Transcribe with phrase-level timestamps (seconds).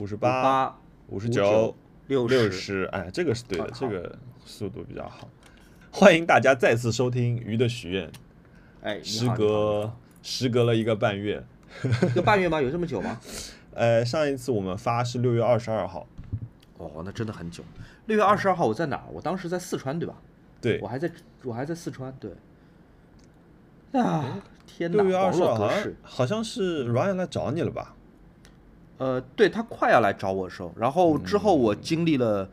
[0.00, 0.78] 五十八、八、
[1.08, 5.28] 五十九、六六十，哎，这个是对的，这个速度比较好。
[5.90, 8.08] 欢迎大家再次收听《鱼的许愿》，
[8.80, 9.92] 哎，时隔
[10.22, 11.44] 时隔了一个半月，
[12.08, 12.62] 一个半月吗？
[12.62, 13.20] 有这么久吗？
[13.74, 16.06] 呃，上一次我们发是六月二十二号，
[16.78, 17.62] 哦，那真的很久。
[18.06, 19.04] 六月二十二号我在哪儿？
[19.12, 20.14] 我当时在四川，对吧？
[20.62, 21.10] 对我，还在，
[21.42, 22.30] 我还在四川，对。
[23.92, 25.02] 啊，天哪！
[25.02, 27.94] 六月二网十二好像络格式，好像是 Ryan 来找你了吧？
[29.00, 32.50] 呃，对他快要来找我的时候，然后之后我经历了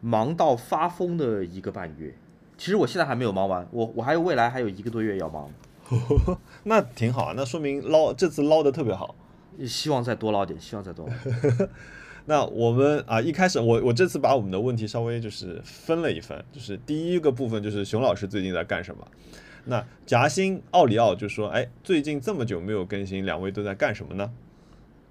[0.00, 2.14] 忙到发疯的一个半月。
[2.56, 5.50] 其实我现在还没有忙完，我我还有未来还有一个多月要忙，
[6.64, 9.14] 那挺好啊，那说明捞这次捞的特别好。
[9.66, 11.68] 希望再多捞点，希望再多捞点。
[12.24, 19.06] 那我们啊，一开始我我这次把我们的问题稍微就是分了一分，就是第一个部分就是熊老师最近在干什么。
[19.66, 24.30] 那夹心奥利奥就说：“哎，最近这么久没有更新，两位都在干什么呢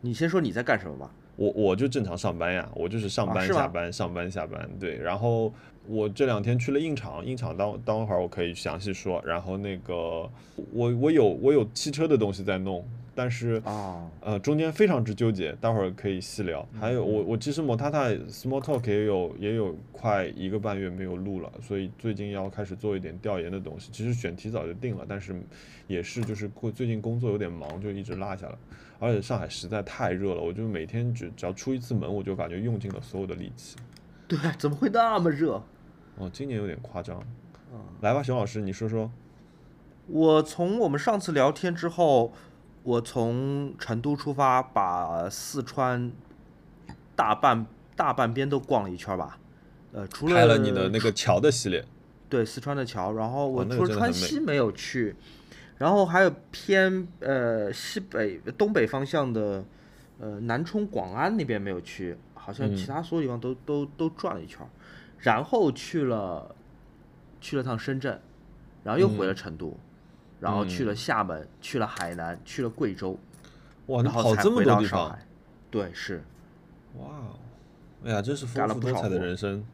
[0.01, 4.97] 你先说你在干什么吧。？”我我就正常上班呀，我就是上班下班、上班下班，对。
[4.97, 5.53] 然后
[5.87, 9.23] 我这两天去了印厂，印厂当当会儿我可以详细说。
[9.25, 10.29] 然后那个
[10.73, 16.67] 我我有我有汽车的东西在弄，但是啊，呃，中间非常之纠结，待会儿可以细聊。
[16.77, 23.89] 还有我我其实摩塔塔 Small Talk 也有也有快一个半月没有录了，所以最近要开始做一点调研的东西。
[23.93, 25.33] 其实选题早就定了，但是
[25.87, 28.57] 也是就是过最近工作有点忙，就一直落下了。
[28.99, 33.77] 而且上海实在太热了，我就每天只只要出一次门，我就感觉用尽了所有的力气。
[34.27, 35.63] 对，怎么会那么热？
[36.17, 37.17] 哦，今年有点夸张。
[37.71, 39.09] 嗯来吧，熊老师，你说说。
[40.07, 42.33] 我从我们上次聊天之后，
[42.83, 46.11] 我从成都出发，把四川
[47.15, 49.37] 大半大半边都逛了一圈吧。
[49.91, 51.85] 呃，除了拍了你的那个桥的系列，
[52.27, 55.15] 对四川的桥，然后我除了川西没有去，
[55.79, 59.65] 然后还有偏呃西北东北方向的
[60.19, 64.59] 呃南充广安那边没有去，好像其嗯他所有地方都、都都转了一圈，
[65.17, 66.53] 然后去了
[67.39, 68.19] 去了趟深圳，
[68.83, 69.75] 然后又回了成都，
[70.41, 73.17] 然后去了厦门，去了海南，去了贵州，
[73.87, 75.25] 哇，你跑这么多地方，到上海。
[75.71, 76.21] 对，是。
[76.97, 77.39] 哇哦，
[78.03, 79.65] 哎呀，真是丰富多彩的人生。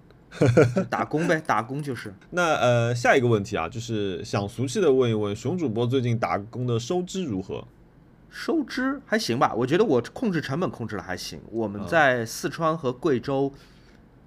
[0.75, 2.13] 就 打工呗，打工就是。
[2.31, 7.65] 那呃，下一个问题啊，就是想俗气的问一问，熊主播最近打工的收支如何？
[8.29, 11.39] 收支还行吧，我觉得我控制成本控制的还行。
[11.51, 13.49] 我们嗯在四川和贵州，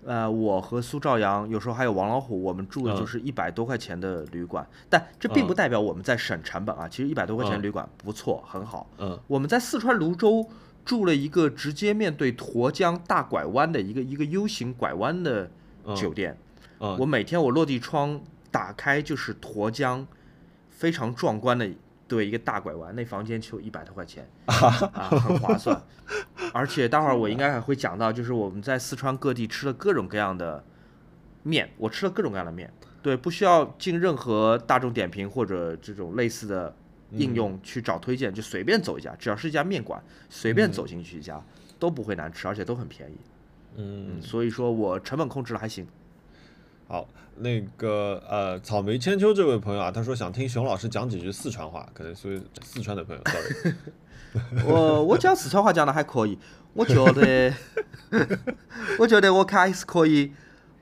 [0.07, 6.89] 呃，我和苏兆阳，有时候还有王老虎，我们住的就嗯是一百多块钱的旅馆，但这并不嗯代表我们在省成本啊。
[6.89, 8.89] 其实一百多块钱旅馆不错，很好。
[8.97, 10.49] 嗯我们在四川泸州
[10.87, 15.51] 住了一个直接面对沱江大拐弯的一个一个 U 型拐弯的嗯
[15.95, 16.37] 酒店。
[16.81, 20.07] 嗯，我每天我落地窗打开就是沱江，
[20.71, 21.69] 非常壮观的
[22.07, 24.71] 对一个大拐弯，那房间就一百多块钱 啊，
[25.11, 25.83] 很划算。
[26.53, 30.65] 而且待会儿我应该还会讲到，就是我们在四川各地吃了各种各样的
[31.43, 32.73] 面，我吃了各种各样的面，
[33.03, 36.75] 对，不需要进任何大众点评或者这种类似的
[37.11, 41.43] 应用去找推荐，就随便走一家，只要是一家面馆，随便走进去一家、
[41.79, 43.17] 都不会难吃，而且都很便宜。
[43.79, 45.87] 嗯，嗯，所以说我成本控制的还行。
[46.87, 47.07] 好，
[47.37, 53.75] 那个呃，草莓千秋这位朋友啊，他说想听熊老师讲几句四川话，可能所以四川的朋友，sorry，
[54.67, 56.39] 我我讲四川话讲的还可以，
[56.73, 57.53] 我觉得，
[58.99, 60.33] 我觉得我还是可以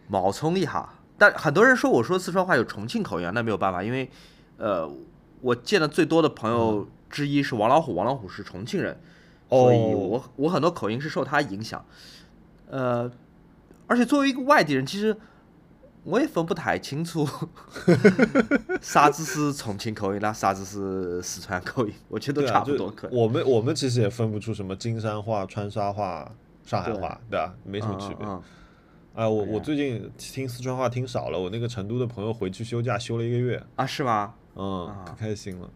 [0.09, 0.89] 冒充一下。
[1.19, 4.09] 但很多人说我说四川话有重庆口音啊，那没有办法，因为
[4.59, 4.89] 呃，
[5.41, 9.01] 我见的最多的朋友之一是王老虎，王老虎是重庆人，
[9.49, 11.85] 所以哦我我很多口音是受他影响。
[12.69, 13.11] 呃，
[13.87, 15.17] 而且作为一个外地人，其实
[16.05, 17.27] 我也分不太清楚
[18.81, 23.17] 啥子是重庆口音啦，啥子是四川口音，我觉得都差不多可能。
[23.19, 26.31] 我们我们其实也分不出什么金山话、川沙话、
[26.65, 27.55] 上海话，对吧？
[27.65, 28.27] 没什么区别。
[28.27, 28.43] 嗯嗯嗯
[29.17, 34.35] 哎，我我最近听四川话听少了，我那个成都的朋友回去休假休了一个月，啊，是吗？
[34.57, 35.71] 嗯，啊可开心了。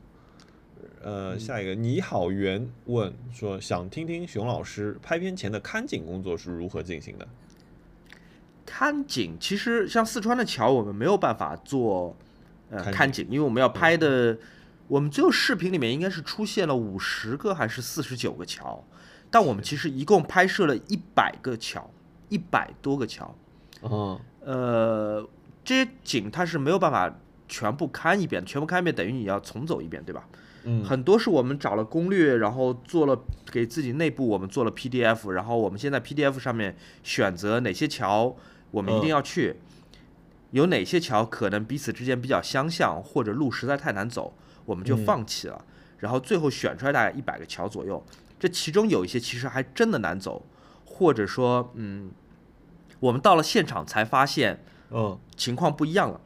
[1.02, 7.26] 呃，下一个你好袁问说想听听熊老师拍片前的看景工作是如何进行的？
[8.66, 12.14] 看景其实像四川的桥，我们没有办法做
[12.68, 14.38] 呃看看景，因为我们要拍的，
[14.88, 18.84] 我们最后视频里面应该是出现了五十个还是四十九个桥，
[19.30, 21.90] 但我们其实一共拍摄了一百个桥，
[22.28, 23.34] 一百多个桥。
[23.82, 25.26] 嗯呃，
[25.64, 27.18] 这些景它是没有办法
[27.48, 30.28] 全部看一遍，全部看一遍等于你要重走一遍，对吧？
[30.64, 30.84] 嗯。
[30.84, 33.18] 很多是我们找了攻略，然后做了
[33.50, 38.36] 给自己内部我们做了 PDF，然后我们现在 PDF 上面选择哪些桥
[38.70, 39.10] 我们一定嗯。
[39.10, 39.56] 要去，
[40.50, 44.34] 有哪些桥可能彼此之间比较相像，或者路实在太难走，
[44.64, 45.64] 我们就嗯放弃了。
[45.98, 48.02] 然后最后选出来大概一百个桥左右，
[48.38, 50.44] 这其中有一些其实还真的难走，
[50.84, 52.10] 或者说，嗯，
[53.00, 56.20] 我们到了现场才发现嗯，情况不一样了。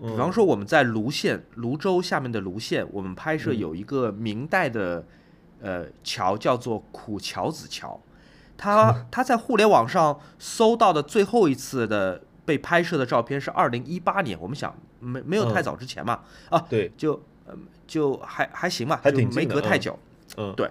[0.00, 3.58] 比比方说，我们在泸县泸州下面的泸县，我们拍摄嗯。
[3.58, 5.04] 有一个明代的
[5.60, 8.00] 呃桥，叫做苦桥子桥。
[8.56, 16.20] 它 它在互联网上搜到的最后一次的被拍摄的照片是二零一八年，我们想没没有太嗯早之前嘛，
[16.50, 19.98] 啊，对，就嗯就还还行吧，还就没隔太久。
[20.36, 20.70] 嗯，对。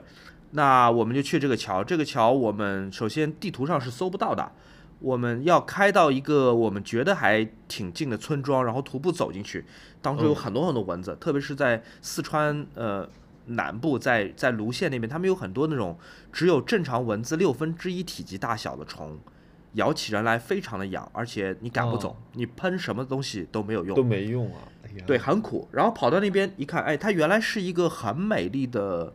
[0.52, 4.52] 那我们就去这个桥，这个桥我们首先地图上是搜不到的，
[5.06, 9.64] 我们要开到一个我们觉得还挺近的村庄，然后徒步走进去，
[10.02, 13.08] 当中有嗯很多很多蚊子，特别是在四川呃
[13.46, 15.96] 南部，在在泸县那边，他们有很多那种
[16.34, 19.20] 只有正常蚊子六分之一体积大小的虫。
[19.74, 24.02] 咬起人来非常的痒，而且你赶不走，哦你喷什么东西都没有用都。
[24.02, 24.62] 没用啊。
[24.86, 25.68] 哎，对，，很苦。
[25.74, 29.14] 然后跑到那边一看，哎，它原来是一个很美丽的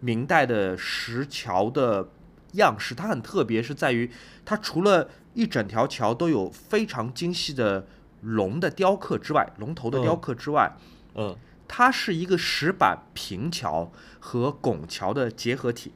[0.00, 2.08] 明代的石桥的
[2.52, 4.10] 样式，它很特别，是在于
[4.44, 7.86] 它除了一整条桥都有非常精细的
[8.22, 10.76] 龙的雕刻之外，龙头的雕嗯刻之外，
[11.14, 11.36] 嗯，
[11.66, 15.92] 它是一个石板平桥和拱桥的结合体。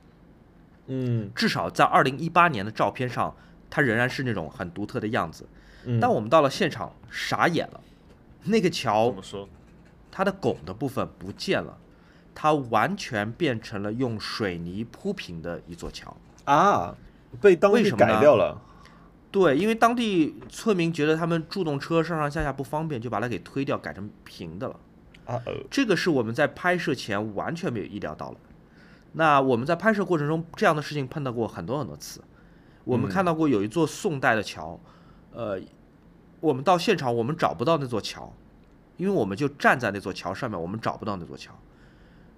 [0.86, 3.34] 嗯至少在二零一八年的照片上，
[3.70, 5.48] 它仍然是那种很独特的样子。
[5.84, 7.80] 嗯，但我们到了现场，傻眼了，
[8.44, 9.48] 那个桥怎么说？
[10.10, 11.78] 它的拱的部分不见了，
[12.34, 16.14] 它完全变成了用水泥铺平的一座桥。
[16.44, 16.96] 啊，
[17.40, 18.60] 被当地改掉了。
[19.30, 24.76] 对，因为当地村民觉得他们助动车上上下下不方便，就把它给推掉，改成平的了。
[25.70, 28.36] 这个是我们在拍摄前完全没有意料到的。
[29.12, 32.22] 那我们在拍摄过程中，这样的事情碰到过很多很多次。
[32.84, 34.78] 我们嗯看到过有一座宋代的桥，
[35.32, 35.58] 呃，
[36.40, 38.34] 我们到现场我们找不到那座桥，
[38.98, 41.52] 因为我们就站在那座桥上面，我们找不到那座桥。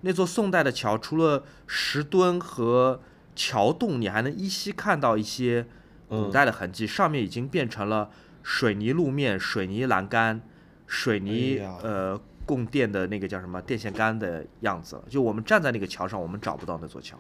[0.02, 3.00] 那座宋代的桥，除了石墩和
[3.34, 5.66] 桥洞，你还能依稀看到一些
[6.08, 8.10] 古嗯代的痕迹，上面已经变成了
[8.42, 10.40] 水泥路面、水泥栏杆、
[10.86, 15.04] 水泥、哎呃供电的那个叫什么电线杆的样子了。
[15.08, 17.18] 就我们站在那个桥上，我们找不到那座桥。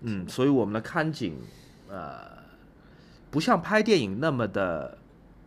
[0.00, 1.38] 嗯，所以我们的看景，
[1.88, 2.20] 呃，
[3.30, 4.98] 不像拍电影那么的，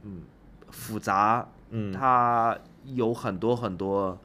[0.03, 0.23] 嗯，
[0.71, 1.47] 复杂。
[1.69, 4.17] 嗯，它有很多很多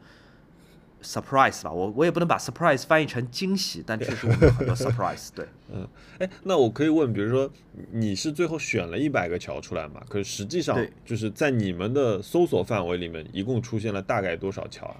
[1.02, 5.28] surprise 吧，我我也不能把 surprise 翻译成惊喜，但确实我们有很多 surprise。
[5.34, 5.86] 对， 嗯
[6.18, 7.50] 哎，那我可以问，比如说
[7.90, 10.02] 你是最后选了一百个桥出来嘛？
[10.08, 14.96] 可是实际上就是在你们的搜索范围里面，一共出现了大概多少桥啊？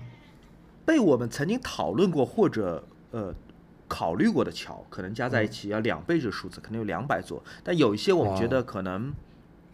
[0.85, 2.83] 被我们曾经讨论过或者
[3.13, 3.33] 呃
[3.87, 7.43] 考虑过的桥，可能加在一起要两倍这个数字，可能有两百座。
[7.63, 9.13] 但有一些我们觉得可能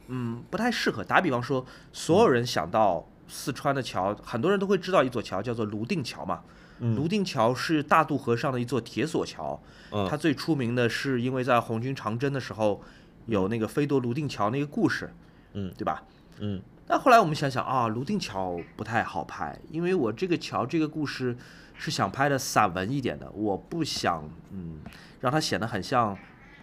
[0.08, 1.02] 嗯不太适合。
[1.02, 6.42] 打比方说，所有人想到四川的桥，很多人都会知道一座桥叫做泸定桥嘛。
[6.80, 9.60] 嗯泸定桥是大渡河上的一座铁索桥，
[9.90, 12.80] 嗯它最出名的是因为在红军长征的时候
[13.26, 15.12] 有那个飞夺泸定桥那个故事，
[15.54, 16.04] 嗯对吧？
[16.38, 21.36] 嗯但后来我们想想啊，泸定桥不太好拍，因为我这个桥这个故事
[21.74, 24.80] 是想拍的散文一点的，我不想嗯
[25.20, 26.16] 让它显得很像，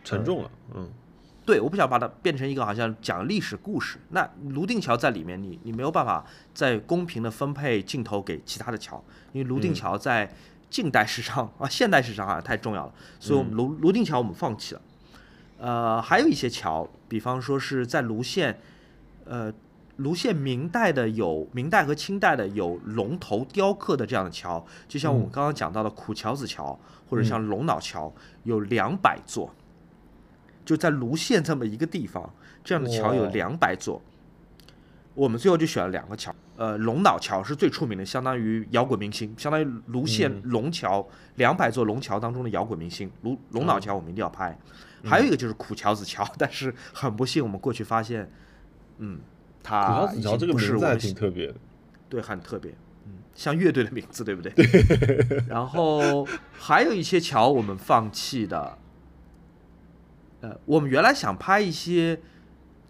[0.04, 0.90] 沉重了，嗯
[1.46, 4.00] 对，我不想把它变成一个好像讲历史故事。
[4.10, 10.34] 那泸定桥在里面，你你没有办法再公平的分配镜头给其他的桥，因为泸定嗯桥在
[10.72, 14.82] 近代史上啊现代史上好像太重要了，所以我们泸泸定桥我们放弃了。
[15.60, 18.60] 呃，还有一些桥，比方说是在泸县，
[19.26, 19.54] 呃，
[19.98, 28.12] 泸县明代的有明代和清代的有龙头雕刻的这样的桥，就像我们嗯刚刚讲到的苦桥子桥，或者像龙脑桥，
[28.44, 29.54] 有两百座，
[30.66, 33.30] 就在泸县这么一个地方，这样的桥有哇。
[33.30, 34.02] 两百座。
[35.14, 40.42] 我们最后就选了两个桥，呃，龙脑桥是最出名的，相当于摇滚明星，相当于泸县嗯。
[40.50, 43.10] 龙桥两百座龙桥当中的摇滚明星。
[43.22, 44.60] 龙龙脑哦桥我们一定要拍，
[45.06, 48.30] 还有一个就是苦桥子桥， 但是很不幸我们过去发现，
[48.98, 49.22] 嗯，苦
[49.64, 51.56] 它已经不是我们挺特别的，
[52.10, 52.74] 对，很特别，
[53.06, 54.52] 嗯，像乐队的名字，对不对？
[55.48, 58.78] 然后还有一些桥我们放弃的，
[60.46, 62.20] 呃，我们原来想拍一些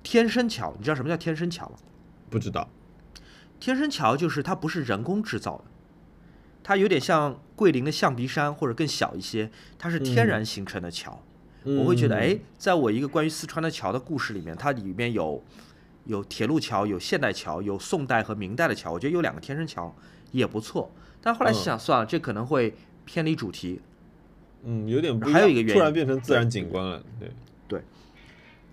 [0.03, 1.75] 天生桥，你知道什么叫天生桥吗？
[2.29, 2.67] 不知道，
[3.61, 5.63] 天生桥就是它不是人工制造的，
[6.61, 11.21] 它有点像桂林的象鼻山或者更小一些，它是天然形成的桥。
[11.63, 15.41] 我会觉得，嗯哎，在我一个关于四川的桥的故事里面，它里面有
[16.03, 19.95] 有铁路桥、有现代桥、有宋代和明代的桥，我觉得有两个天生桥
[20.31, 20.91] 也不错。
[21.21, 23.79] 但后来嗯想，算了，这可能会偏离主题。
[24.67, 27.31] 嗯，有点不样还有一个原因突然变成自然景观了，对，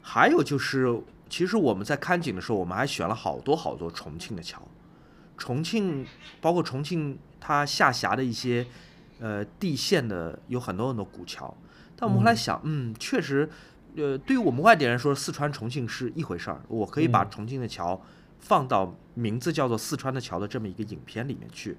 [0.02, 4.60] 还有就是，其实我们在看景的时候，我们还选了好多好多重庆的桥。
[5.38, 6.06] 重庆
[6.40, 8.66] 包括重庆它下辖的一些
[9.18, 11.56] 呃地县的有很多很多古桥，
[11.96, 13.48] 但我们后来想，嗯，确实
[13.96, 16.60] 呃，对于我们外地人说，四川重庆是一回事儿。
[16.68, 18.00] 我可以把嗯重庆的桥
[18.38, 21.76] 放到名字叫做四川的桥的这么一个影片里面去。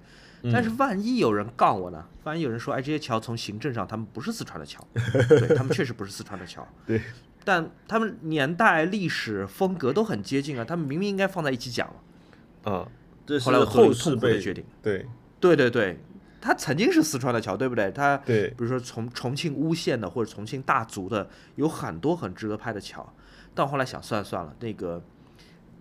[0.51, 2.05] 但是万一有人杠我呢？
[2.25, 4.85] 万一有人说，哎，这些桥从行政上他们不是四川的桥，
[5.29, 7.01] 对他们确实不是四川的桥，对，
[7.43, 12.71] 但他们年代、历史、风格都很接近啊，他们明明应该放在一起讲了。
[12.71, 12.87] 啊，
[13.25, 14.63] 这是后来后痛苦的决定。
[14.81, 15.05] 对
[15.39, 15.99] 对对对，
[16.39, 17.91] 它曾经是四川的桥，对不对？
[17.91, 23.13] 它对比如说重重庆巫县的或者重庆大足的，有很多很值得拍的桥。
[23.53, 25.03] 但后来想算了算了，那个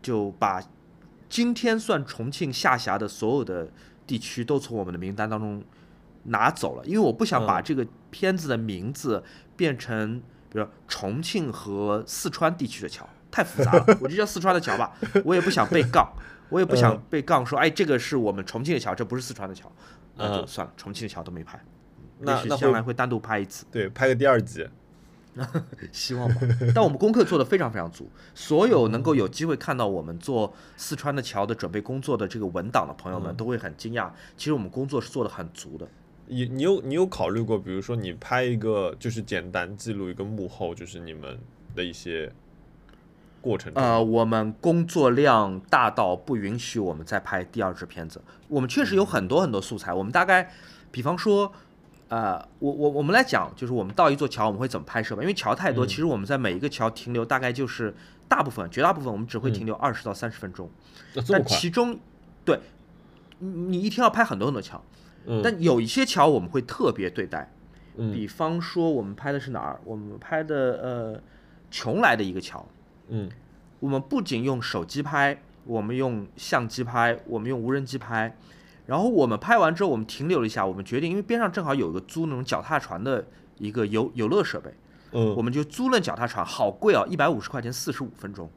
[0.02, 0.62] 就把
[1.28, 3.68] 今天算重庆下辖的所有的
[4.06, 5.62] 地区都从我们的名单当中
[6.24, 9.22] 拿走了，因为我不想把嗯这个片子的名字
[9.56, 10.20] 变成，
[10.52, 14.92] 比如说重庆和四川地区的桥，太复杂了，我就叫四川的桥吧，
[15.24, 16.12] 我也不想被杠。
[16.50, 19.72] 我也不想嗯被杠说，哎，这个是我们重庆的桥，这不是四川的桥，
[20.16, 21.58] 那就嗯算了，重庆的桥都没拍。
[22.18, 24.68] 那那将来会会单独拍一次，对拍个第二集，
[25.90, 26.42] 希望吧。
[26.74, 34.10] 但我们功课做得非常非常足，所有能够有机会看到我们做四川的桥的准备工作的这个文档的朋友们，嗯都会很惊讶。
[34.36, 35.88] 其实我们工作是做得很足的。
[36.32, 41.38] 你你有你有考虑过，比如说你拍一个就是简单记录一个幕后，就是你们
[41.74, 42.32] 的一些
[43.40, 48.22] 过程呃，我们工作量大到不允许我们再拍第二支片子。
[48.48, 50.50] 我们确实有很多很多素材，我们大概，
[50.90, 51.52] 比方说，
[52.08, 55.22] 呃，我我我们来讲，就是我们到一座桥，我们会怎么拍摄吧？
[55.22, 55.88] 因为桥太多，嗯。
[55.88, 57.94] 其实我们在每一个桥停留大概就是
[58.28, 60.70] 大部分、绝大部分我们只会停留二十到三十分钟，
[61.28, 61.98] 但其中，
[62.44, 62.60] 对，
[63.38, 64.82] 你你一天要拍很多很多桥，
[65.26, 67.52] 嗯但有一些桥我们会特别对待，
[67.96, 69.80] 嗯比方说我们拍的是哪儿？
[69.84, 71.22] 我们拍的呃
[71.70, 72.66] 邛崃的一个桥。
[73.08, 73.30] 嗯
[73.80, 78.36] 我们不仅用手机拍，我们用相机拍，我们用无人机拍。
[78.86, 83.24] 然后我们拍完之后，我们停留了一下，我们决定，因为边上正好有一个租那种脚踏船的
[83.58, 84.72] 一个游游乐设备，
[85.12, 88.50] 嗯，我们就租了脚踏船，好贵哦，一百五十块钱，四十五分钟。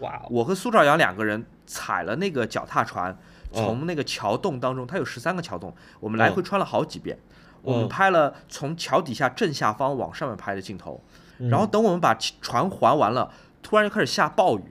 [0.00, 3.18] 哇哦，我和苏兆阳两个人踩了那个脚踏船，嗯
[3.52, 7.18] 从那个桥洞当中，它有十三个桥洞，我们来回穿了好几遍。
[7.62, 10.98] 我们嗯拍了从桥底下正下方往上面拍的镜头，
[11.38, 13.30] 嗯然后等我们把船还完了，
[13.62, 14.62] 突然就开始下暴雨，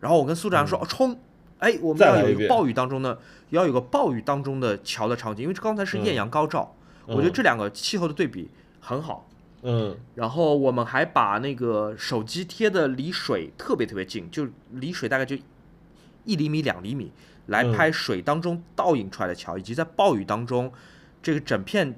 [0.00, 1.18] 然后我跟苏兆阳说：“哦，冲！
[1.58, 3.18] 哎，我们要有一个暴雨当中的，
[3.50, 8.48] 要有个暴雨当中的桥的场景，因为刚才是艳阳高照，我觉得嗯这两个气候的对比
[8.80, 9.26] 很好。
[9.62, 15.36] 嗯然后我们还把那个手机贴的离水特别特别近，就离水大概就
[16.24, 17.12] 一厘米、两厘米，
[17.50, 20.72] 来嗯拍水当中倒映出来的桥，以及在暴雨当中，
[21.20, 21.94] 这个整片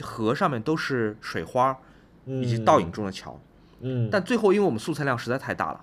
[0.00, 1.76] 河上面都是水花
[2.24, 3.38] 以及倒影中的桥。
[3.80, 5.80] 嗯，但最后，因为我们素材量实在太大了，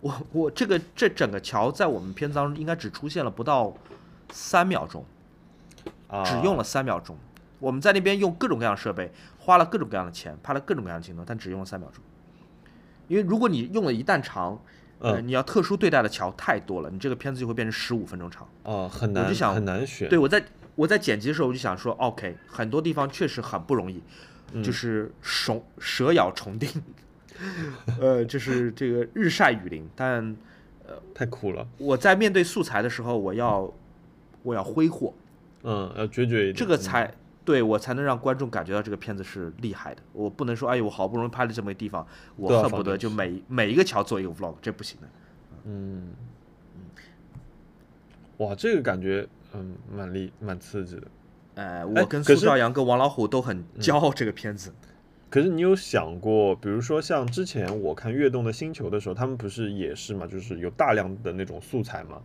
[0.00, 3.74] 我我这个这整个桥在我们片子当中应该只出现了不到
[4.30, 5.04] 三秒钟，
[6.06, 7.16] 啊只用了三秒钟。
[7.58, 12.02] 我们在那边用各种各样的设备，花了各种各样的钱，拍了各种各样的镜头，但只用了三秒钟。
[13.08, 14.62] 因为如果你用了一旦长，
[15.00, 18.46] 呃，嗯你要特殊对待的桥太多了，你这个片子就会变成十五分钟长。
[18.62, 20.42] 哦很难我就想很难选，对我在
[20.76, 24.02] 我在剪辑的时候我就想说，OK，很多地方确实很不容易，
[24.52, 26.68] 嗯就是虫蛇咬虫叮，
[28.00, 30.36] 呃，就是这个日晒雨淋，但
[30.86, 33.72] 呃太苦了，我在面对素材的时候，我要
[34.42, 35.12] 我要挥霍，
[35.62, 37.12] 嗯，要决绝一点，这个才
[37.50, 40.00] 对我才能让观众感觉到这个片子是厉害的。
[40.12, 45.08] 我不能说，哎呦，我好不容易拍了这么个地方，我恨不得就每每一个桥做一个 vlog，这不行的。
[45.64, 46.12] 嗯，
[48.36, 51.02] 哇，这个感觉嗯蛮厉蛮刺激的。
[51.56, 54.72] 呃，哎我跟苏兆阳跟王老虎都很骄傲这个片子。
[55.28, 62.22] 可是你有想过，比如说像之前我看《跃动的星球》的时候，他们不是也是嘛，就是有大量的那种素材嘛，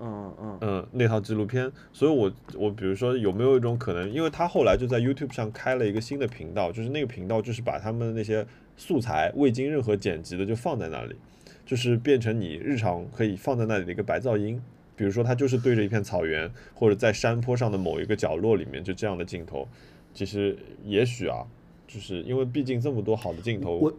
[0.00, 0.58] 嗯嗯。
[0.60, 8.46] 嗯，那套纪录片，所以我我比如说有没有一种可能，因为他后来就在 YouTube 上开了一个新的频道，就是那个频道就是把他们那些
[8.76, 11.16] 素材未经任何剪辑的就放在那里，
[11.64, 14.60] 就是变成你日常可以放在那里的一个白噪音。
[14.96, 19.66] 比如说，他就是对着一片草原，或者在山坡上的某一个角落里面，就这样的镜头，
[20.12, 21.44] 其实也许啊，
[21.88, 23.92] 就是因为毕竟这么多好的镜头，我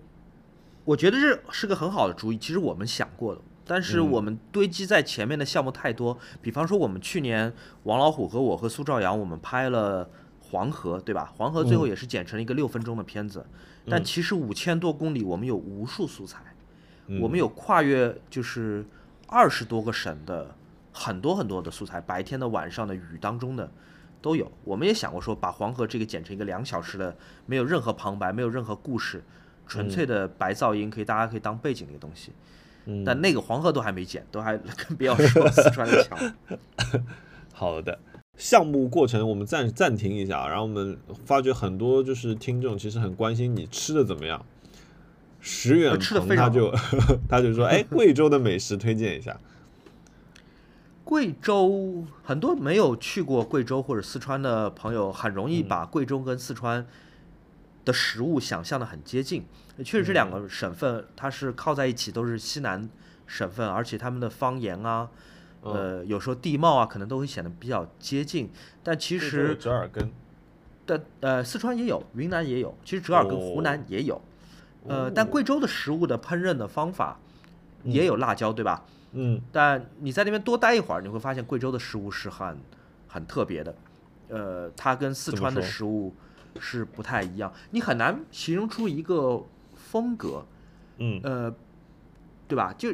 [0.86, 6.18] 我觉得这是个很好的主意，其实我们想过的，但是嗯我们堆积在前面的项目太多。
[6.42, 7.52] 比方说，我们去年
[7.84, 10.08] 王老虎和我和苏兆阳，我们拍了
[10.40, 11.34] 黄河，对吧？
[11.36, 13.46] 黄河最后嗯也是剪成了一个六分钟的片子，
[13.90, 16.40] 但其实五千多公里，我们有无数素材，
[17.08, 18.86] 嗯我们有跨越就是
[19.28, 20.56] 二十多个省的
[20.94, 23.72] 很多很多的素材，白天的、晚上的、雨当中的
[24.22, 24.52] 都有。
[24.64, 27.18] 我们也想过说，把黄河这个剪成一个两小时的，
[27.48, 29.24] 没有任何旁白，没有任何故事，
[29.66, 32.32] 纯粹的白噪音，可以大家可以当背景的一个东西。
[32.86, 36.18] 嗯但那个黄河都还没建，都还 更不要说四川的桥。
[37.54, 38.00] 好的，
[38.38, 44.46] 项目过程我们暂暂停一下，然后我们发觉很多就是听众其实很关心你吃的怎么样。
[45.40, 49.40] 石远吃的非常鹏他就 他就说，哎，贵州的美食推荐一下。
[51.04, 56.88] 贵州很多没有去过贵州或者四川的朋友，很容易把贵州跟四川
[57.86, 59.46] 的食物想象的很接近。
[59.84, 62.90] 确实，这两个省份它是靠在一起，都是西南
[63.28, 65.10] 省份，而且他们的方言啊，
[65.62, 68.50] 呃，有时候地貌啊，可能都会显得比较接近。
[68.84, 70.12] 但其实折耳根，
[70.86, 74.22] 但呃，四川也有，云南也有，其实折耳根湖南也有。
[74.88, 77.20] 呃，但贵州的食物的烹饪的方法
[77.84, 78.86] 也有辣椒，对吧？
[79.14, 82.58] 嗯，但你在那边多待一会儿，你会发现贵州的食物是很
[83.08, 83.76] 很特别的，
[84.30, 86.14] 呃，它跟四川的食物
[86.60, 89.44] 是不太一样，你很难形容出一个
[89.96, 90.46] 风格，
[90.98, 91.56] 嗯，呃，
[92.50, 92.76] 对吧？
[92.78, 92.94] 就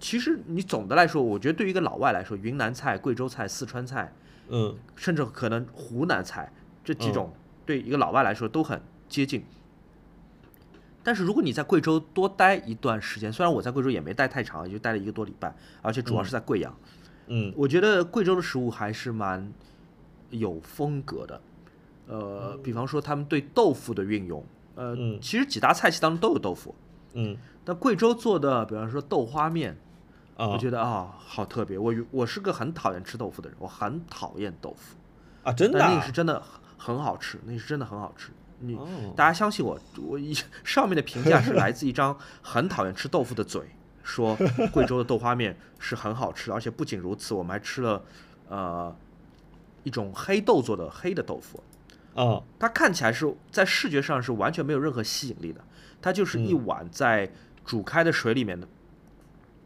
[0.00, 4.12] 其实你总的来说，我觉得对于一个老外来说，云南菜、贵州菜、四川菜，
[4.48, 7.32] 嗯，甚至可能湖南菜这几种，
[7.64, 9.44] 对一个老外来说都很接近。
[11.04, 16.76] 但是如果你在贵州多待一段时间，虽然我在贵州也没待太长，也就待了一个多礼拜，而且主要是在贵阳，
[17.28, 19.48] 嗯，我觉得贵州的食物还是蛮
[20.30, 21.40] 有风格的，
[22.08, 24.44] 呃，比方说他们对豆腐的运用，
[24.82, 26.74] 呃，其实几大菜系当中都有豆腐，
[27.12, 29.76] 嗯，但贵州做的，比方说豆花面，
[30.36, 34.96] 我觉得啊好特别，我我是个很讨厌吃豆腐的人，我很讨厌豆腐
[35.44, 36.42] 啊，真的，那个是真的
[36.76, 38.32] 很好吃，那是真的很好吃。
[38.58, 38.76] 你
[39.16, 43.62] 大家相信我，我一上面的评价是来自一张很讨厌吃豆腐的嘴，
[44.02, 44.36] 说
[44.72, 48.02] 贵州的豆花面是很好吃，而且不仅如此，我们还吃了
[48.48, 48.94] 呃
[49.84, 51.62] 一种黑豆做的黑的豆腐，
[52.14, 55.64] 啊，它看起来是在视觉上是完全没有任何吸引力的，
[56.00, 57.30] 它就是一碗在
[57.64, 58.68] 煮开的水里面的，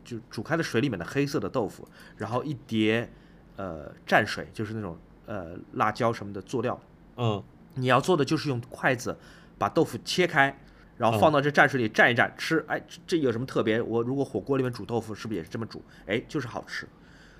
[0.04, 3.10] 就煮开的水里面的黑色的豆腐，然后一碟
[3.56, 6.80] 呃蘸水，就是那种呃辣椒什么的佐料，
[7.16, 7.42] 嗯。
[7.78, 9.14] 你要做的就是用筷子
[9.58, 10.58] 把豆腐切开，
[10.96, 12.64] 然后放到这蘸水里蘸一蘸吃。
[12.66, 13.82] 哎，这有什么特别？
[13.82, 15.84] 我如果火锅里面煮豆腐，是不是也是这么煮？
[16.06, 16.88] 哎，就是好吃。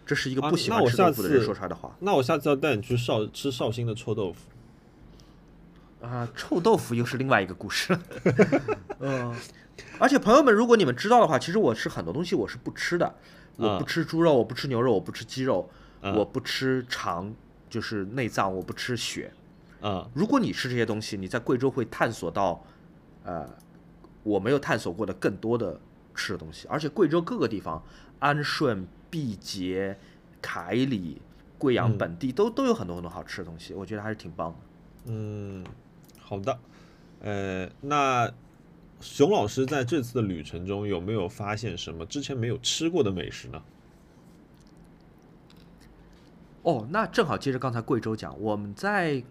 [0.05, 1.97] 这是一个不喜欢吃豆腐的人说出来的话。
[2.01, 4.51] 那我下次要带你去绍吃绍兴的臭豆腐。
[6.07, 8.01] 啊，臭豆腐又是另外一个故事了。
[9.01, 9.35] 嗯，
[9.99, 13.14] 而且朋友们，如果你们知道的话，其实我吃很多东西我是不吃的。
[13.57, 15.69] 我不吃猪肉，我不吃牛肉，我不吃鸡肉，
[16.03, 17.35] 我不吃肠，
[17.71, 19.33] 就是内脏，我不吃血。
[19.81, 22.62] 啊，如果你吃这些东西，你在贵州会探索到，
[23.25, 23.49] 呃，
[24.23, 25.81] 我没有探索过的更多的
[26.14, 26.69] 吃的东西。
[26.69, 27.83] 而且贵州各个地方，
[28.19, 29.99] 安顺、毕节、
[30.42, 31.23] 凯里、
[31.57, 34.57] 贵阳本地都都有很多很多好吃的东西，我觉得还是挺棒的。
[35.07, 35.64] 嗯，
[36.29, 36.59] 好的，
[37.21, 38.29] 呃，那
[39.01, 43.62] 熊老师在这次的旅程中有没有发现什么之前没有吃过的美食呢？
[46.62, 49.23] 哦，那正好接着刚才贵州讲，我们在。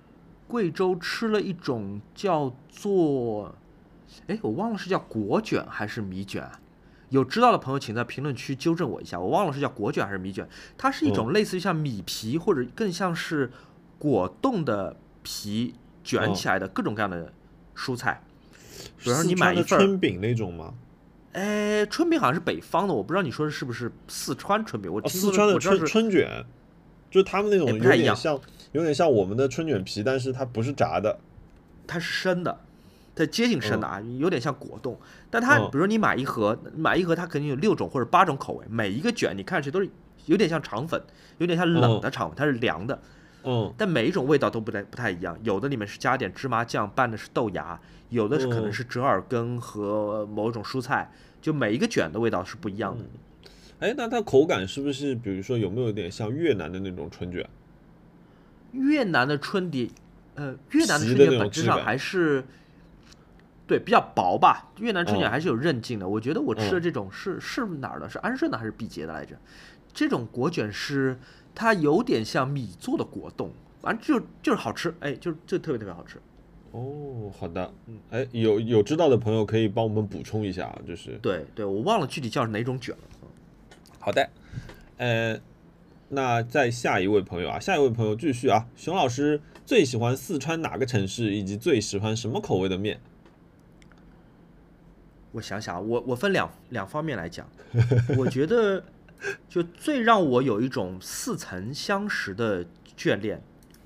[0.48, 3.56] 贵州吃了一种叫做，
[4.28, 6.48] 哎，我忘了是叫果卷还是米卷，
[7.10, 10.48] 有知道的朋友请在评论区纠正我一下，我忘了是叫果卷还是米卷。
[10.78, 13.52] 它是一种类似于像米皮或者更像是
[13.98, 15.74] 果冻的皮
[16.06, 17.34] 卷起来的各种各样的
[17.76, 18.22] 蔬菜。
[18.98, 20.74] 比如说你买一份春饼那种吗？
[21.34, 24.90] 哎，春饼好像是北方的，我不知道你说的是不是四川春饼。
[24.90, 26.46] 我四川的春春卷，
[27.12, 28.40] 就是他们那种有点像。
[28.72, 31.18] 有点像我们的春卷皮，但是它不是炸的，
[31.88, 32.60] 它是生的，
[33.16, 35.00] 它接近生的啊，有点像果冻。
[35.30, 39.90] 但它，比如说你买一盒，买一盒，它肯定有六种或者八种口味，每一个卷你看上去都是
[40.26, 41.02] 有点像肠粉，
[41.38, 43.00] 有点像冷的肠粉，它是凉的。
[43.46, 43.74] 嗯。
[43.78, 47.80] 但每一种味道都不太不太一样，有的里面是加点芝麻酱拌的是豆芽，
[48.10, 53.06] 有的是可能是折耳根和某种蔬菜，就每一个卷的味道是不一样的。
[53.80, 57.48] 哎，那它口感是不是，比如说有没有点像越南的那种春卷？
[58.72, 59.90] 越南的春卷，
[60.36, 62.44] 呃，越南的春卷本质上还是
[63.68, 64.70] 对比较薄吧。
[64.80, 66.08] 越南春卷还是有韧劲的。
[66.08, 68.10] 我觉得我吃的这种是是哪儿的？
[68.10, 69.36] 是安顺的还是毕节的来着？
[69.94, 71.18] 这种果卷是
[71.56, 73.50] 它有点像米做的果冻，
[73.82, 76.20] 反正就就是好吃，哎，就就特别特别好吃。
[76.72, 83.28] 哦，好的，嗯，哎，有有知道的朋友可以帮我们补充一下，就是对对，我忘了具体叫哪种卷了。
[83.98, 84.30] 好的，
[84.98, 85.40] 呃。
[86.08, 93.00] 那再下一位朋友啊，下一位朋友继续啊，熊老师最喜欢四川哪个城市，以及最喜欢什么口味的面？
[95.32, 97.50] 我想想，我我分两两方面来讲，
[98.20, 98.82] 我觉得
[99.48, 102.66] 就最让我有一种似曾相识的
[102.98, 103.42] 眷恋。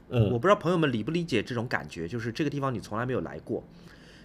[0.10, 3.64] 嗯，我不知道朋友们理不理解这种感觉，就是这个地方你从来没有来过，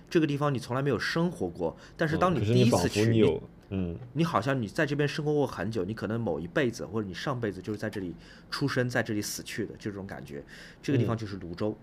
[0.09, 3.41] 这个地方你从来没有生活过，但是当你第一次去。
[3.71, 8.15] 嗯，你好像你在这边生活过很久，你可能某一辈子或者你上辈子就是在这里
[8.51, 10.45] 出生，在这里死去的，就这种感觉。
[10.83, 11.77] 这个地方就是泸州。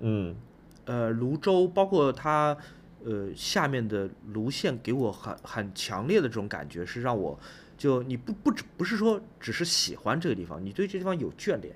[0.00, 0.36] 嗯，
[0.84, 2.56] 呃，泸州包括它
[3.02, 7.36] 呃，下面的泸县给我很很强烈的这种感觉，是让我
[7.78, 11.74] 就你不不只不是说只是喜欢这个地方，你对这地方有眷恋。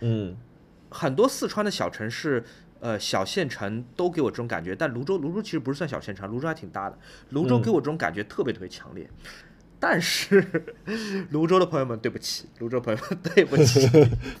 [0.00, 0.36] 嗯
[0.88, 2.42] 很多四川的小城市，
[2.80, 9.08] 呃，小县城都给我这种感觉，但泸州泸州其实不是算小县城，泸州还挺大的，泸州嗯给我这种感觉特别特别强烈。
[9.78, 10.64] 但是
[11.30, 13.88] 泸州的朋友们，对不起，泸州朋友们，对不起。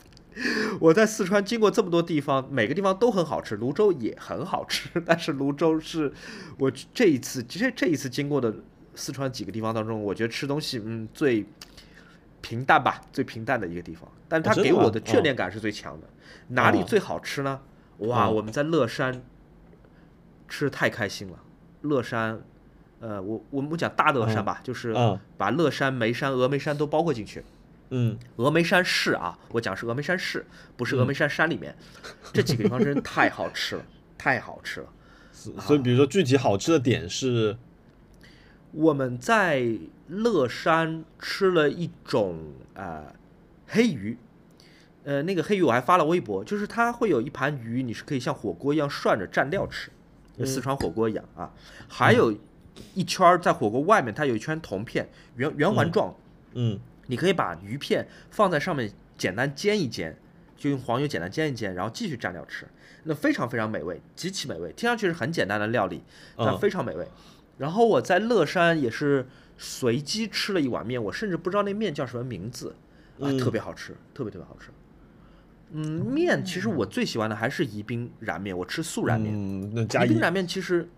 [0.80, 6.12] 我在四川经过这么多地方，每个地方都很好吃，泸州也很好吃，但是泸州是
[6.58, 8.54] 我这一次其实这一次经过的
[9.00, 11.46] 四川几个地方当中，我觉得吃东西嗯最
[12.42, 16.06] 平淡吧，最平淡的一个地方，但它给我的眷哦恋感是最强的。
[16.48, 17.60] 哪里哦最好吃呢？
[17.98, 19.22] 哇，嗯我们在乐山
[20.48, 21.38] 吃的太开心了。
[21.82, 22.40] 乐山，
[23.00, 27.42] 呃，我我们讲大乐山吧，就是嗯把乐山、眉山、峨眉山都包括进去。
[27.90, 31.74] 嗯峨眉山市啊，我讲是峨眉山市，不是峨眉山山里面。
[32.32, 33.84] 这几个地方真是太好吃了，
[34.18, 34.86] 太好吃了。
[35.32, 37.56] 所所以比如说具体好吃的点是，
[38.72, 39.66] 我们在
[40.08, 43.12] 乐山吃了一种呃
[43.66, 44.16] 黑鱼，
[45.04, 49.90] 呃，那个黑鱼我还发了微博，就是它会有一盘鱼，你是可以像火锅一样涮着蘸料吃，
[50.38, 51.52] 就四川火锅一样啊。
[51.88, 52.36] 还有
[52.94, 56.14] 一圈儿在火锅外面，它有一圈铜片，圆圆环状，
[56.54, 56.78] 嗯。
[57.06, 60.16] 你可以把鱼片放在上面，简单煎一煎，
[60.56, 62.68] 就用黄油简单煎一煎，然后继续蘸料吃，
[63.02, 64.72] 那非常非常美味，极其美味。
[64.74, 66.04] 听上去是很简单的料理，
[66.36, 66.58] 但嗯。
[66.60, 67.08] 非常美味。
[67.60, 72.74] 然后我在乐山也是随机吃了一碗面，我甚至不知道那面叫什么名字，
[73.18, 73.36] 啊，嗯。
[73.36, 74.70] 特别好吃，特别特别好吃。
[75.72, 79.34] 嗯，面其实我最喜欢的还是宜宾燃面，我吃素燃面。
[79.36, 80.88] 嗯，那加一宜宾燃面其实，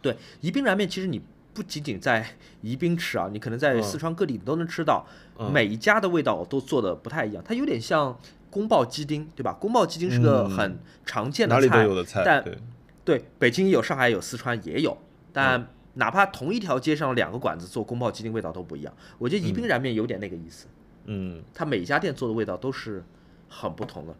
[0.00, 1.20] 对宜宾燃面其实你
[1.52, 2.24] 不仅仅在
[2.62, 3.82] 宜宾吃啊，你可能在嗯。
[3.82, 5.04] 四川各地你都能吃到，
[5.40, 5.52] 嗯。
[5.52, 8.16] 每一家的味道都做的不太一样，它有点像
[8.48, 9.52] 宫爆鸡丁，对吧？
[9.54, 10.50] 宫爆鸡丁是个嗯。
[10.50, 12.58] 很常见的哪里都菜，有的菜，但对，
[13.04, 14.96] 对，北京也有，上海也有，四川也有，嗯。
[15.32, 18.94] 但哪怕同一条街上两个馆子做宫爆鸡丁味道都不一样。
[19.18, 20.66] 我觉得宜宾燃面有点那个意思，
[21.04, 23.02] 嗯它每一家店做的味道都是
[23.48, 24.14] 很不同的。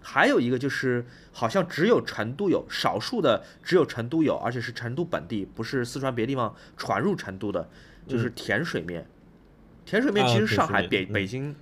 [0.00, 7.68] 还有一个就是，好像只有成都有，少数的只有成都有，而且是成都本地，不是四川别的地方传入成都的，
[8.06, 9.04] 就是甜水面。
[9.84, 11.56] 甜水面啊其实上海、北嗯北京、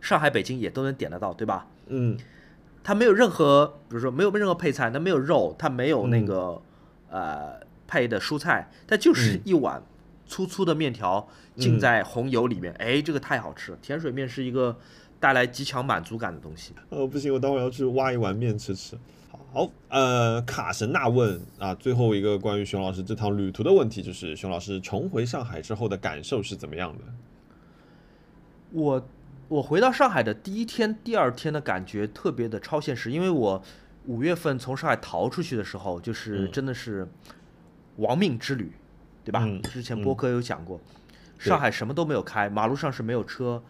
[0.00, 1.66] 上海、北京也都能点得到，对吧？
[1.88, 2.16] 嗯
[2.84, 6.62] 它没有任何，比如说没有任何配菜，它没有肉，它没有那嗯个、
[7.10, 9.82] 呃配的蔬菜，它就是嗯一碗
[10.26, 13.78] 粗粗的面条浸在红油里面，哎，这个太好吃了。
[13.82, 14.78] 甜水面是一个
[15.18, 16.72] 带来极强满足感的东西。
[16.90, 18.96] 呃，不行，我待会儿要去挖一碗面吃吃。
[19.52, 27.04] 好，呃，卡神纳问啊，最后一个关于熊老师这趟旅途的问题，就是熊老师重回上海之后的感受是怎么样的？
[28.70, 29.08] 我
[29.48, 33.62] 我回到上海的第一天、第二天的感觉特别的超现实，因为我
[34.04, 37.08] 五月份从上海逃出去的时候，就是嗯真的是
[37.98, 38.72] 亡命之旅，
[39.24, 39.42] 对吧？
[39.44, 40.80] 嗯之前播客有讲过，
[41.38, 43.62] 上海什么都没有开，马路上是没有车、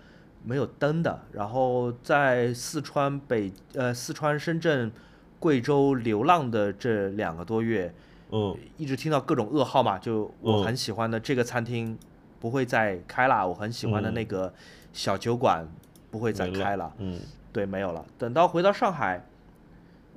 [0.44, 1.20] 没有灯的。
[1.32, 4.90] 然后在四川北呃四川、深圳、
[5.38, 7.92] 贵州流浪的这两个多月，
[8.30, 11.98] 嗯一直听到各种噩耗嘛，就我嗯很喜欢的这个餐厅
[12.40, 14.52] 不会再开了，我很喜欢的那个
[14.92, 15.66] 小酒馆
[16.10, 17.20] 不会再开了，嗯
[17.52, 18.04] 对，没有了。
[18.18, 19.24] 等到回到上海，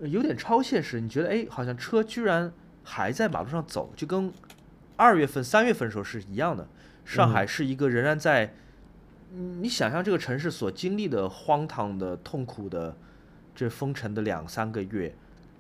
[0.02, 2.52] 呃有点超现实，你觉得哎，好像车居然
[2.94, 4.34] 还在马路上走，就跟
[4.98, 6.68] 二月份、三月份的时候是一样的。
[7.06, 8.54] 上海是一个仍然在，
[9.34, 12.98] 嗯你想象这个城市所经历的荒唐的、痛苦的
[13.56, 15.16] 这封城的两三个月，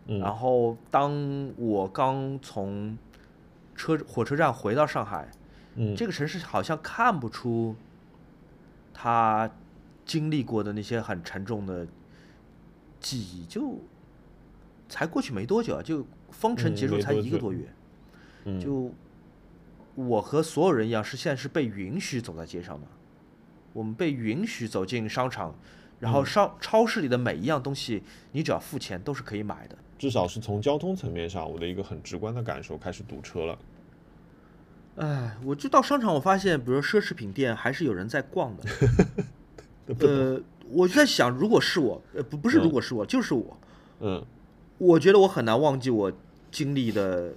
[0.07, 0.19] 嗯。
[0.19, 2.97] 然后当我刚从
[3.73, 5.31] 车火车站回到上海，
[5.75, 7.73] 嗯，这个城市好像看不出
[8.93, 9.49] 他
[10.05, 11.87] 经历过的那些很沉重的
[12.99, 13.79] 记忆，就
[14.89, 16.05] 才过去没多久啊，就
[16.41, 17.71] 封城嗯结束才一个多月，
[18.45, 18.59] 嗯。
[18.59, 18.91] 就
[19.93, 22.87] 我和所有人一样，是现在是被允许走在街上的，
[23.73, 25.53] 我们被允许走进商场，
[25.99, 26.25] 然后嗯。
[26.25, 28.01] 商超市里的每一样东西，
[28.31, 29.77] 你只要付钱都是可以买的。
[29.99, 33.59] 至少是从交通层面上，我的一个很直观的感受，开始堵车了。
[34.95, 38.63] 哎，我就到商场，我发现，比如说奢侈品店，还是有人在逛的。
[39.99, 42.63] 呃，我就在想，如果是我，呃，不不是嗯。
[42.63, 43.57] 如果是我，就是我，
[43.99, 44.25] 嗯。
[44.77, 46.11] 我觉得我很难忘记我
[46.51, 47.33] 经历的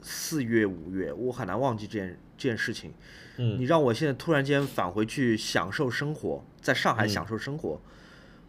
[0.00, 2.94] 四月、五月，我很难忘记这件这件事情。
[3.36, 7.80] 你嗯让我现在突然间返回去享受生活，在上海嗯享受生活，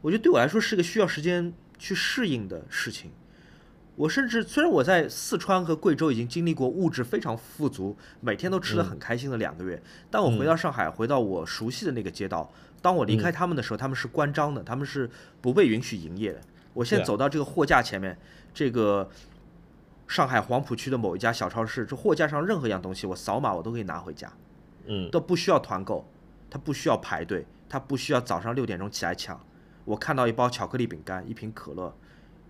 [0.02, 3.12] 我觉得对我来说是个需要时间去适应的事情。
[3.96, 15.08] 我甚至虽然我在四川和贵州已经经历过物质非常富足，每天都吃得很开心的两个月，但我回到上海，回到我熟悉的那个街道，当我离开他们的时候，他们是关张的，他们是
[15.42, 16.42] 不被允许营业的。
[16.74, 18.18] 我现在走到这个货架前面，
[18.52, 19.08] 这个
[20.08, 24.32] 上海黄浦区的某一家小超市，这货架上任何一样东西，我扫码我都可以拿回家，
[24.86, 26.08] 嗯，都不需要团购，
[26.50, 29.40] 它不需要排队，它不需要早上六点钟起来抢。
[29.86, 31.96] 我看到一包巧克力饼干，一瓶可乐，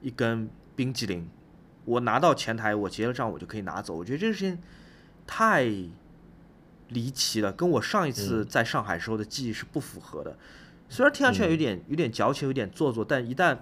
[0.01, 1.27] 一根冰激凌，
[1.85, 3.95] 我拿到前台，我结了账，我就可以拿走。
[3.95, 4.59] 我觉得这事情
[5.25, 5.63] 太
[6.89, 10.37] 离奇了，跟我上一次在上海时候的记忆是不符合的。
[10.89, 13.57] 虽然听上去有点有点矫情，有点做作，但一旦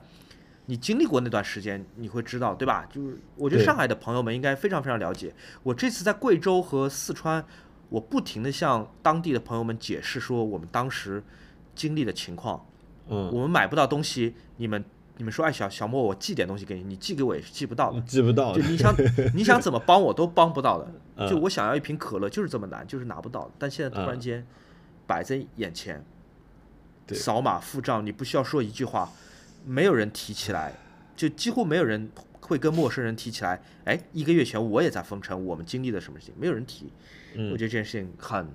[0.72, 2.88] 你经历过那段时间，你会知道，对吧？
[2.90, 5.36] 就是我觉得上海的朋友们应该非常非常了解。
[5.64, 7.44] 我这次在贵州和四川，
[7.90, 11.22] 我不停的向当地的朋友们解释说我们当时
[11.76, 12.66] 经历的情况。
[13.10, 14.82] 嗯，我们买不到东西，你们
[15.18, 18.00] 你们说，哎，小小莫，我寄点东西给你，你寄给我也是寄不到的。
[18.04, 18.96] 寄不到就，你想
[19.36, 20.88] 你想怎么帮我都帮不到的。
[21.18, 23.52] 嗯就我想要一瓶可乐，就是这么难，就是拿不到的。
[23.60, 24.48] 但现在突然嗯间
[25.06, 26.02] 摆在眼前，
[27.06, 29.12] 对扫码付账，你不需要说一句话，
[29.65, 30.74] 没有人提起来，
[31.15, 33.62] 就几乎没有人会跟陌生人提起来。
[33.86, 36.91] 哎，一个月前我也在封城，我们经历了什么事情，没有人提。
[37.36, 38.47] 嗯我觉得这件事情很，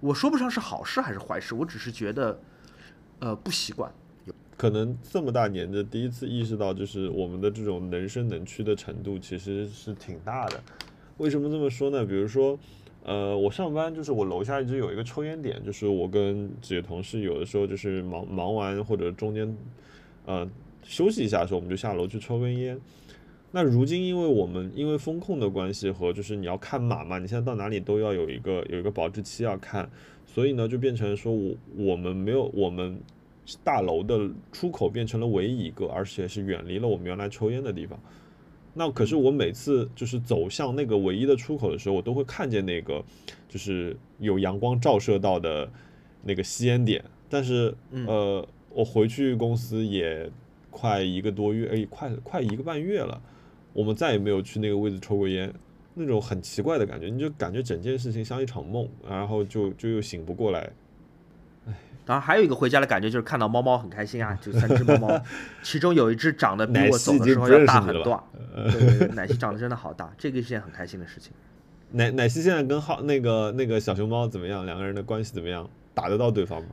[0.00, 2.40] 我说不上是好事还是坏事，我只是觉得，
[3.18, 3.92] 呃，不习惯。
[4.56, 10.62] 可能这么大年纪第一次意识到，就是我们的这种能伸能屈的程度其实是挺大的。
[11.16, 12.04] 为什么这么说呢？
[12.04, 12.56] 比如说，
[13.02, 19.56] 呃，我上班就是我楼下一直有一个抽烟点，就是我跟几个同事有的时候就是忙忙完或者中间
[20.26, 20.48] 呃
[20.82, 22.78] 休息一下的时候，我们就下楼去抽根烟。
[23.54, 29.88] 那如今因为我们因为风控的关系和就是你要看码嘛，你现在到哪里都要有一个有一个保质期要看，
[30.24, 32.98] 所以呢就变成说我我们没有我们
[33.62, 38.00] 大楼的出口变成了唯一一个，而且是远离了我们原来抽烟的地方。
[38.74, 43.04] 那可是我每次就是走向那个唯一的出口的时候，我都会看见那个
[43.50, 45.70] 就是有阳光照射到的
[46.22, 47.04] 那个吸烟点。
[47.28, 50.30] 但是嗯呃，我回去公司也
[50.70, 53.20] 快一个多月，哎，快快一个半月了，
[53.72, 55.52] 我们再也没有去那个位置抽过烟。
[55.94, 60.70] 那种很奇怪的感觉，你就感觉整件事情像一场梦，然后就就又醒不过来。
[62.04, 65.22] 当然还有一个回家的感觉就是看到猫猫很开心啊，就三只猫猫，
[65.62, 68.24] 其中有一只长得比奶我走的时候要大很多。
[68.72, 71.30] 对对对，奶昔长得真的好大，这个是件很开心的事情。
[71.90, 74.64] 奶奶昔现在跟浩那个那个小熊猫怎么样？
[74.64, 75.68] 两个人的关系怎么样？
[75.94, 76.68] 打得到对方吗？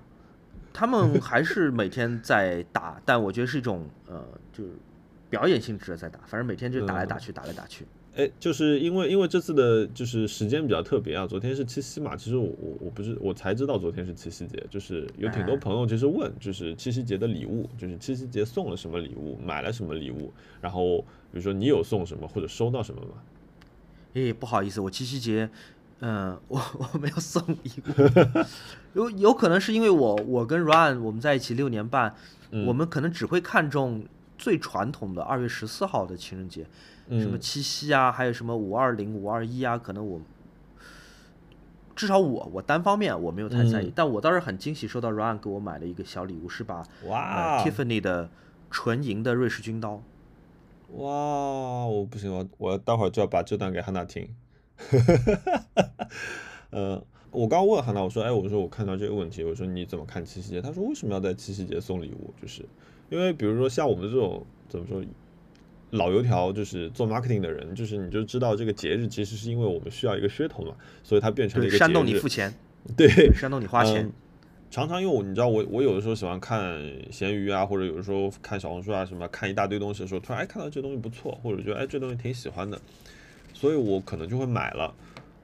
[0.79, 4.71] 他们还是每天在打，但我觉得是一种呃，就是
[5.29, 7.85] 表演性质的在打，反正每天就打来打去，打来打去。
[8.15, 23.15] 哎， 就是因为因为这次的就是时间比较特别啊，昨天是七夕嘛，其实我我我不是我才知道昨天是七夕节，就是有挺多哎朋友就是问，就是七夕节的礼物，就是七夕节送了什么礼物，买了什么礼物，然后比如说你有送什么或者收到什么吗？
[24.13, 25.49] 哎，不好意思，我七夕节，
[26.01, 28.39] 嗯、我我没有送礼物，
[28.93, 32.15] 有有可能是因为我我跟 Ryan 我们在一起六年半，
[32.51, 34.05] 嗯我们可能只会看重
[34.37, 36.65] 最传统的二月十四号的情人节，
[37.09, 40.21] 什么嗯七夕啊，还有什么五二零、五二一啊，可能我
[41.95, 48.29] 至少我我单方面我没有太在意，嗯但我倒是很惊喜，收到 Ryan 给我买了一个小礼物，是把哇呃 Tiffany 的
[48.71, 50.01] 纯银的瑞士军刀。
[50.93, 54.33] 哇，我不行，我我待会儿就要把这段给汉娜听。
[56.71, 60.61] 呃，我刚问韩娜，我说，哎，我说我看到这个问题，我说你怎么看七夕节？
[60.61, 62.33] 他说为什么要在七夕节送礼物？
[62.41, 62.63] 就是
[63.09, 65.03] 因为比如说像我们这种怎么说
[65.91, 72.53] 老油条，就是做 marketing 的人，就是你就知道这个节日其实是因为我们需要一个噱头嘛，所以它变成了，一个节煽动你日付钱，
[72.95, 74.13] 对，对，煽动你花钱嗯。
[74.71, 76.79] 常常因为我你知道我我有的时候喜欢看
[77.11, 82.79] 闲鱼啊，或者有的时候看小红书啊什么，看一大堆东西的时候，突然哎看到这东西不错，或者觉得哎这东西挺喜欢的，
[83.59, 84.95] 所以我可能就会买了。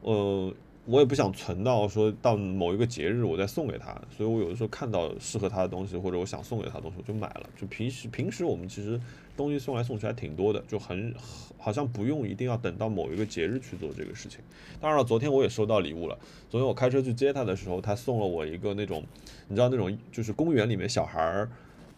[0.04, 0.54] 呃，
[0.86, 7.49] 我也不想存到说到某一个节日我再送给他，所以我有的时候看到适合他的东西或者我想送给他的东西我就买了。
[7.60, 8.97] 就平时平时我们其实
[9.36, 11.13] 东西送来送去还挺多的，就很
[11.58, 14.39] 好像不用一定要等到某一个节日去做这个事情。
[14.80, 16.17] 当然了，昨天我也收到礼物了。
[16.49, 19.04] 昨天我开车去接他的时候，他送了我一个那种，
[19.49, 21.49] 你知道那种就是公园里面小孩儿，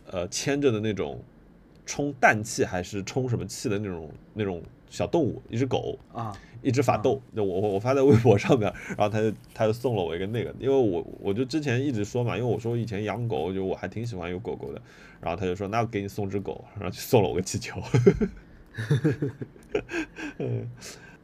[0.09, 1.21] 呃牵着的那种
[1.85, 7.21] 充氮气还是充什么气的那种那种小动物，一只狗，啊，一只法斗。
[7.31, 14.81] 那我我我发在微博上面，然后他就他就送了我一个那个，因为我我就之前一直说嘛，因为我说我以前养狗，就我还挺喜欢有狗狗的，
[15.21, 17.81] 然后他就说那给你送只狗，然后就送了我个气球。
[20.37, 20.69] 嗯，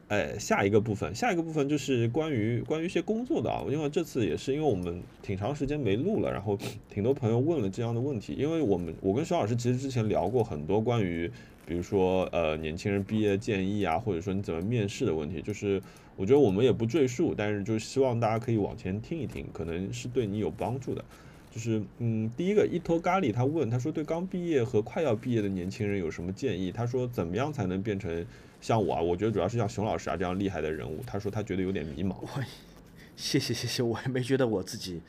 [0.08, 6.58] 哎，下一个部分，下一个部分就是关于关于一些工作的啊，因为这次也是因为我们挺长时间没录了，然后
[6.90, 11.30] 挺多朋友问了这样的问题，因为我们我跟肖老师其实之前聊过很多关于，
[11.66, 15.80] 比如说呃年轻人毕业建议啊，或者说你怎么面试的问题，就是
[16.16, 21.04] 我觉得我们也不赘述，但是就希望大家可以往前听一听，可能是对你有帮助的。
[21.50, 26.72] 就是嗯，第一个伊托咖喱他问，他说对刚毕业和快要毕业的年轻人有什么建议？
[26.72, 28.26] 他说怎么样才能变成
[28.60, 32.16] 像我啊，我觉得主要是像熊老师啊这样厉害的人物，他说他觉得有点迷茫。
[32.20, 32.28] 我
[33.14, 35.00] 谢谢谢谢，我也没觉得我自己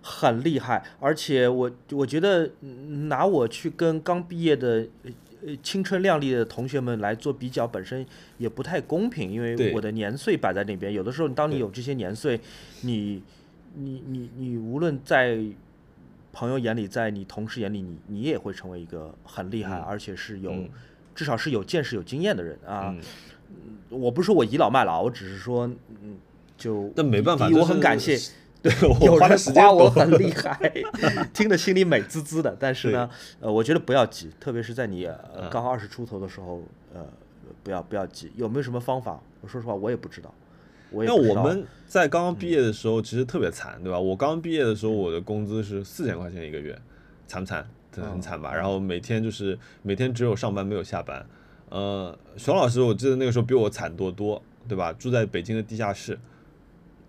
[0.00, 2.50] 很厉害，而且我我觉得
[3.08, 4.88] 拿我去跟刚毕业的
[5.62, 8.04] 青春靓丽的同学们来做比较，本身
[8.38, 10.92] 也不太公平，因为我的年岁摆在那边。
[10.92, 12.40] 有的时候，当你有这些年岁，
[12.82, 13.22] 你
[13.74, 15.38] 你你你无论在
[16.32, 20.68] 朋友眼里，在你同事眼里，你你也会成为一个很厉害，嗯而且是有、嗯
[21.14, 22.88] 至少是有见识、有经验的人啊。
[22.88, 23.00] 嗯，
[23.90, 25.66] 我不是说我倚老卖老，我只是说，
[26.02, 26.16] 嗯，
[26.56, 28.16] 就但没办法，我很感谢。
[28.62, 30.72] 对我花的时间我很厉害，
[31.34, 32.56] 听得心里美滋滋的。
[32.58, 35.08] 但是呢，呃，我觉得不要急，特别是在你、
[35.50, 36.62] 刚二十出头的时候，
[36.94, 37.04] 呃，
[37.62, 38.30] 不要不要急。
[38.36, 39.20] 有没有什么方法？
[39.40, 40.32] 我说实话，我也不知道。
[40.90, 43.98] 我那我们在刚刚毕业的时候，其实特别惨，对吧？
[43.98, 46.78] 我刚毕业的时候，我的工资是四千块钱一个月，
[47.26, 47.66] 惨不惨？
[47.90, 48.54] 真的很惨吧？
[48.54, 51.26] 然后每天就是每天只有上班没有下班。
[51.68, 54.92] 呃，熊老师，我记得那个时候比我惨多多，对吧？
[54.92, 56.18] 住在北京的地下室，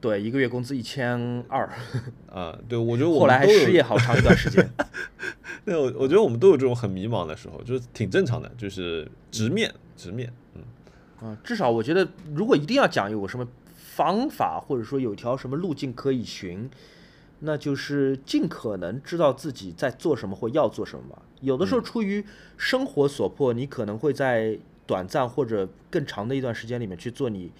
[0.03, 1.63] 对一个月工资一千二，
[2.29, 4.69] 啊、对我觉得我后来还失业好长一段时间。
[5.63, 10.61] 对，我我觉得我们都有这种很迷茫的时候，就是挺正常的，就是直面直面，嗯
[11.25, 16.69] 啊，至少我觉得，如果一定要讲有个什么方法，或者说有条什么路径可以寻，
[17.39, 21.21] 那就是尽可能知道自己在做什么或要做什么吧。
[21.39, 22.25] 有的时候出于
[22.57, 27.53] 生活所迫，你可能会在短暂或者更长的一段时间里面去做你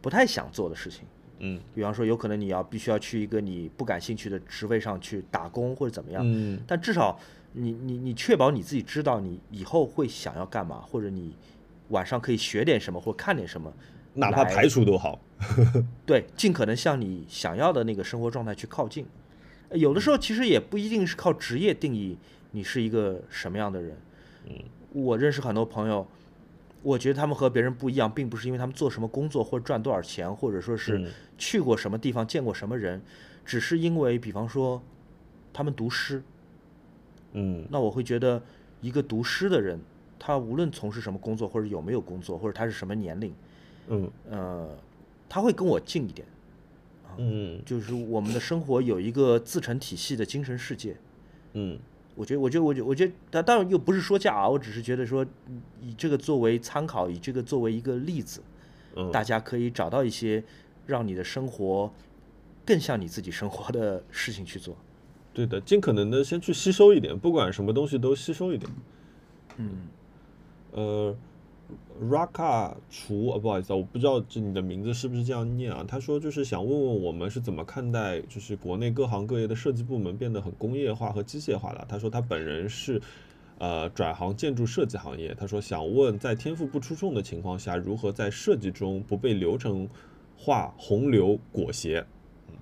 [0.00, 1.02] 不太想做的事情。
[1.38, 1.60] 嗯。
[1.74, 6.60] 比方说，有可能你要必须要去一个你不感兴趣的职位上去打工或者怎么样，嗯。
[6.66, 7.18] 但至少
[7.52, 11.34] 你你你确保你自己知道你以后会想要干嘛，或者你
[11.88, 13.72] 晚上可以学点什么或看点什么，
[14.14, 15.18] 哪怕排除都好，
[16.04, 19.06] 对，尽可能向你想要的那个生活状态去靠近。
[19.70, 22.16] 呃有的时候其实也不一定是靠职业定义
[22.52, 23.96] 你是一个什么样的人。
[24.46, 24.54] 嗯，
[24.92, 26.06] 我认识很多朋友，
[26.82, 33.00] 我觉得他们和别人不一样，并不是因为他们做什么工作或者赚多少钱，或者说是嗯去过什么地方见过什么人，
[33.44, 34.80] 只是因为比方说
[35.52, 36.22] 他们读诗，
[37.32, 38.42] 嗯那我会觉得
[38.80, 39.78] 一个读诗的人，
[40.18, 43.34] 他无论从事什么工作，或者有没有工作，或者他是什么年龄，
[43.88, 44.68] 嗯呃，
[45.28, 46.26] 他会跟我近一点。
[47.20, 50.96] 嗯就是我们的生活有一个自成体系的精神世界。
[51.54, 51.76] 嗯
[52.18, 58.42] 我觉得，我觉得，我觉得，我觉得，当当然又不是说教啊，我只是觉得说，嗯以这个作为参考，以这个作为一个例子，
[58.96, 60.42] 嗯，大家可以找到一些
[60.84, 61.92] 让你的生活
[62.66, 64.76] 更像你自己生活的事情去做。
[65.32, 68.68] 对的，尽可能的先去吸收一点，不管什么东西都吸收一点。
[69.58, 69.70] 嗯，
[70.72, 71.16] 呃
[72.02, 75.84] ，Raka 厨，啊，不好意思啊，我不知道这你的名字是不是这样念啊？
[75.86, 81.84] 他说就是想问问我们是怎么看待，就是国内各行各业的设计部门变得很工业化和机械化的。
[81.88, 83.00] 他说他本人是。
[83.60, 89.88] 呃，转行建筑设计行业，他说想问，在天赋不出众的情况下，如何在设计中不被流程
[90.36, 91.98] 化洪流裹挟？
[92.46, 92.54] 嗯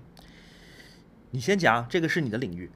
[1.29, 2.67] 你先讲，这个是你的领域。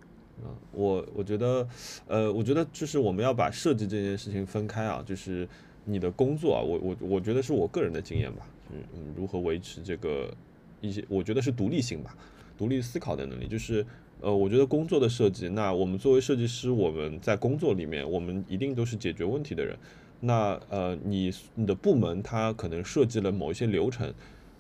[0.43, 1.67] 嗯，我我觉得，
[2.05, 5.49] 呃，我觉得就是我们要把设计这件事情分开啊，就是
[5.85, 10.33] 你的工作啊，我我我觉得是我个人的经验吧，嗯，如何维持这个
[10.79, 12.15] 一些，我觉得是独立性吧，
[12.57, 13.85] 独立思考的能力，就是
[14.19, 19.77] 呃，我觉得工作的设计，那我们作为设计师，我们在工作里面，我们一定都是解决问题的人，
[20.19, 24.13] 那呃，你你的部门它可能设计了某一些流程，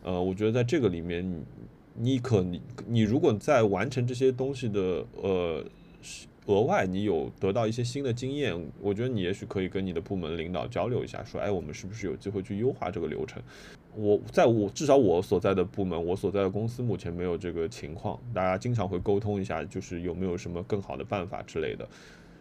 [0.03, 1.43] 呃，我觉得在这个里面你。
[1.93, 5.61] 你可你你如果在完成这些东西的呃
[6.47, 13.41] 额外，你有得到一些新的经验，我觉得你也许可以跟你的部门领导交流一下，说，哎，我们是不是有机会去优化这个流程？
[13.95, 21.87] 我在我至少我所在的部门，我所在的公司目前没有这个情况，大家经常会沟通一下，就是有没有什么更好的办法之类的。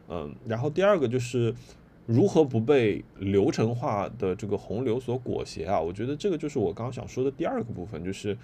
[0.09, 1.55] 嗯，然后第二个就是
[2.07, 5.81] 如何不被流程化的这个洪流所裹挟啊？
[5.81, 8.37] 我觉得这个就是我刚刚想说的第二个部分，就是。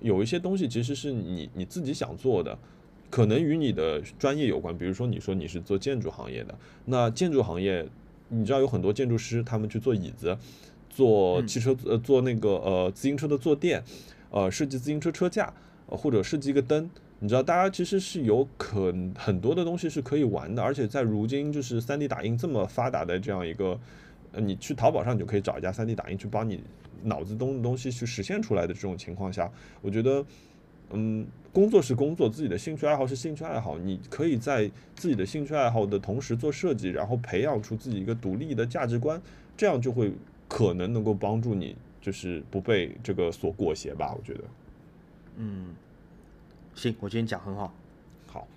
[0.00, 2.58] 有一些东西其实是你你自己想做的，
[3.10, 4.76] 可能与你的专业有关。
[4.76, 6.54] 比如说，你说你是做建筑行业的，
[6.86, 7.86] 那建筑行业，
[8.28, 10.36] 你知道有很多建筑师，他们去做椅子，
[10.90, 13.82] 做汽车呃做那个呃自行车的坐垫，
[14.30, 15.52] 呃设计自行车车架，
[15.86, 16.90] 呃或者设计一个灯。
[17.20, 23.78] 你知道，大家其实是有可很多的东西是可以玩的，而且在如今就是 3D 打印这么发达的这样一个，
[24.32, 26.60] 呃，你去淘宝上你就可以找一家 3D 打印去帮你。
[27.06, 29.50] 脑子中的东西去实现出来的这种情况下，
[29.82, 30.24] 我觉得，
[30.94, 39.20] 嗯，工作是工作，自己的兴趣爱好是兴趣爱好，你可以在自己的兴趣爱好的同时做设计，然后培养出自己一个独立的价值观，
[39.56, 40.12] 这样就会
[40.48, 44.14] 可能能够帮助你，就是不被这个所裹挟吧。
[44.16, 44.44] 我觉得，
[45.36, 45.74] 嗯，
[46.74, 47.74] 行，我觉得你讲很好。
[48.26, 48.48] 好，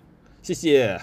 [0.42, 0.98] 谢谢。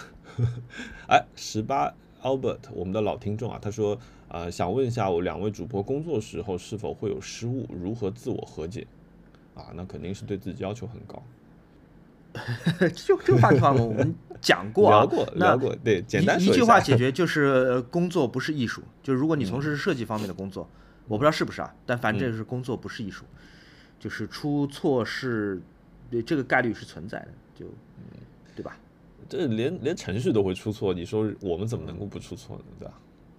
[1.07, 3.99] 哎，十八 Albert，我们的老听众啊，他说。
[4.27, 8.85] 啊，想问一下我两位主播工作时候是否会有失误，如何自我和解？
[9.55, 11.21] 啊，那肯定是对自己要求很高。
[12.93, 18.83] 就这个话题话我们讲过啊，聊过聊过，对，简单一句话解决 就是工作不是艺术。
[19.01, 20.69] 就如果你从事设计方面的工作，
[21.07, 23.23] 我不知道是不是啊，但反正是工作不是艺术，
[23.97, 25.61] 就是出错是，
[26.25, 27.65] 这个概率是存在的，就，
[28.53, 28.77] 对吧？
[29.29, 32.63] 这连连程序都会出错，你说我们怎么能够不出错呢？
[32.79, 32.93] 对吧？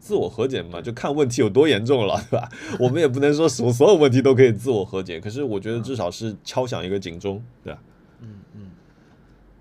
[0.06, 2.48] 自我和解嘛，就看问题有多严重了， 对吧？
[2.78, 7.82] 我们也不能说所所有问题都可以自我和解，可是我觉得至少是敲响一个警钟，对吧？
[8.20, 8.70] 嗯嗯。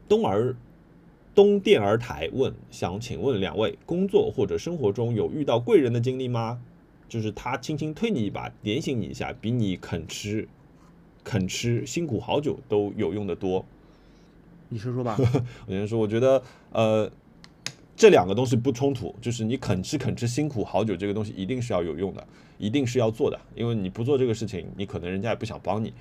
[0.08, 0.56] 东儿
[1.34, 6.62] 东电儿台问，想请问两位，工作或者生活中有遇到贵人的经历吗？
[7.10, 10.48] 就是他轻轻推你一把，点醒你一下，比你肯吃
[11.24, 13.66] 肯吃辛苦好久都有用的多。
[14.70, 15.16] 你说说吧。
[15.66, 16.41] 我先说，我觉得
[16.72, 17.10] 呃，
[17.96, 22.28] 这两个东西不冲突，就是你肯吃肯吃辛苦好久这个东西一定是要有用的，
[22.58, 25.93] 一定是要做的，因为你不做这个事情，你可能人家也不想帮你。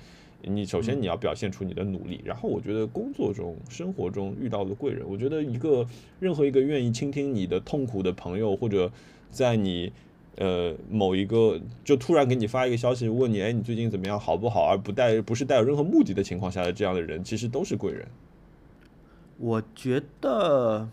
[0.47, 5.87] 你首先你要表现出你的努力，然后我觉得工作中、生活中遇到的贵人，我觉得一个
[6.19, 8.91] 任何一个愿意倾听你的痛苦的朋友，或者
[9.31, 9.91] 在你
[10.37, 18.05] 呃某一个就突然给你发一个消息问你，哎，你最近怎么样，好不好，而不带不是带有任何目的的情况下的这样的人，其实都是贵人。
[19.39, 20.87] 我觉得，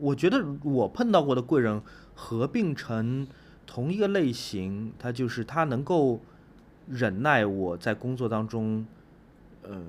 [0.00, 1.80] 我觉得我碰到过的贵人
[2.14, 3.28] 合并成
[3.66, 6.20] 同一个类型，他就是他能够。
[6.88, 8.84] 忍耐我在工作当中，
[9.62, 9.80] 呃，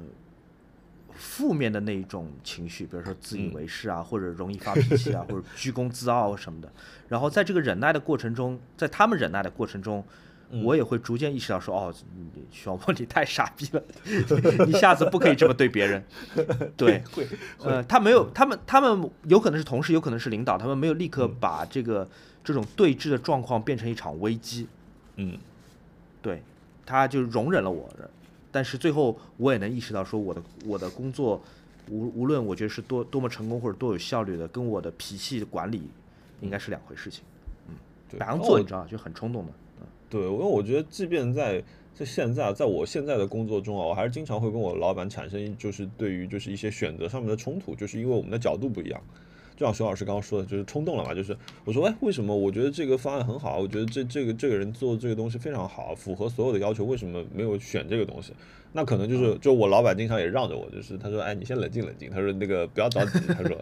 [1.14, 6.72] 负面的那一种情绪，比如说自以为是啊，或者容易发脾气啊，或者居功自傲什么的。
[7.07, 10.05] 然后在这个忍耐的过程中，在他们忍耐的过程中，
[10.64, 11.93] 我也会逐渐意识到说，哦，
[12.52, 13.84] 小莫你太傻逼了，
[14.68, 16.04] 你下次不可以这么对别人。
[16.76, 17.28] 对，会，
[17.60, 22.08] 呃，他没有，他们他们有可能是同事，有可能是领导，他们没有立刻把这个
[22.43, 24.68] 这种对峙的状况变成一场危机。
[25.16, 25.38] 嗯，
[26.22, 26.41] 对。
[26.84, 27.88] 他就容忍了我，
[28.52, 31.41] 但是最后我也能意识到，说我的我的工作，
[31.89, 35.84] 无无论我觉得是多多么成功或者多有效率的，跟我的脾气管理
[36.41, 37.24] 应该是两回事情。
[37.70, 37.76] 嗯，
[38.20, 39.54] 白羊座你知道，就很冲动的。
[40.12, 41.64] 嗯，对，因为我觉得，即便在
[41.95, 49.01] 在现在，在我现在的工作中啊，我还是经常会跟我老板产生，就是对于就是一些选择上面的冲突，就是因为我们的角度不一样。
[49.55, 51.14] 就像熊老师刚刚说的，就是冲动了嘛。
[51.14, 53.59] 就是我说，哎，为什么我觉得这个方案很好？
[53.59, 58.34] 我觉得这这个这个人做这个东西非常好，符合所有的要求，为什么没有选这个东西？
[58.74, 62.09] 那可能就是，就我老板经常也让着我，就是他说，哎，你先冷静冷静。
[62.09, 63.20] 他说那个不要着急。
[63.38, 63.55] 他说，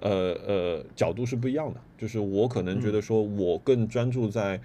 [0.00, 1.80] 呃呃，角度是不一样的。
[1.96, 4.60] 就是我可能觉得说我更专注在，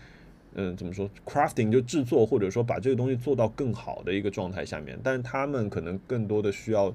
[0.57, 4.99] 嗯，怎么说，crafting 就制作，或者说把这个东西做到更好的一个状态下面。
[5.01, 6.93] 但是他们可能更多的需要。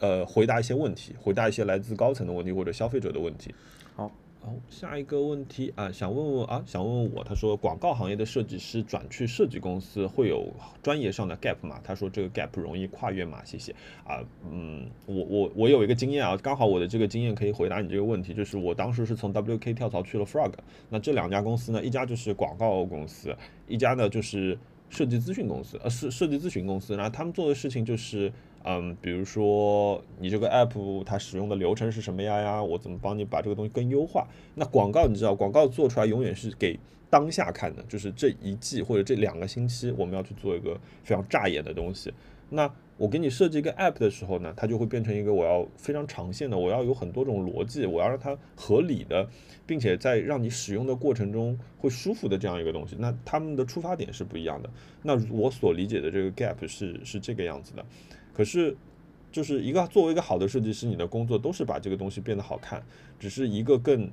[0.00, 3.54] 呃，回答一些问题，回答一些来自高层的问题或者消费者的问题。
[3.94, 4.10] 好，
[4.44, 11.80] 好，下一个问题啊，想问问啊，想问问我，他说广告行业的设计师转去设计公司会有专业上的 gap 吗？
[11.82, 13.42] 他说这个 gap 容易跨越吗？
[13.42, 13.74] 谢谢
[14.06, 20.52] 啊，嗯，我我我有一个经验啊，刚好我的这个经验可以回答你这个问题，就是我当时是从 WK 跳槽去了 Frog，
[20.90, 23.34] 那这两家公司呢，一家就是广告公司，
[23.66, 24.58] 一家呢就是
[24.90, 28.30] 设计咨询公司，呃，是设计咨询公司，然后他们做的事情就是。
[28.64, 32.62] 嗯，比如说你这个 app 它使用的流程是什么呀呀？
[32.62, 34.26] 我怎么帮你把这个东西更优化？
[34.54, 36.78] 那广告你知道，广告做出来永远是给
[37.10, 42.12] 当下看的，就是这一季或者这两个星期我们要去做一个非常扎眼的东西。
[42.50, 49.28] 那我给你设计一个 app 的时候呢，它就会变成一个我要非常长线的，我要有很多种逻辑，我要让它合理的，
[49.66, 52.96] 并且在让你使用的过程中会舒服的这样一个东西。
[52.98, 54.70] 那他们的出发点是不一样的。
[55.02, 57.84] 那我所理解的这个 gap 是是这个样子的。
[58.34, 58.76] 可是，
[59.30, 62.82] 就是一个作为一个好的设计师，你的工作都是把这个东西变得好看，
[63.18, 64.10] 只是一个更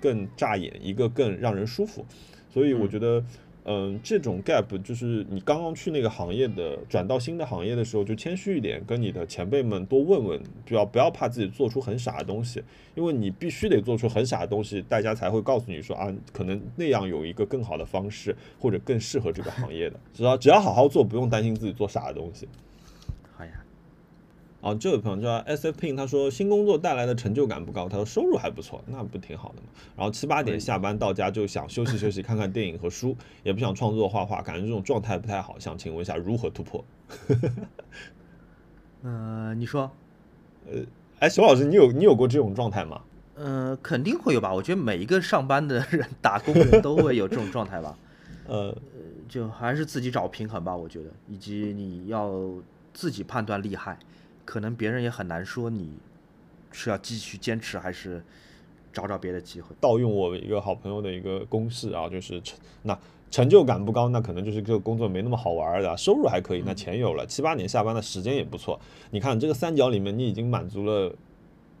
[0.00, 2.06] 更扎眼，一个更让人舒服。
[2.48, 3.24] 所以我觉得，
[3.64, 12.62] 嗯，这种 gap 就是你刚刚去那个行业的，转到新的行业的时候，就谦虚一点，跟你的前辈们多问问，不要不要怕自己做出很傻的东西，
[12.94, 19.98] 因为你必须得做出很傻的东西，大家才会告诉你说啊，可能那样有一个更好的方式，或者更适合这个行业的。
[20.12, 22.46] 只要只要好好做，不用担心自己做傻的东西。
[24.64, 29.68] 啊，这位朋友叫 S F Pin，他说新工作带来的成就感不高，他说收入还不错，那不挺好的吗？
[29.94, 36.82] 然后七八点下班到家就想休息休息，看看电影和书，也不想创作画画，感觉这种状态不太好，想请问一下如何突破？
[39.02, 39.90] 嗯， 你说，
[40.66, 40.80] 呃，
[41.18, 43.02] 哎，熊老师，你有你有过这种状态吗？
[43.34, 44.54] 嗯，肯定会有吧。
[44.54, 47.98] 我觉得每一个上班的人、 打工人都会有这种状态吧。
[48.48, 48.74] 呃，
[49.28, 50.74] 就还是自己找平衡吧。
[50.74, 52.32] 我觉得，以及你要
[52.94, 53.98] 自己判断厉害。
[54.44, 55.90] 可能别人也很难说你
[56.72, 58.22] 是要继续坚持还是
[58.92, 59.74] 找找别的机会。
[59.80, 62.98] 盗用我一个好朋友的一个公式啊，就是成那
[63.30, 68.78] 成就感不高，那可能就是这个工作没那么好玩的，收入还可以，那钱有了，七八年下班的时间也不错。
[69.10, 71.12] 你看这个三角里面，你已经满足了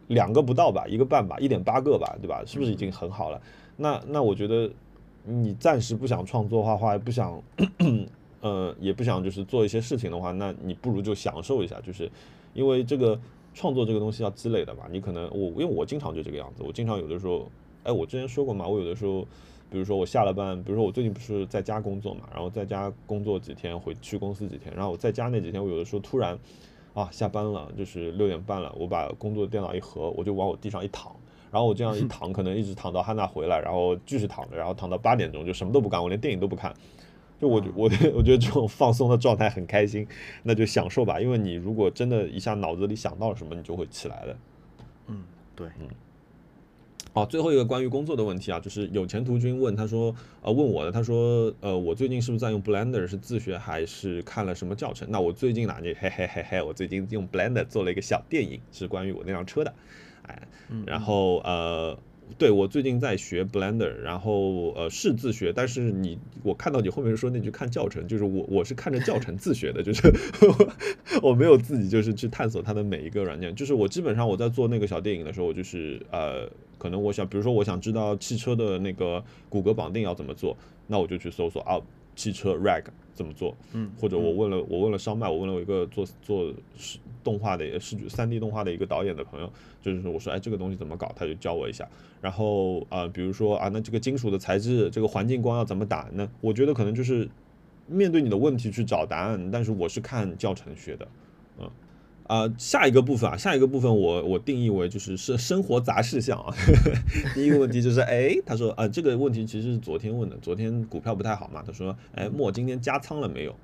[0.08, 2.42] 两个不到吧，一个半吧，一点八个吧，对吧？
[2.44, 3.40] 是不是已经很好了？
[3.76, 4.68] 那那我觉得
[5.24, 7.40] 你暂时不想创作画画，不想
[8.40, 12.10] 呃也不想就是做一些事情的话，那你不如就享受一下，就是
[12.54, 13.20] 因为这个
[13.52, 14.84] 创作这个东西要积累的嘛。
[14.90, 17.50] 你可能我因为我经常就这个样子，我经常有的时候，
[17.82, 19.26] 哎，我之前说过嘛，我有的时候。
[19.70, 26.38] 比如说我下了班，比如说我最近不是在家工作嘛，然后在家工作几天，回去公司几天，然后我在家那几天，我有的时候突然，
[26.92, 31.10] 啊，下班了，就是六点半了，我把工作电脑一合，我就往我地上一躺，
[31.50, 36.72] 然后我这样一躺， 可能一直躺到汉娜回来，然后继续躺着，然后躺到八点钟就什么都不干，我连电影都不看，
[37.44, 40.06] 就我 我我觉得这种放松的状态很开心，
[40.44, 44.36] 那就享受吧，因为你如果真的一下脑子里想到了什么，你就会起来的。
[45.08, 45.22] 嗯，
[45.54, 45.86] 对，嗯。
[47.12, 53.06] 好，最后一个关于工作的问题啊，就是有前途君问他说，呃，问我的，他说，呃，我最近是不是在用 Blender？
[53.06, 55.06] 是自学还是看了什么教程？
[55.10, 59.74] 那我最近呢，就嘿嘿嘿嘿，我最近用 Blender 做了一个小电影，是关于我那辆车的，
[60.22, 60.42] 哎，
[60.86, 61.98] 然后呃。
[62.36, 70.12] 对我最近在学 Blender，然后呃是自学，但是你我看到你后面说那句看教程，就是我我是看着教程自学的，就是
[71.22, 80.56] 我没有自己就是去探索它的每一个软件，就是我基本上我在做那个小电影的时候，我就是呃可能我想，比如说我想知道汽车的那个骨骼绑定要怎么做，
[80.86, 81.80] 那我就去搜索啊
[82.14, 91.88] 汽车 rag 怎么做，嗯，或者我问了我问了烧麦，我问了我一个做做视动画的视觉三 D 动画的一个导演的朋友，就是说我说哎这个东西怎么搞，他就教我一下。
[92.20, 96.08] 然后啊，比如说啊，那这个金属的材质，这个环境光要怎么打？
[96.12, 97.28] 那我觉得可能就是
[97.86, 99.50] 面对你的问题去找答案。
[99.50, 101.08] 但是我是看教程学的，
[101.60, 101.70] 嗯
[102.26, 106.54] 啊，下一个部分啊，下一个部分我我定义为就是是生活杂事项啊。
[107.34, 113.54] 第一个问题就是，哎，他说啊，这个问题其实是昨天问的，昨天股票不太好嘛，他说，哎，莫今天加仓了没有？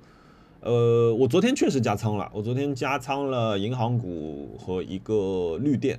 [0.61, 5.99] 呃，我昨天确实加仓了，我昨天加仓了银行股和一个绿电。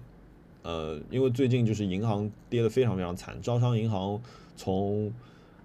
[0.64, 4.22] 呃，因为最近就是银行跌得非常非常惨，招商银行
[4.56, 5.12] 从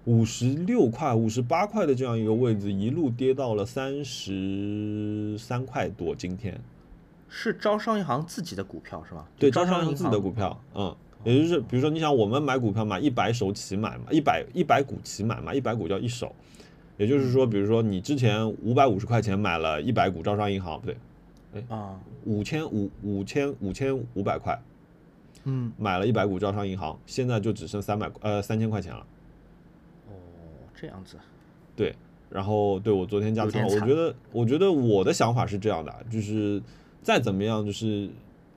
[0.05, 6.15] 五十六块、五十八块的这样一个位置，一路跌到了三十三块多。
[6.15, 6.59] 今天
[7.29, 9.27] 是招商银行自己的股票是吧？
[9.37, 16.33] 对，招商银行自己的股票，嗯，也就是比如说你想我们买股票嘛，一百手起买嘛，一百一百股起买嘛，一百股叫一手，
[16.97, 20.97] 也就是说，比如说你之前五百五十块钱买了一百股招商银行，不对，
[21.53, 24.59] 哎啊，五千五五千五千五百块。
[25.49, 28.99] 嗯，买了一百股招商银行，现在就只剩三百呃三千块钱了。
[30.09, 30.11] 哦，
[30.75, 31.15] 这样子。
[31.73, 31.95] 对，
[32.29, 36.61] 然后对我昨天加仓，我觉得我觉得我的想法是这样的，就是
[37.07, 38.09] 再怎么样，就是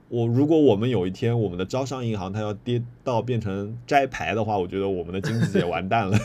[0.09, 6.17] 我如果我们有一天我们的招商银行它要跌到变成摘牌的话，我觉得我们的经济也完蛋了。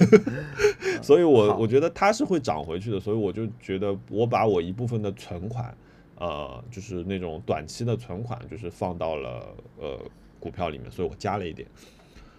[1.00, 5.72] 所以我我觉得它是会涨回去的，所以我就觉得我把我一部分的存款，
[6.18, 9.46] 呃，就是那种短期的存款，就是放到了
[9.78, 9.96] 呃。
[10.38, 11.66] 股票里面，所以我加了一点。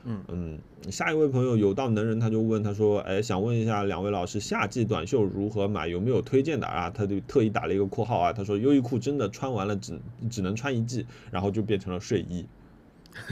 [0.05, 0.59] 嗯嗯，
[0.91, 5.87] 下一位朋友有道能人，他就问他说：“哎，想问一下两位老师，夏季短袖如何买？
[5.87, 12.45] 有没有推荐的啊？”他就特意打了一个括号啊，他说：“优衣库真的穿完了只只能穿一季，然后就变成了睡衣。”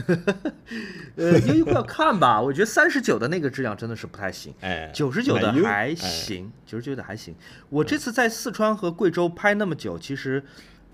[1.16, 7.34] 呃，优衣库要看吧，我觉得三十九的那个质量真的是不太行，哎，九十九的还行，九十九的还行。
[7.70, 10.42] 我这次在四川和贵州拍那么久，其实。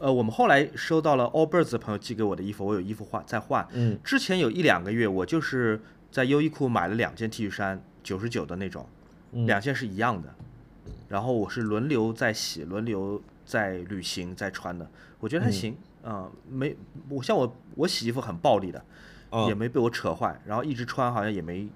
[0.02, 3.64] 呃，我们后来收到了 Allbirds 的朋友寄给我的衣服，我有衣服换在换。
[3.72, 5.80] 嗯，之前有一两个月，我就是
[6.10, 8.84] 在优衣库买了两件 T 恤衫，九十九的那种，
[9.46, 10.34] 两件是一样的。
[11.08, 14.90] 然后我是轮流在洗，轮流在旅行在穿的，
[15.20, 16.76] 我觉得还行啊，没
[17.08, 18.84] 我像我我洗衣服很暴力的，
[19.46, 21.68] 也没被我扯坏，然后一直穿好像也没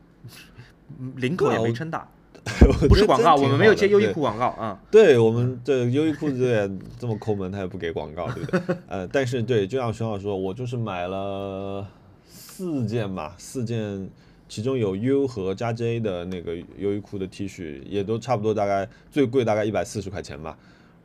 [1.15, 2.09] 领口也没撑大。
[2.89, 4.81] 不是广告，我们没有接优衣库广告啊。
[4.91, 8.77] 对我们这优衣库这这么抠门，他也不给广告，对不对？
[8.89, 11.87] 呃，但是对，就像熊老师说，我就是买了
[12.25, 14.09] 四件吧，四件，
[14.49, 20.57] 其中有 U 和加 J 的那个优衣库的 T 恤，也都差不多，大概最贵大概一百四十块钱吧。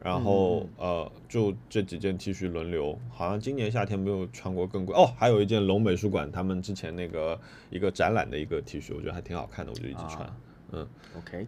[0.04, 5.12] 然后呃，就这几件 T 恤轮流，好像今年夏天没有穿过更贵哦。
[5.16, 7.40] 还有一件龙美术馆他们之前那个
[7.70, 10.28] 一个展览的一个 T 恤，我觉得还挺好看的，我就一直穿。
[10.72, 11.48] 嗯，OK，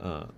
[0.00, 0.28] 嗯，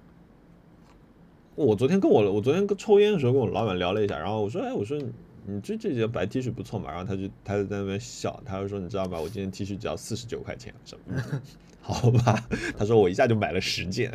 [1.54, 4.98] 我昨天跟我我昨天跟抽烟的时候跟我老板聊了一下，然后我说，哎，我说
[5.46, 9.20] 你这这件白 T 恤不错嘛，然后他就他就在那边笑，他就说你知道吗？
[9.20, 11.22] 我今天 T 恤只要四十九块钱，什么？
[11.82, 12.48] 好吧，
[12.78, 14.10] 他说我一下就买了十件，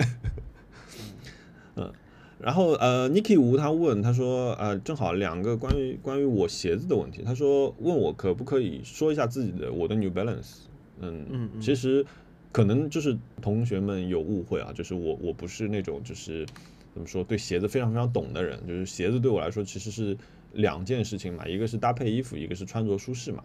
[1.75, 1.93] 嗯，
[2.39, 10.61] 然后呃，Niki 吴他问他说，呃，正好两个关于关于我鞋子的问题，他说问我可不可以说一下自己的我的 New Balance。
[11.01, 12.03] 嗯嗯嗯其实
[12.51, 16.45] 可能就是同学们有误会啊，就是我我不是那种就是
[16.93, 20.17] 怎么说对鞋子非常非常懂的人，就是鞋子对我来说其实是
[20.53, 23.43] 两件事情嘛，一个是搭配衣服，一个是穿着舒适嘛。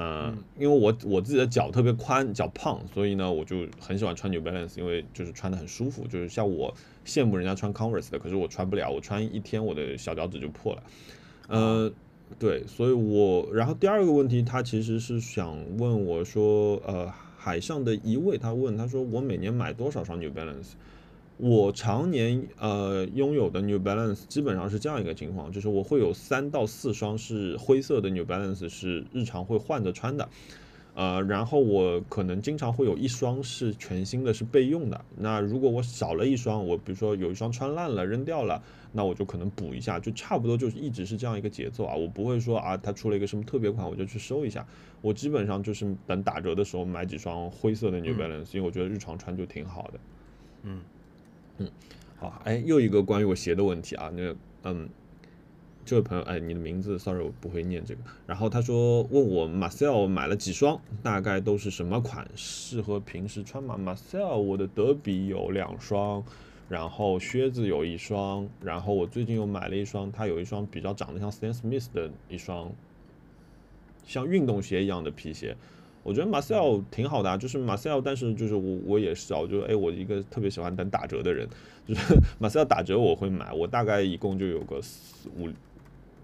[0.00, 6.06] 嗯，因为我我自己的脚特别宽，脚胖，所以呢，我就很喜欢穿 New Balance，因为就是穿的很舒服。
[6.06, 6.72] 就是像我
[7.04, 10.82] 羡慕人家穿 Converse 的，可是我穿不了，我穿一天我的小脚趾就破了。
[11.48, 11.92] 呃，
[12.38, 20.72] 对，所以我然后第二个问题，他其实是想问我说，呃，海上的一位他问他说，我每年买多少双 New Balance？
[21.36, 30.28] 我常年呃拥有的 New Balance 基本上是这样一个情况，就是我会有三到四双是灰色的 New Balance 是日常会换着穿的，
[30.98, 35.04] 呃，然后我可能经常会有一双是全新的，是备用的。
[35.16, 41.94] 那如果我少了一双，我比如说有一双穿烂了扔掉了，那我就可能补一下，就差不多就是一直是这样一个节奏啊。
[41.94, 44.66] 我不会说啊，它出了一个什么特别款我就去收一下，
[45.00, 50.00] 我基本上就是等打折的时候买几双灰色的 New Balance，、因为我觉得日常穿就挺好的。
[50.64, 50.80] 嗯
[52.16, 54.88] 好，哎，又一个关于我鞋的问题啊，那个，嗯，
[55.88, 58.00] 这位朋友，哎，你的名字，sorry，我不会念这个。
[58.26, 66.22] 然后他说问我 Marcel 买了几双，大概都是什么款，适合平时穿吗？Marcel 我的德比有两双，
[66.68, 72.70] 然后靴子有一双，然后我最近又买了一双，它有一双比较长得像 Stan Smith 的一双
[74.04, 75.56] 像运动鞋一样的皮鞋。
[76.04, 81.48] 我觉得 Marcel 挺好的啊，就是 Marcel，但是就是我我也是啊，我就哎，我一个特别喜欢等打折的人，
[81.86, 85.48] 就是 Marcel 打折我会买，我大概一共就有个四五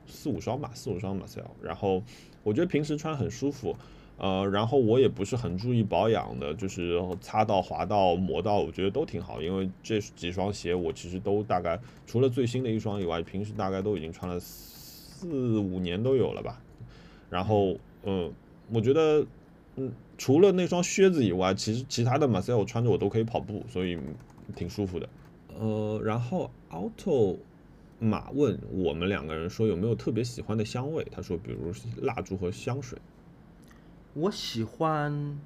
[0.06, 2.02] 四五双吧，四五双 Marcel，然后
[2.42, 3.76] 我觉得平时穿很舒服，
[4.18, 16.60] 呃，然后我也不是很注意保养的，就是擦到、滑到、磨到，我觉得都挺好，因为这几双鞋我其实都大概除了最新的一双以外，平时大概都已经穿了四五年都有了吧，
[17.30, 18.32] 然后嗯，
[18.72, 19.26] 我觉得。
[19.76, 23.98] 嗯，除了那双靴子以外，其实其他的 Marcel 穿着我都可以跑步，所以
[24.54, 25.08] 挺舒服的。
[25.58, 27.36] 呃，然后 Auto
[27.98, 31.72] 马问我们两个人说有没有特别喜欢的香味，他说比如
[32.02, 32.98] 蜡烛和香水。
[34.14, 35.38] 我喜欢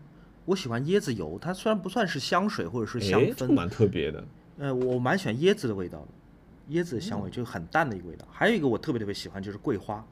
[0.44, 4.24] 我喜欢椰子油，它虽然不算是香水或者是香氛，蛮特别的。
[4.58, 8.26] 呃，我蛮喜欢椰子的味道的，椰子的香味就很淡的一个味道。
[8.30, 10.04] 还有一个我特别特别喜欢就是桂花，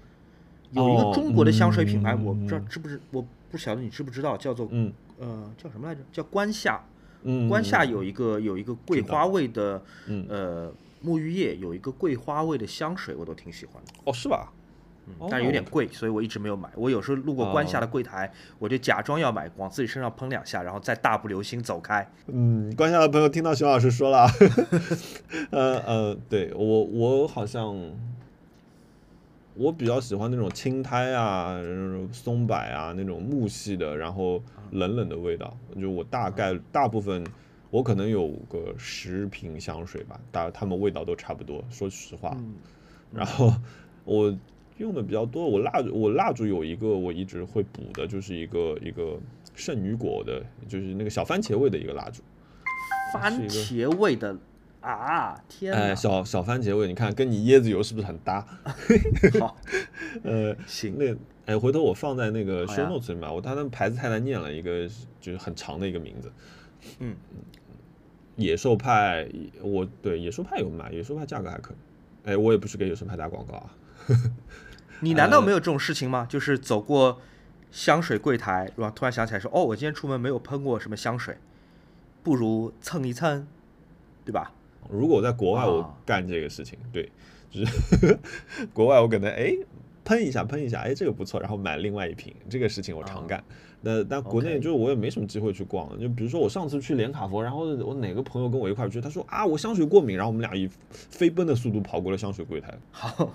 [0.71, 6.01] 有一哦个中国的香水品牌，嗯我不知道知不知，我不晓得你知不知道，叫做嗯呃叫什么来着？
[6.13, 6.81] 叫关夏。
[7.29, 10.73] 嗯，关夏有一个有一个桂花味的嗯呃
[11.07, 13.93] 沐浴液，有一个桂花味的香水，我都挺喜欢的。
[14.05, 14.53] 哦是吧？
[15.09, 16.69] 嗯但是有点贵，所以我一直没有买。
[16.75, 18.29] 我有时候路过关下的哦柜台，
[18.59, 22.05] 我就假装要买，往自己身上喷两下，然后再大步流星走开。
[22.27, 24.31] 嗯，关下的朋友听到熊老师说了啊，
[25.53, 27.73] 呃呃，对我我好像
[29.55, 31.57] 我比较喜欢那种青苔啊、
[32.11, 34.43] 松柏啊那种木系的，然后
[34.73, 35.57] 冷冷的味道。
[35.81, 37.25] 就我大概大部分
[37.71, 41.65] 我可能有个十瓶香水吧，大它们味道都差不多。
[41.71, 42.55] 说实话，嗯
[43.13, 43.53] 然后
[44.05, 44.37] 我
[44.79, 49.19] 用的比较多，我蜡烛我蜡烛有一个我一直会补的，就是一个一个
[49.55, 52.23] 圣女果的，就是那个小番茄味的一个蜡烛。
[53.13, 54.37] 番茄味的
[54.81, 55.79] 啊，天哪！
[55.79, 58.45] 哎，小小番茄味，你看跟你椰子油是不是很搭？
[59.41, 59.57] 好，
[60.23, 61.15] 呃，行，那
[61.47, 64.89] 哎，回头我放在那个好 show notes 里面，我他那牌子太难念了，一个
[65.21, 66.31] 就是很长的一个名字。
[67.01, 67.17] 嗯，
[68.37, 69.29] 野兽派，
[69.63, 71.77] 我对野兽派有卖，野兽派价格还可以。
[72.31, 73.71] 哎，我也不是给野兽派打广告啊。
[75.01, 76.27] 你难道没有这种事情吗？
[76.29, 77.21] 就是走过
[77.71, 81.37] 香水柜台，然后突然想起来说，哦，我今天出门没有喷过什么香水，
[82.23, 83.47] 不如蹭一蹭，
[84.25, 84.53] 对吧？
[84.89, 87.11] 如果我在国外，我啊干这个事情，对，
[87.51, 88.19] 就是
[88.73, 89.57] 国外我可能哎
[90.07, 93.45] 喷一下喷一下，哎这个不错，然后买另外一瓶，这个事情我常啊干。
[93.83, 102.73] 那但国内就是我也没什么机会去逛，就比如说我上次去连卡佛，然后我哪个朋友跟我一块去，他说啊我香水过敏，然后我们俩以飞奔的速度跑过了香水柜台。
[102.93, 103.33] 好，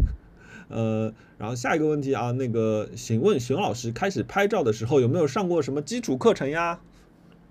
[0.68, 6.80] 呃，然后下一个问题啊，那个请问熊老师开始拍照的时候有没有上过什么基础课程呀？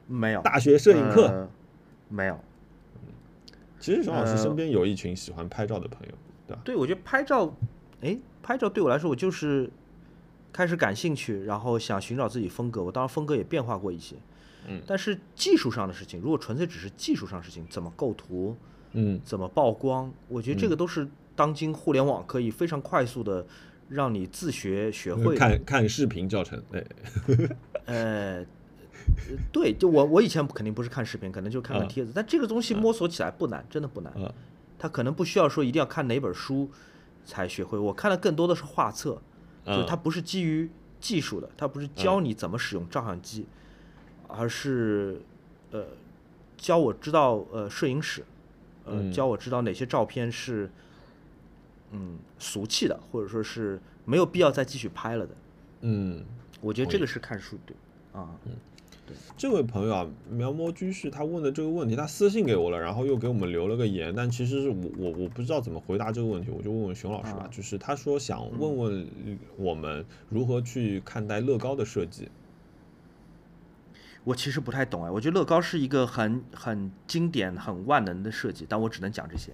[0.07, 1.27] 没有大学摄影课？
[1.27, 1.49] 呃
[2.09, 2.39] 没有。
[3.79, 6.13] 其实熊老师呃身边有一群喜欢拍照的朋友，
[6.47, 6.61] 对吧？
[6.65, 7.55] 对，我觉得拍照，
[8.01, 9.69] 哎，拍照对我来说，我就是
[10.51, 12.83] 开始感兴趣，然后想寻找自己风格。
[12.83, 14.15] 我当然风格也变化过一些，
[14.67, 18.55] 嗯但是技术上的事情，如果纯粹只是技术上的事情，怎么构图，
[18.93, 23.45] 嗯怎么曝光，我觉得这个都是当今互联网可以非常快速的
[23.87, 25.39] 让你自学学会的。
[25.39, 26.85] 看 看视频教程，对，
[27.85, 28.45] 呃，
[29.51, 34.11] 对，就我我以前肯定不是看视频，可能就看看嗯帖子，但这个东西摸索起来不难，真的不难。
[34.15, 34.31] 嗯
[34.81, 36.71] 它可能不需要说一定要看哪本书
[37.25, 39.21] 才学会，我看的更多的是画册，
[39.65, 43.45] 就它不是基于技术的，它不是教你怎么使用照相机，
[44.27, 45.21] 而是
[45.71, 45.85] 呃
[46.57, 48.25] 教我知道呃摄影史，
[48.85, 49.11] 呃嗯。
[49.11, 50.69] 教我知道哪些照片是
[51.91, 55.35] 嗯俗气的，或者说是没有必要再继续拍了的。
[55.81, 56.25] 嗯，
[56.61, 57.75] 我觉得这个是看书对
[58.11, 58.29] 啊，
[59.37, 67.41] 这位朋友啊，描摹居士他问的这个问题，他私信给我了，然后又给我们留了个言，但其实是我我我不知道怎么回答这个问题，我就问问熊老师吧。
[67.43, 69.07] 啊就是他说想问问
[69.57, 72.29] 我们如何去看待乐高的设计。
[74.25, 79.53] 我其实不太懂哎，我觉得乐高是一个很很经典、很万能的设计，但我只能讲这些。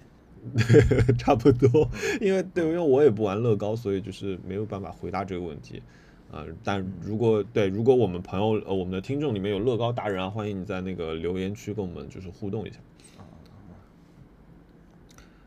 [1.18, 1.90] 差不多，
[2.20, 5.82] 因为对，因为我也不玩乐高，所以就是没有办法回答这个问题。
[6.30, 12.78] 啊、但如果对，如果我们朋友呃我们的听众里面有乐高达人啊，欢迎你在那个留言区跟我们就是互动一下。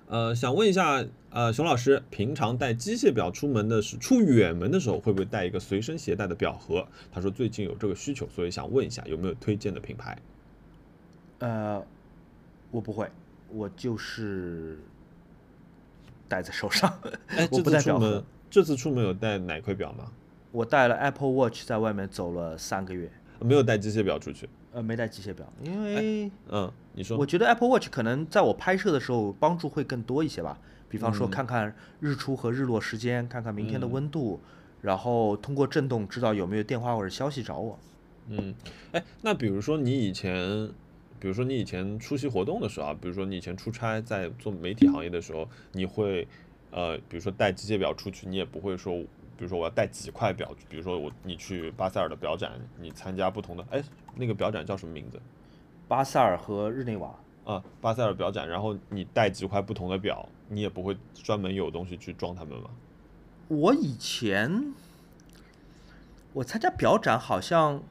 [0.08, 6.88] 呃，想问一下，呃，熊老师，平常带机械表出门的是出远门的时候，会不会带一个随身携带的表盒？
[7.12, 10.18] 他说最近有这个需求，所以想问一下有没有推荐的品牌？
[11.38, 11.86] 呃，
[12.72, 13.08] 我不会，
[13.50, 14.80] 我就是
[16.28, 16.92] 戴在手上，
[17.28, 20.12] 哎，我这次出不带表盒门，这次出门有带哪块表吗？
[20.52, 24.50] 我带了 Apple Watch 在外面走了三个月，没有带机械表出去。
[24.72, 30.60] 呃，没带机械表，因为嗯，你说我觉得 Apple Watch 可能在我拍摄的时候帮助会更多一些吧。
[30.88, 34.40] 比方说嗯看看日出和日落时间，看看明天的温度，
[34.82, 37.80] 然后通过震动知道有没有电话或者消息找我。
[38.28, 38.54] 嗯，
[38.92, 40.70] 哎，那比如说你以前，
[41.20, 46.28] 比如说你以前出席活动的时候啊，比如说你以前出差在做媒体行业的时候，你会
[46.70, 49.04] 呃，比如说带机械表出去，你也不会说，
[49.40, 53.82] 比如说我要带几块表，比如说我你去巴塞尔的表展，你参加不同的，哎，
[54.16, 55.18] 那个表展叫什么名字？
[55.88, 57.16] 巴塞尔和日内瓦，
[57.46, 62.70] 啊，巴塞尔表展，然后你带几块不同的表，你也不会专门有东西去装它们吗？
[63.48, 64.74] 我以前
[66.34, 67.82] 我参加表展好像，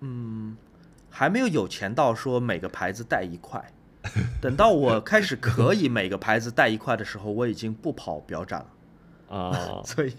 [0.00, 0.54] 嗯，
[1.08, 3.72] 还没有有钱到说每个牌子带一块。
[4.38, 8.66] 等到我开始可以每个牌子带一块的时候，我已经不跑表展了。
[9.34, 9.50] 啊，
[9.84, 10.10] 所以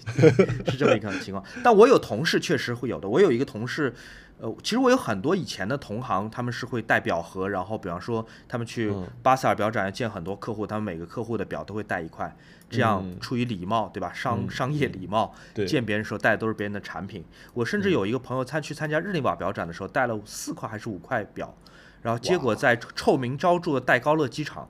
[0.68, 1.44] 是这么一个情况。
[1.64, 3.94] 但我有同事确实会有的，我有一个同事，
[4.40, 12.36] 呃，其实我有很多以前的同行，他们是会带表盒，然后比方说他们去嗯巴塞尔表展见很多客户，他们每个客户的表都会带一块，
[12.70, 14.12] 这样嗯出于礼貌，对吧？
[14.14, 17.24] 商嗯商业礼貌，对见别人的时候带的都是别人的产品。
[17.54, 21.56] 我甚至有一个朋友参去参加日内瓦表展的时候，带了四块还是五块表，
[22.02, 24.70] 然后结果在臭名昭著的戴高乐机场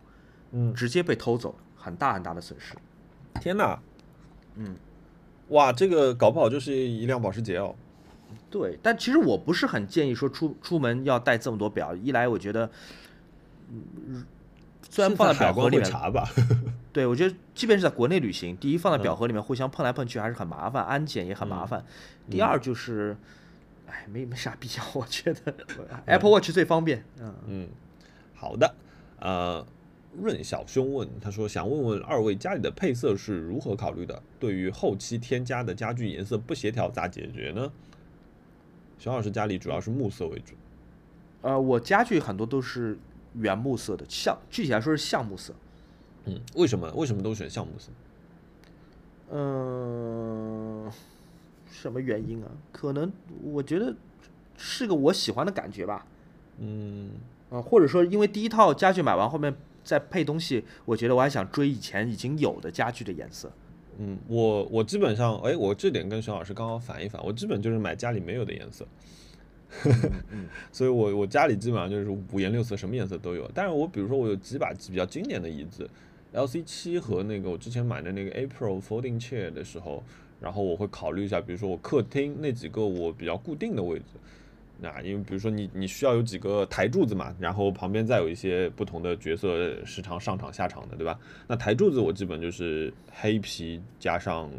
[0.51, 2.75] 嗯，直接被偷走了，很大很大的损失。
[3.41, 3.77] 天哪，
[4.55, 4.75] 嗯。
[5.49, 7.75] 哇，这个搞不好就是一辆保时捷哦。
[8.49, 12.69] 对，但其实我不是很建议说出出门要带这么多表，一来我觉得，
[13.69, 14.25] 嗯，
[14.89, 16.27] 虽然放在表盒里面，查吧？
[16.93, 21.85] 对我觉得即便是在国内旅行，第一放在表盒里面互相碰来碰去还是很麻烦，安检也很麻烦。
[22.29, 23.17] 第二就是，
[23.87, 25.53] 哎，没没啥必要，我觉得
[26.05, 27.03] Apple Watch 最方便。
[27.19, 27.67] 嗯，嗯，
[28.33, 28.73] 好的，
[29.19, 29.65] 呃，
[30.21, 34.21] 润小兄问，他说想问问二位家里的配色是如何考虑的？
[34.39, 37.71] 对于后期添加的家具颜色不协调咋解决呢？
[38.97, 40.55] 熊老师家里主要是木色为主，
[41.41, 42.97] 呃，我家具很多都是
[43.33, 45.53] 原木色的，橡具体来说是橡木色。
[46.23, 47.89] 嗯，为什么为什么都选橡木色？
[49.31, 50.91] 嗯，
[51.69, 52.49] 什么原因啊？
[52.71, 53.11] 可能
[53.43, 53.95] 我觉得
[54.55, 56.07] 是个我喜欢的感觉吧。
[56.57, 57.11] 嗯
[57.49, 59.53] 啊，或者说因为第一套家具买完，后面
[59.85, 63.49] 再配东西，我觉得我还想追以前已经有的家具的颜色。
[63.97, 68.85] 嗯，我我基本上，哎，我这点跟熊老师刚好反一反，我基本就是买家里没有的颜色。
[70.31, 73.49] 嗯 所以我我家里基本上就是五颜六色，什么颜色都有。
[73.53, 75.89] 但是我比如说我有几把比较经典的椅子
[76.33, 80.03] ，LC 七和那个我之前买的那个 April Folding Chair 的时候，
[80.39, 84.05] 然后我会考虑一下，比如说我客厅那几个我比较固定的位置。
[84.79, 91.17] 那因为比如说你你需要有几个台柱子嘛，然后旁边再有一些不同的角色时常上场下场的，对吧？
[91.47, 94.49] 那台柱子我基本就是黑皮加上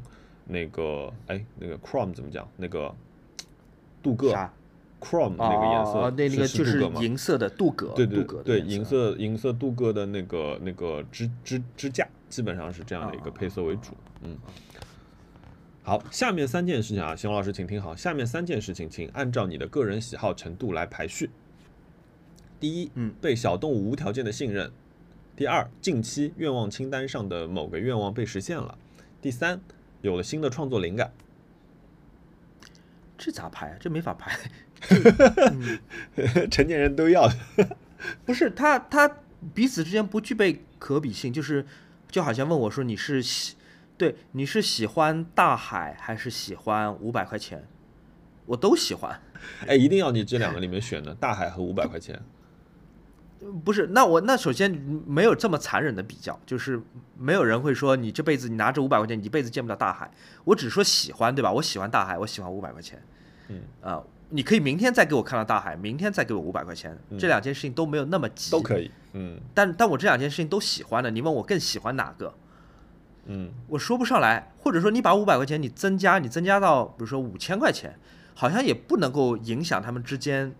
[0.46, 2.48] 那个哎那个 chrome 怎么讲？
[2.56, 2.94] 那个
[4.02, 4.52] 镀铬啥
[5.00, 13.92] ？chrome 那个颜色哦，那那个是就是银色的镀铬，对对对，银色银色镀铬的那个那个支支支架，基本上是这样的一个啊配色为主。
[14.22, 14.36] 嗯，
[15.86, 21.30] 好，下面三件事情啊，熊老师请听好，下面三件事情，请按照你的个人喜好程度来排序。
[22.58, 24.68] 第一，嗯，被小动物无条件的信任；
[25.36, 28.76] 第二，近期愿望清单上的某个愿望被实现了；
[29.22, 29.60] 第三，
[30.02, 31.12] 有了新的创作灵感。
[33.16, 33.76] 这咋排啊？
[33.78, 34.36] 这没法排。
[36.50, 37.30] 成年人都要。
[38.26, 39.18] 不是他他
[39.54, 41.64] 彼此之间不具备可比性，就是
[42.10, 43.54] 就好像问我说你是喜
[43.96, 47.66] 对你是喜欢大海还是喜欢五百块钱？
[48.44, 49.20] 我都喜欢。
[49.66, 52.20] 哎，一定要你这两个里面选的，大海和五百块钱。
[53.64, 54.70] 不是，那我那首先
[55.06, 56.80] 没有这么残忍的比较，就是
[57.18, 60.10] 没有人会说你这辈子你拿着五百块钱，你一辈子见不到大海。
[60.44, 61.52] 我只说喜欢，对吧？
[61.52, 63.02] 我喜欢大海，我喜欢五百块钱。
[63.48, 68.90] 嗯，啊，你可以明天再给我看到大海，明天再给我五百块钱，这两件事情都没有那么急，都可以。
[69.12, 72.32] 嗯，但但我这两件事情都喜欢的，你问我更喜欢哪个？
[73.26, 77.98] 嗯，我说不上来，或者说你把五百块钱你增加，你增加到比如说五千块钱，
[78.34, 80.54] 好像也不能够影响他们之间。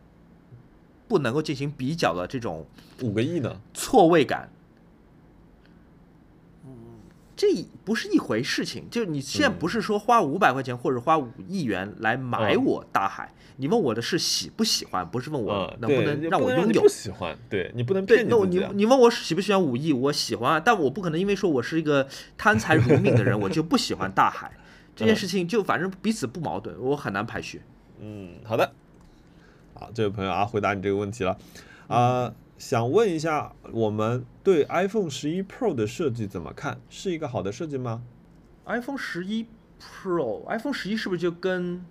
[1.09, 2.67] 不能够进行比较的这种
[3.01, 4.56] 五个亿呢错位感，嗯，
[7.37, 7.49] 这
[7.84, 8.89] 不是一回事情。
[8.91, 16.80] 就你现在不是说花五百块钱或者花五亿元来买我大海，你问我的是喜不喜欢，不是问我能不能让我拥有。
[16.80, 18.24] 不喜欢，对你不能对。
[18.24, 22.09] 那你你问我喜不喜欢五亿，我喜欢，但我不可能因为说我是一个
[22.39, 24.51] 贪财如命的人，我就不喜欢大海。
[24.95, 27.61] 这件事情就反正彼此不矛盾，我很难排序。
[28.01, 28.72] 嗯，好的。
[29.74, 31.37] 好，这位朋友啊，回答你这个问题了，
[31.87, 36.78] 啊，想问一下，我们对 iPhone 十一 Pro 的设计怎么看？
[36.88, 38.05] 是一个好的设计吗
[38.64, 39.49] ？iPhone 十一
[39.82, 41.84] Pro，iPhone 十一是不是就跟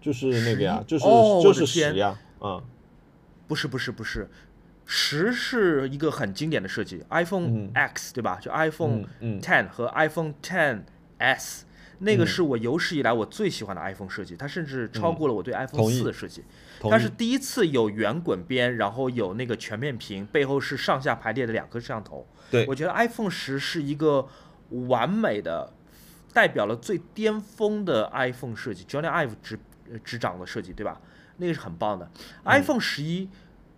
[0.00, 0.84] 就是那个呀？
[0.86, 1.04] 就是
[1.42, 2.16] 就是十呀？
[2.38, 2.62] 啊，
[3.48, 4.30] 不是不是不是，
[4.86, 8.38] 十是一个很经典的设计，iPhone X 对吧？
[8.40, 9.06] 就 iPhone
[9.42, 10.82] Ten 和 iPhone Ten
[11.18, 11.64] S。
[11.98, 16.44] 那个是我有史以来我最喜欢的 iPhone 设计，它甚至超过了我对 iPhone 四的设计。
[16.80, 22.26] 它是第一次有圆滚边，然后有那个全面屏，背后是上下排列的两颗摄像头。
[22.50, 24.28] 对，我觉得 iPhone 十是一个
[24.88, 25.72] 完美的，
[26.32, 29.58] 代表了最巅峰的 iPhone 设计，Johnny Ive 执
[30.04, 31.00] 执掌的设计，对吧？
[31.38, 32.10] 那个是很棒的。
[32.44, 33.28] iPhone 十一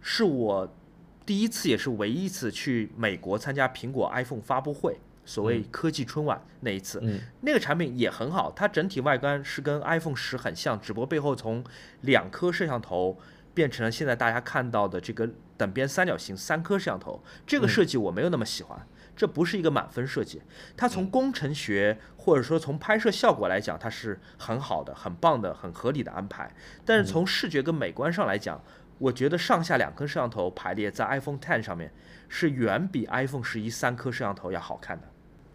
[0.00, 0.76] 是我
[1.24, 4.98] 第一次也是唯一一次去美国参加苹果 iPhone 发布会。
[5.30, 7.00] 所谓科技春晚那一次，
[7.42, 11.62] 那个产品也很好，它整体外观是跟 iPhone 十很像，只不过背后从
[12.00, 13.16] 两颗摄像头
[13.54, 17.22] 变成了现在大家看到的这个等边三角形三颗摄像头。
[17.46, 20.42] 这个设计我没有那么喜欢，这不是一个满分设计。
[20.76, 26.52] 它从工程学或者说从拍摄效果来讲，它是很好的、很棒的、很合理的安排。
[26.84, 28.60] 但是从视觉跟美观上来讲，
[28.98, 31.92] 我觉得上下两颗摄像头排列在 iPhone Ten 上面
[32.28, 35.09] 是远比 iPhone 十一三颗摄像头要好看的。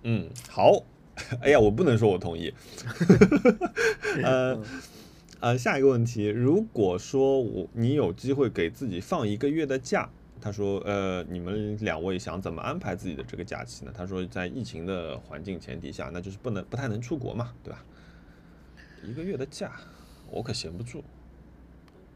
[0.07, 0.83] 嗯，好，
[1.41, 2.53] 哎呀，我不能说我同意。
[4.23, 4.61] 呃
[5.39, 10.07] 呃，下一个问题，如果说我你有机会给自己放一个月的假，
[10.39, 13.91] 他说，呃，你们两位想怎么安排自己的这个假期呢？
[13.95, 17.83] 他说，在疫情的环境前提下，那就是不能不太能出国嘛，对吧？
[19.03, 19.71] 一个月的假，
[20.29, 21.03] 我可闲不住。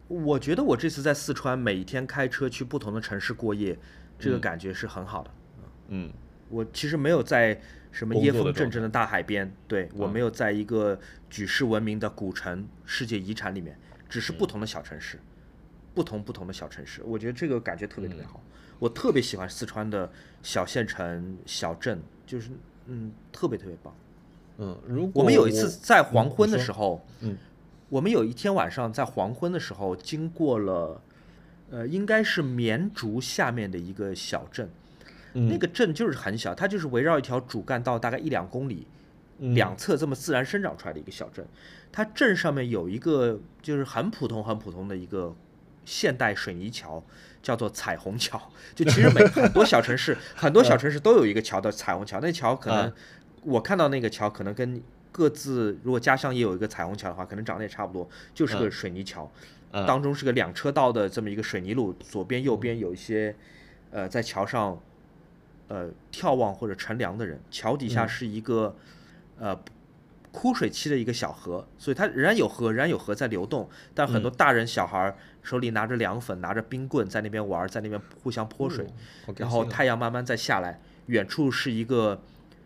[0.07, 3.77] 我觉得我这次在四川，每一天开车去不同的城市过夜，
[4.17, 5.31] 这个感觉是很好的。
[5.89, 6.11] 嗯，
[6.49, 7.59] 我其实没有在。
[7.91, 9.51] 什么椰风阵阵的大海边？
[9.67, 13.75] 对我没有在一个举世闻名的古城、世界遗产里面，
[14.07, 15.19] 只是不同的小城市，
[15.95, 17.01] 不同不同的小城市。
[17.03, 18.43] 我觉得这个感觉特别特别好。
[18.77, 20.07] 我特别喜欢四川的
[20.43, 22.51] 小县城、小镇，就是
[22.85, 23.91] 嗯，特别特别棒。
[24.59, 27.35] 嗯，如果我们有一次在黄昏的时候，嗯，
[27.89, 31.01] 我们有一天晚上在黄昏的时候经过了，
[31.71, 34.69] 呃，应该是绵竹下面的一个小镇。
[35.33, 38.87] 那个镇就是很小，它就是围绕一条主干道，大概一两公里，
[39.39, 41.45] 两侧这么自然生长出来的一个小镇。
[41.91, 45.35] 它镇上面有一个就是很普通、很普通的一个
[45.85, 47.03] 现代水泥桥，
[47.41, 48.39] 叫做彩虹桥。
[48.75, 52.19] 就其实每很多小城市， 很多小城市都有一个桥的彩虹桥。
[52.19, 52.91] 那桥可能
[53.43, 59.31] 我看到那个桥，可能跟各自如果家乡也有一个彩虹桥的话，可能长得也差不多，就是个水泥桥，
[59.71, 63.35] 当中是个两车道的这么一个水泥路，左边右边有一些
[63.91, 64.79] 呃在桥上。
[65.69, 68.75] 呃，眺望或者乘凉的人，桥底下是一个
[69.37, 69.57] 呃
[70.31, 73.69] 枯水期的一个小河，所以它仍然有河，仍然有河在流动。
[73.93, 78.87] 但很多大人小孩手里拿着凉粉，拿着冰棍在那边玩，在那边互相泼水。
[79.37, 82.19] 然后太阳慢慢再下来，远处是一个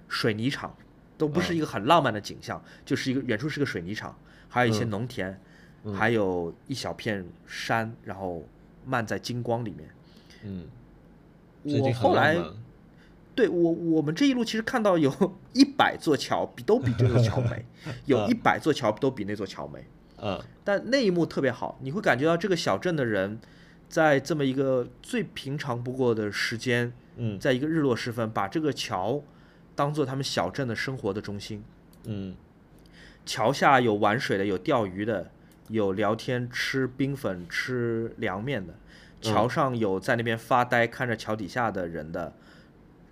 [0.08, 0.74] 水泥厂，
[1.18, 5.38] 都不是一个很浪漫的景象，就是一个远处是个水泥厂，还有一些农田，
[5.94, 8.48] 还有一小片山，然后
[8.86, 9.90] 漫在金光里面。
[10.44, 10.68] 嗯，
[11.82, 12.38] 我后来。
[13.36, 15.12] 对我，我们这一路其实看到有
[15.54, 17.66] 一百座桥，比都比这座桥美，
[18.06, 19.86] 有一百座桥都比那座桥美。
[20.18, 23.40] 嗯，但那一幕特别好，你会感觉到这个小镇的人，
[23.90, 29.22] 在这么一个最平常不过的时间，嗯，在一个日落时分，把这个桥
[29.76, 31.64] 当做他们小镇的生活的中心。
[32.06, 32.36] 嗯，
[33.26, 35.32] 桥下有玩水的，有钓鱼的，
[35.70, 38.76] 有聊天吃冰粉、吃凉面的，
[39.22, 42.34] 桥上有在那边发呆看着桥底下的人的。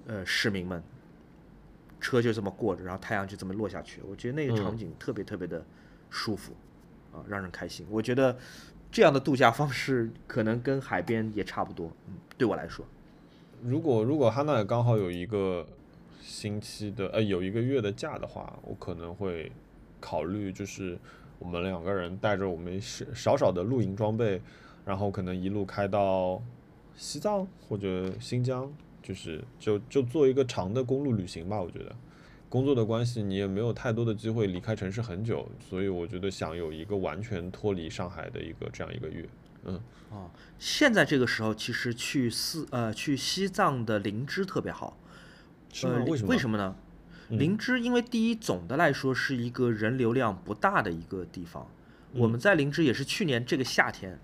[0.08, 0.82] 呃，市民们，
[2.00, 4.02] 车就这么过着，然后太阳就这么落下去。
[4.08, 5.64] 我觉得那个场景特别特别的
[6.10, 6.54] 舒服，
[7.14, 7.86] 啊，让人开心。
[7.90, 8.38] 我觉得
[8.92, 12.86] 这样的度假方式可能跟海边也差不多，嗯，对我来说。
[13.64, 15.68] 如果如果哈娜刚好有一个
[16.20, 19.52] 星期的呃有一个月的假的话，我可能会
[20.00, 20.98] 考虑就是
[21.38, 24.42] 我们两个人带着我们少少少的露营装备，
[24.84, 26.42] 然后可能一路开到
[26.96, 28.72] 西藏或者新疆，
[29.12, 31.62] 就是就就做一个长的公路旅行吧。
[31.62, 31.94] 我觉得
[32.48, 39.28] 工作的关系你也没有太多的机会离开城市很久，所以我觉得想有一个完全脱离上海的一个这样一个月，
[39.66, 39.80] 嗯。
[40.10, 44.98] 哦，现在这个时候其实去四呃去西藏的林芝特别好，
[45.84, 46.30] 呃，为什么？
[46.30, 46.76] 为什么呢？
[47.30, 51.66] 林芝因为第一总的来说是一个人流量不大的一个地方，
[52.14, 54.20] 我们在林芝也是去年这个夏天，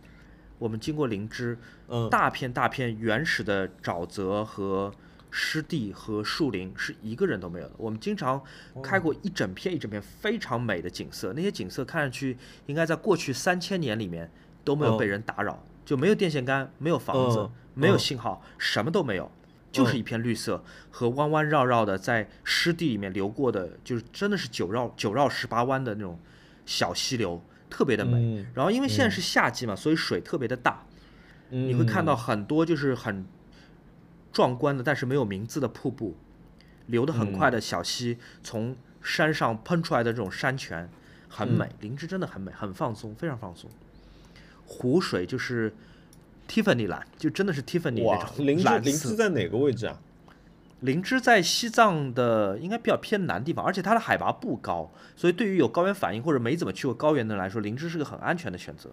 [0.59, 4.91] 我们经过灵芝，嗯，大片大片原始的沼泽和
[5.29, 7.73] 湿地和树林是一个人都没有的。
[7.77, 8.41] 我们经常
[8.83, 14.31] 开过一整片一整片非常美的景色，那些景色看上去应该在过去三千年里面
[14.63, 15.63] 都没有被人打扰。
[15.85, 19.31] 就没有电线杆，没有房子，没有信号，什么都没有，
[19.71, 26.19] 就是一片绿色和弯弯绕绕的在湿地里面流过的，就是真的是九绕九绕十八弯的那种
[26.65, 28.45] 小溪流，特别的美。
[28.53, 30.85] 然后因为现在是夏季嘛，所以水特别的大，
[31.49, 33.25] 你会看到很多就是很
[34.31, 36.15] 壮观的，但是没有名字的瀑布，
[36.87, 40.89] 流得很快的小溪，从山上喷出来的这种山泉，
[41.29, 41.69] 很美。
[41.79, 43.69] 林芝真的很美，很放松，非常放松。
[44.65, 45.73] 湖水就是
[46.47, 50.01] Tiffany 蓝，就真的是 Tiffany 那种林芝林芝在哪个位置啊？
[50.81, 58.91] 林芝在西藏的应该比较偏南地方，而且它的海拔不高，所以对于有高原反应或者没怎么去过高原的人来说，林芝是个很安全的选择。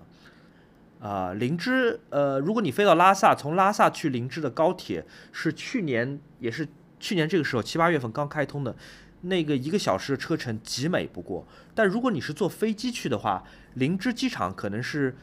[1.01, 6.67] 啊，林芝，呃，如果你飞到拉萨，从拉萨去林芝的高铁是去年也是
[6.99, 8.75] 去年这个时候七八月份刚开通的，
[9.23, 11.47] 那个一个小时的车程极美不过。
[11.75, 15.17] 但如果你是坐飞机去的话，林芝机场可能是。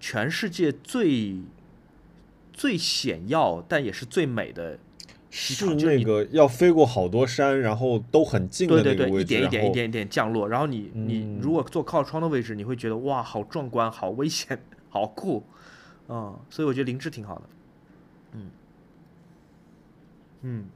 [0.00, 1.36] 全世界最
[2.52, 4.78] 最险要，但也是最美的，
[5.36, 10.48] 是那个要飞过好多山，然后都很近的那个位置，一点一点一点一点降落。
[10.48, 15.42] 然后你你如果坐靠窗的位置，你会觉得哇，好壮观，好危险，好酷，
[16.08, 17.42] 嗯，所以我觉得灵芝挺好的，
[18.32, 18.50] 嗯。
[20.42, 20.66] 嗯，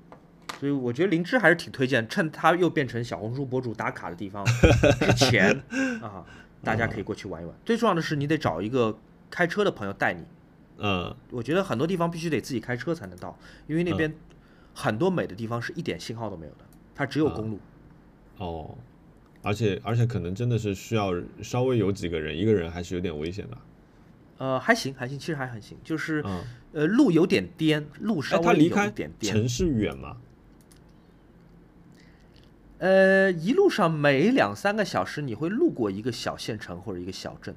[0.59, 5.63] 所以我觉得灵芝还是挺推荐，趁它又变成小红书博主打卡的地方之前
[6.03, 6.25] 啊，
[6.65, 7.55] 大家可以过去玩一玩。
[7.65, 8.99] 最重要的是，你得找一个。
[9.31, 10.25] 开车的朋友带你，
[10.79, 14.11] 嗯，我觉得很多地方必须得自己开车才能到，因为那边
[14.79, 16.59] 很多美的地方是一点信号都没有的，
[16.95, 17.59] 它只有公路。
[18.37, 18.79] 哦，
[19.43, 21.13] 而且而且可能真的是需要
[21.43, 23.59] 稍微有几个人，一个人还是有点危险的。
[24.37, 26.25] 呃，还行还行，其实还很行，就是
[26.73, 29.35] 呃路有点颠，路稍微有点颠。
[29.35, 30.17] 城市远吗？
[32.79, 37.53] 呃，一路上每两三个小时你会路过一个小县城或者一个小镇，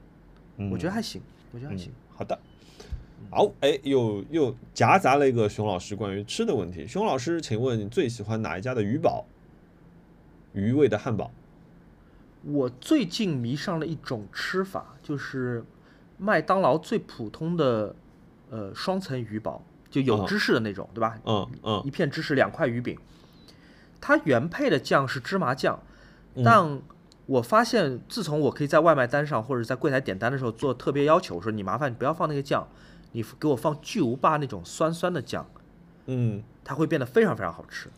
[0.71, 1.21] 我觉得还行。
[1.51, 1.91] 我觉得还行。
[2.15, 2.39] 好的，
[3.33, 6.85] 好，哎，又又夹杂了一个熊老师关于吃的问题。
[6.85, 9.25] 熊老师，请问你最喜欢哪一家的鱼堡？
[10.51, 11.31] 鱼味的汉堡？
[12.43, 15.63] 我最近迷上了一种吃法，就是
[16.17, 17.95] 麦当劳最普通的
[18.49, 21.17] 呃双层鱼堡，就有芝士的那种，对吧？
[21.23, 21.81] 嗯嗯。
[21.85, 22.99] 一片芝士，两块鱼饼。
[24.01, 25.81] 它原配的酱是芝麻酱，
[26.43, 26.81] 但。
[27.27, 32.67] 我发现，自从我可以在外卖单上或者在柜台点单的时候做特别要求，我说你麻烦你不要放那个酱，
[33.13, 35.45] 你给我放巨无霸那种酸酸的酱，
[36.05, 37.89] 嗯，它会变得非常非常好吃。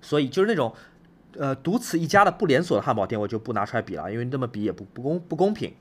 [0.00, 0.74] 所以就是那种，
[1.36, 5.72] 呃，独此一家的不连锁的汉堡店，我就不拿出来比了，因为这么比也不不公不公平。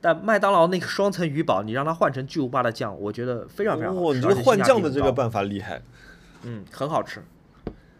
[0.00, 4.18] 但麦当劳那个双层鱼堡，你让它换成巨无霸的酱，我觉得非常非常好吃。
[4.18, 5.80] 你这换酱的这个办法厉害，
[6.42, 7.22] 嗯，很好吃。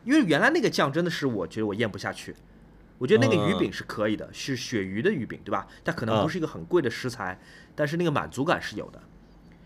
[0.05, 2.34] 因为原来那个酱真的是我觉得我咽不下去。
[2.99, 5.66] 我觉得那个鱼饼是可以的，是鳕鱼的鱼饼，对吧？
[5.84, 7.36] 它可能不是一个很贵的食材，
[7.74, 9.00] 但是那个满足感是有的。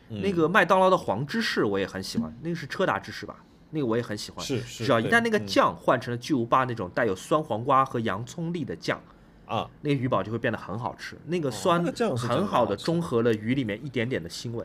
[0.09, 3.37] 那个麦当劳的黄芝士我也很喜欢，那个是车达芝士吧？
[3.71, 4.45] 那个我也很喜欢。
[4.45, 4.85] 是是。
[4.85, 9.01] 只要一旦那个酱换成了巨无霸那种带有酸黄瓜和洋葱粒的酱
[9.47, 11.19] 啊，那个鱼堡就会变得很好吃。
[11.27, 11.85] 那个酸
[12.17, 14.65] 很好的中和了鱼里面一点点的腥味。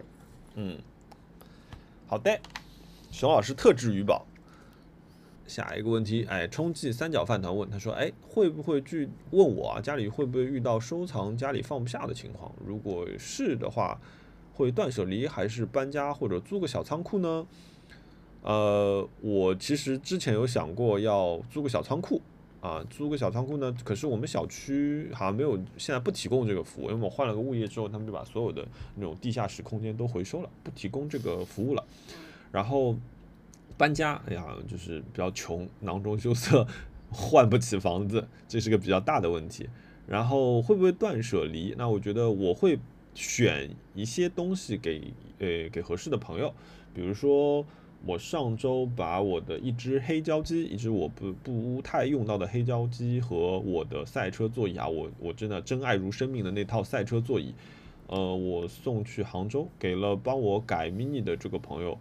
[0.54, 0.78] 嗯，
[2.08, 2.40] 好的，
[3.10, 4.26] 熊老师特制鱼堡。
[5.52, 9.82] 下一个问题，哎，冲气三角饭团问他说，哎，会不会去问我啊？
[9.82, 12.50] 家里会不会遇到收藏家里放不下的情况？
[12.66, 14.00] 如果是的话，
[14.54, 17.46] 会断舍离还是搬家或者租个小仓库呢？
[18.44, 22.22] 呃，我其实之前有想过要租个小仓库
[22.62, 31.84] 啊，租个小仓库呢，可是我们小区好像没有，现在不提供这个服务，因为我换了个物业之后，他们就把所有的那种地下室空间都回收了，不提供这个服务了，
[32.54, 32.96] 然后。
[33.82, 36.68] 搬家，哎呀，就是比较穷，囊中羞涩，
[37.10, 39.68] 换不起房子， 这是个比较大的问题。
[40.06, 41.74] 然后会不会断舍离？
[41.76, 42.78] 那我觉得我会
[43.16, 46.54] 选一些东西给呃给合适的朋友，
[46.94, 47.66] 比如说
[48.06, 57.56] 我上周把我的一只黑胶机，一只我不不太用到的黑胶机和我的赛车座椅啊，我我真的珍爱如生命的那套赛车座椅，
[58.06, 61.98] 呃，我送去杭州，给了帮我改 mini 的这个朋友。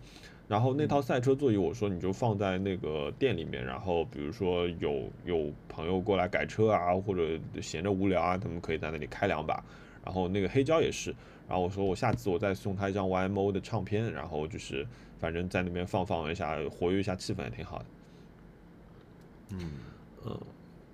[0.51, 9.63] 然后那套赛车座椅，我说你就放在那个店里面，然后比如说有有朋友过来改车啊，或者闲着无聊啊，他们可以在那里开两把。
[10.05, 11.15] 然后那个黑胶也是，
[11.49, 14.85] 然后我说我下次我再送他一张 YMO 的唱片，然后就是
[15.21, 17.85] 反正在那边放放一下，活跃一下气氛也挺好的。
[19.51, 19.71] 嗯
[20.27, 20.41] 嗯。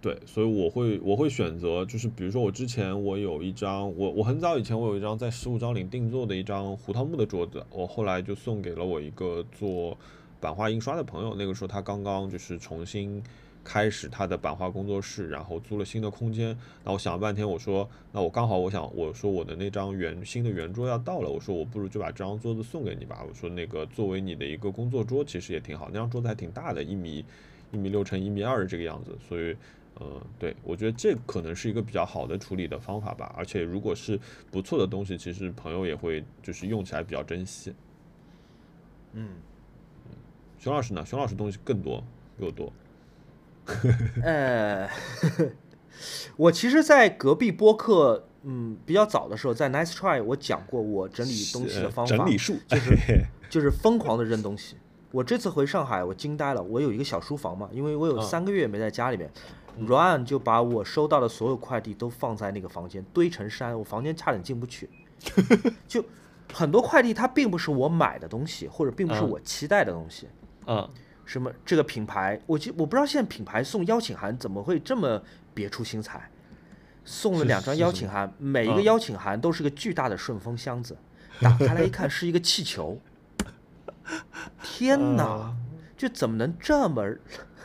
[0.01, 9.99] 对，所以我会我会选择，就是比如说我之前我有一张，我我很早以前我有一张在十五张岭定做的一张胡桃木的桌子，我后来就送给了我一个做
[10.39, 13.21] 版画印刷的朋友，那个时候他刚刚就是重新
[13.65, 27.25] 开始他的版画工作室，然后租了新的空间，然后我想了半天，我说那我刚好我想我说我的那张圆新的圆桌要到了，我说我不如就把这张桌子送给你吧，我说那个作为你的一个工作桌其实也挺好，那张桌子还挺大的，一米
[27.73, 29.57] 一米六乘一米二这个样子，所以。
[29.99, 33.35] 嗯，对，我觉得这可能是一个比较好的处理的方法吧。
[33.37, 34.21] 而且如果是
[34.51, 37.75] 不错的东西，其实朋友也会就是用起来比较珍惜。
[39.15, 39.31] 嗯，
[40.59, 41.05] 熊老师呢？
[41.07, 42.05] 熊老师东西更多，
[42.39, 42.71] 比我多。
[44.23, 44.87] 呃，
[46.37, 54.77] 我其实，在隔壁播客，嗯，比较早的时候，在 Nice Try，我讲过我整理东西的方法，整理术就是就是疯狂的扔东西。
[55.11, 56.63] 我这次回上海，我惊呆了。
[56.63, 59.31] 我有一个小书房嘛，因为我有三个月没在家里面。
[59.81, 64.89] Ryan 就把我收到的所有快递都放在那个房间，堆成山，我房间差点进不去。
[65.87, 66.05] 就
[66.53, 70.29] 很多快递，它并不是我买的东西，或者并不是我期待的东西。
[70.67, 70.89] 嗯，
[71.25, 75.21] 什么这个品牌，我记我不知道现在品牌送邀请函怎么会这么
[75.53, 76.31] 别出心裁？
[77.05, 80.97] 送了两张邀请函，每一个邀请函都是个巨大的顺丰箱子，
[81.41, 82.99] 打开来一看是一个气球。
[84.63, 85.55] 天哪！
[85.97, 87.03] 就怎么能这么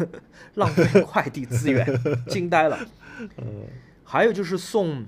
[0.55, 1.85] 浪费快递资源？
[2.27, 2.77] 惊呆了。
[4.03, 5.05] 还有就是送，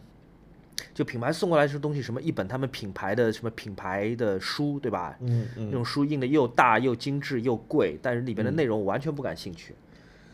[0.94, 5.18] 就品牌送过来这东西，什么一本他们品牌的什么品牌的书，对吧？
[5.20, 5.66] 嗯嗯。
[5.68, 9.76] 那种书印的又大又精致又贵，但是里边的内容我完全不感兴趣。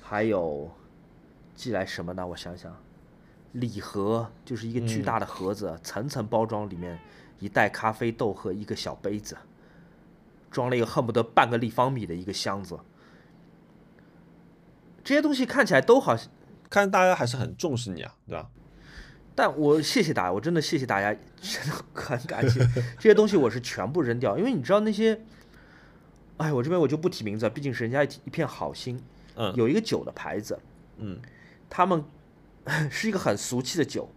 [0.02, 0.70] 还有
[1.56, 2.26] 寄来什么呢？
[2.28, 2.76] 我想想，
[3.54, 7.00] 礼盒就是一个巨大的盒子，层层包装，里面
[7.40, 9.38] 一袋咖啡豆和一个小杯子。
[10.52, 12.76] 装了一个恨不得半个立方米的一个箱子，
[15.10, 16.30] 这些东西看起来都好像，
[16.70, 18.48] 看大家还是很重视你啊，对吧？
[19.34, 22.60] 但我谢谢大家，我真的谢谢大家，真的很感谢。
[23.00, 25.20] 这些东西我是全部扔掉，因为你知道那些，
[26.38, 29.02] 哎，我这边我就不提名字，毕竟是人家一一片好心。
[29.34, 29.52] 嗯。
[29.56, 30.60] 有一个酒的牌子，
[30.98, 31.20] 嗯，
[31.72, 32.06] 他们
[32.92, 34.08] 是一个很俗气的酒。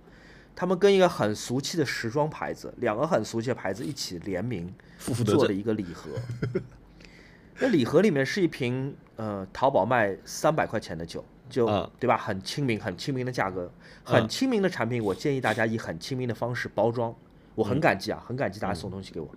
[0.54, 4.70] 他们跟一个很俗气的时装牌子，两个很俗气的牌子一起联名
[5.24, 6.10] 做了一个礼盒。
[7.58, 11.66] 那礼盒里面是一瓶呃，淘宝卖三百块钱的酒，就
[11.98, 12.16] 对吧？
[12.16, 13.70] 很亲民，很亲民的价格，
[14.02, 15.02] 很亲民的产品。
[15.02, 17.14] 我建议大家以很亲民的方式包装。
[17.54, 19.28] 我很感激啊，很感激大家送东西给我。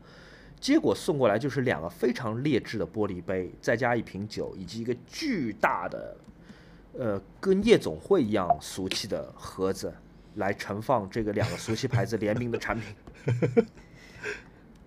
[0.60, 6.18] 结果送过来就是两个非常劣质的玻璃杯，再加一瓶酒，以及一个巨大的
[6.98, 9.94] 呃，跟夜总会一样俗气的盒子。
[10.36, 12.94] 来盛放这个两个俗气牌子联名的产品，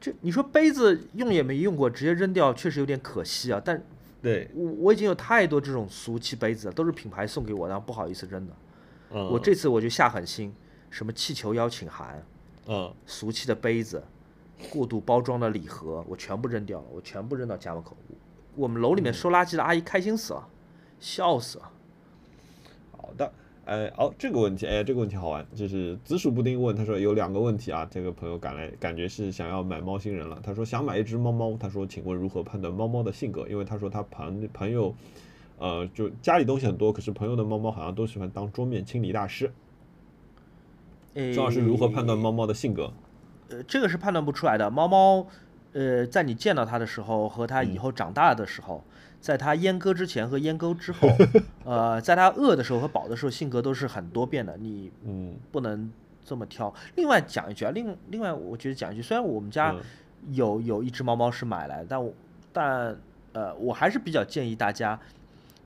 [0.09, 3.61] 这你说杯子用也没用过，直接扔掉确实有点可惜啊。
[3.65, 3.83] 但
[4.23, 8.53] 对我我已经有太多这种俗气杯子了，都是品牌送给我，然后不好意思扔的。
[9.11, 10.53] 嗯我这次我就下狠心，
[10.91, 12.23] 什么气球邀请函，
[12.67, 14.03] 嗯，俗气的杯子，
[14.71, 17.97] 过度包装的礼盒，我全部扔掉了，我全部扔到家门口。
[18.55, 20.49] 我们楼里面收垃圾的阿姨开心死了，
[20.99, 21.71] 笑死了。
[22.97, 23.33] 好的。
[23.69, 30.41] 哎，哦，这个问题，哎，这个问题好玩，就是紫薯布丁问，他说有两个问题啊，这个朋友赶来，感觉是想要买猫星人了。
[30.43, 33.47] 他说想买一只猫猫，他说请问如何判断猫猫的性格？
[33.47, 34.95] 因为他说他朋朋友，
[35.59, 39.53] 呃，就家里东西很多，可是朋友的猫猫好像都喜欢当桌面清理大师。
[41.35, 42.91] 钟老师如何判断猫猫的性格？
[43.51, 44.71] 呃，这个是判断不出来的。
[44.71, 45.27] 猫猫，
[45.79, 48.83] 呃，在你见到它的时候和它以后长大的时候。
[49.21, 51.09] 在它阉割之前和阉割之后，
[51.67, 54.57] 呃，在它饿的时候和饱的时候，性格都是很多变的。
[54.57, 55.91] 你嗯，不能
[56.25, 56.73] 这么挑。
[56.95, 59.75] 另外讲一句啊，另另外我觉得讲一句，虽然我们家
[60.31, 62.15] 有有一只猫猫是买来，但我
[62.53, 62.97] 但
[63.33, 64.97] 呃，我还是比较建议大家，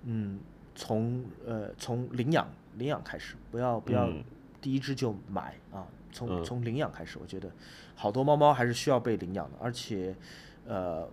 [0.04, 0.40] 嗯，
[0.74, 2.48] 从呃从领养
[2.78, 4.08] 领养开始，不要不要
[4.62, 7.50] 第一只就买啊，从从领养开始，我觉得
[7.96, 10.14] 好多猫猫还是需要被领养的，而且
[10.66, 11.08] 呃，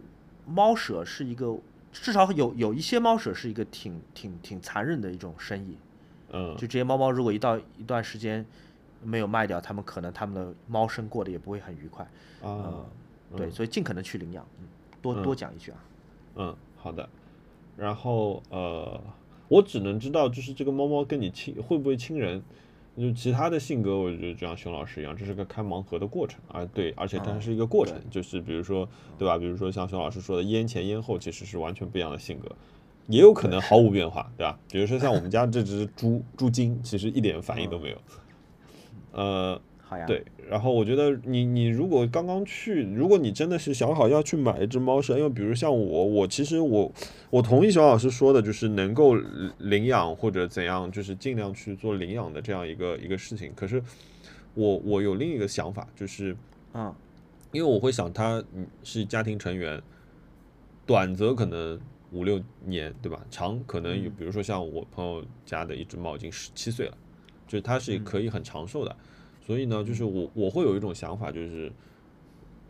[0.46, 1.58] 猫舍是一个。
[1.92, 5.76] 至少有有一些猫舍是一个挺挺挺残忍的一种生意，
[6.30, 8.46] 嗯，就这些猫猫如果一到一段时间
[9.02, 12.08] 没有卖掉，他们可能他们的猫生过得也不会很愉快。
[12.44, 12.86] 啊，
[13.36, 14.46] 对，所以尽可能去领养。
[14.60, 14.68] 嗯，
[15.02, 15.78] 多多讲一句啊。
[16.36, 17.10] 嗯，好的。
[17.76, 19.02] 然后呃，
[19.48, 22.40] 我只能知道就是这个猫猫跟你亲会不会亲人，
[22.98, 26.66] 就其他的性格，我觉得就像熊老师一样，这是个开盲盒的过程啊。
[26.74, 28.88] 对，而且它是一个过程，就是比如说
[29.18, 29.38] 对吧？
[29.38, 32.50] 比如说像熊老师说的，烟前烟后其实是完全不一样的性格。
[33.08, 34.60] 也有可能毫无变化，对吧？
[34.72, 37.98] 比如说像我们家这只猪猪精，其实一点反应都没有。
[39.12, 39.60] 呃，
[39.90, 40.06] 好呀。
[40.06, 46.92] 对，然后我觉得你你如果刚刚去，如果你真的是想好要去买一只猫舍，因为比如像我，我其实我
[47.32, 49.16] 我同意小老师说的，就是能够
[49.58, 53.52] 领养或者怎样，就是尽量去做领养的这样一个一个事情。
[53.56, 53.82] 可是
[54.54, 56.38] 我我有另一个想法，就是
[56.76, 56.94] 嗯，
[57.52, 58.44] 因为我会想它
[58.84, 59.82] 是家庭成员，
[60.86, 61.80] 短则可能。
[62.12, 63.24] 五六年，对吧？
[63.30, 66.98] 长可能有，比如说像我朋友家的一只猫已经十七岁了，
[67.48, 68.96] 就是它是可以很长寿的。
[69.50, 71.72] 所以呢，就是我我会有一种想法，就是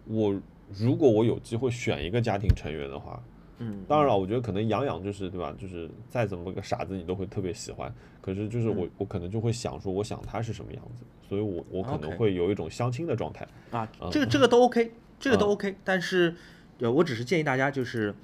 [0.05, 0.33] 我
[0.73, 3.21] 如果我有机会选一个家庭成员的话，
[3.57, 5.53] 嗯，当然了，我觉得可能养养就是对吧？
[5.59, 7.93] 就是再怎么个傻子，你都会特别喜欢。
[8.21, 13.85] 可是就是我我可能就会想说，我想他是什么样子，所以我我可能会有一种相亲的状态啊。
[14.09, 15.75] 这个这个都 OK，这个都 OK。
[15.83, 16.33] 但是，
[16.79, 18.15] 呃，我只是建议大家就是。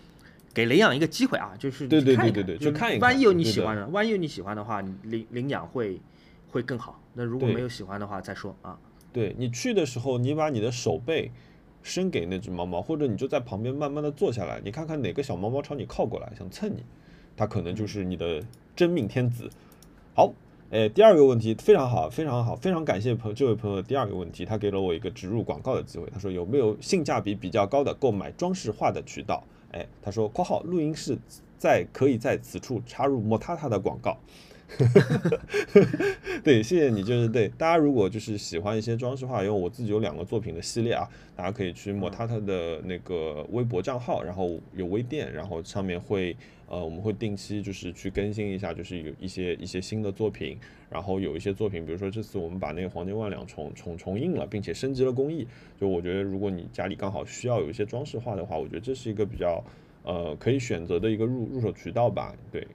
[0.53, 3.01] 给领养一个机会啊，就是对对对对对，就看一看。
[3.01, 5.99] 万一有你喜欢的，万一有你喜欢的话，你领领养会
[6.55, 6.97] 会更好。
[7.13, 8.79] 那如果没有喜欢的话，再说啊。
[9.11, 11.29] 对你去的时候，你把你的手背
[11.83, 16.81] 伸给那只猫猫，或者你就在旁边慢慢的坐下来，你看看哪个小猫猫朝你靠过来想蹭你，
[17.35, 18.41] 它可能就是你的
[18.73, 19.49] 真命天子。
[20.13, 20.31] 好，
[20.71, 23.83] 哎，第二个问题非常好，非常好，非常感谢朋这位朋友的。
[23.83, 26.09] 第二个问题，他给了我一个植入广告的机会。
[26.13, 29.43] 他说有没有性价比比较高的购买装饰画的渠道？
[29.73, 31.17] 哎，他说（括号录音室
[31.57, 34.17] 在可以在此处插入莫塔塔的广告）。
[36.43, 46.35] 对，谢谢你，就是对大家如果就是喜欢一些装饰画，因为我自己有两个作品的系列啊，大家可以去莫塔特的那个微博账号，然后有微店，然后上面会
[46.67, 50.57] 呃我们会定期就是去更新一下，就是有一些一些新的作品，
[50.89, 55.47] 然后有一些作品，比如说这次我们把那个黄金万两重重重印了，并且升级了工艺，
[55.79, 59.63] 就我觉得如果你家里刚好需要有一些装饰画的话，我觉得这是一个比较
[60.03, 62.67] 呃可以选择的一个入入手渠道吧，对。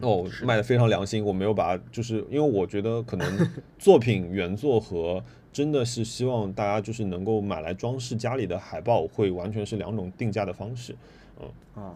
[0.00, 3.48] 哦，卖的非常良心，我没有把，就是因为我觉得可能
[3.78, 5.22] 作品原作和
[5.52, 10.96] 真的是希望大家就是能够买来装饰家里的海报，会完全是两种定价的方式。
[11.40, 11.94] 嗯啊，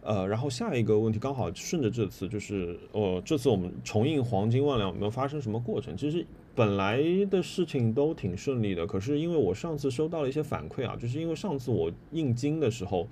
[0.00, 5.94] 呃，然后下一个问题刚好顺着这次，就是呃，这次我们重印黄金万两有没有发生什么过程？
[5.94, 13.06] 其实本来的事情都挺顺利的，可是因为我上次收到了一些反馈啊，就是因为上次我印金的时候。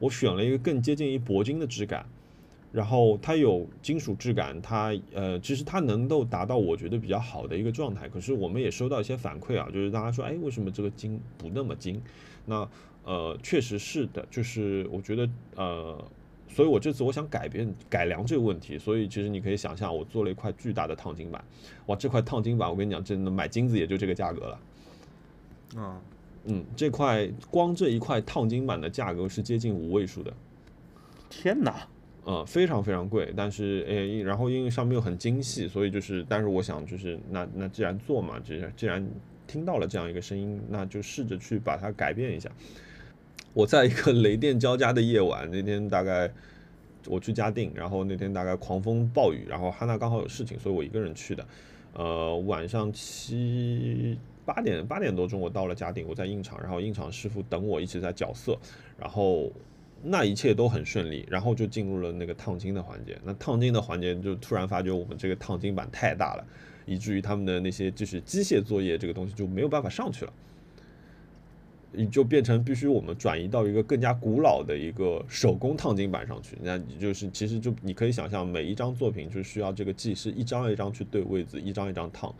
[0.00, 2.04] 我选了一个更接近于铂金的质感，
[2.72, 8.08] 然后它有金属质感，它呃，其实它能够达到我觉得比较好的一个状态。
[8.08, 12.02] 可是我们也收到一些反馈啊，就是大家说，哎，为什么这个金不那么金？
[12.46, 12.68] 那
[13.04, 16.04] 呃，确实是的，就是我觉得呃，
[16.48, 21.44] 所以我这次我想改变改良这个问题，所以其实你可以想象，我做了一块巨大的烫金板，
[21.86, 24.60] 哇，这块烫金板我跟你讲，真的买金子也就这个价格了，
[25.76, 26.00] 啊。
[26.44, 30.32] 嗯，这块光这一块烫金板的价格是接近五位数的，
[31.28, 31.86] 天哪！
[32.24, 39.06] 呃，非常非常贵，但是诶，然后因为上面又很精细，所以就是，但是我想就是那那既然做嘛，既然既然
[39.46, 42.50] 听到了这样一个声音，那就试着去把它改变一下。
[43.54, 46.30] 我在一个雷电交加的夜晚，那天大概
[47.06, 51.46] 我去嘉定，然后那天大概狂风暴雨，然后哈娜刚好有事情，所以我一个人去的。
[51.94, 54.18] 呃，晚上七。
[54.52, 58.58] 八点八点多钟，我到了嘉定，我在印厂，然后印厂师傅等我一起在角色，
[58.98, 59.48] 然后
[60.02, 63.16] 那一切都很顺利，然后就进入了那个烫金的环节。
[63.22, 66.44] 那烫金的环节就突然发觉我们这个烫金板太大了，
[66.84, 70.32] 以至于他们的那些就是机械作业这个东西就没有办法上去了，
[72.10, 76.58] 就变成必须我们转移到一个更加古老的一个手工烫金板上去。
[76.60, 82.34] 那你就是其实就你可以想象，每一张作品就需要这个技师一张一张去对位子，一张一张烫，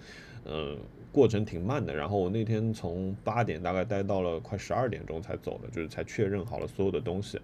[0.45, 0.77] 嗯。
[1.13, 7.39] 过程挺慢的，然后我那天从八点大概待到了快十二点钟才走的，就是才确认好了所有的东西。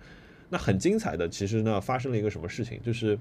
[0.49, 3.19] 那很精彩的，其实呢发生了一个什么事情，就是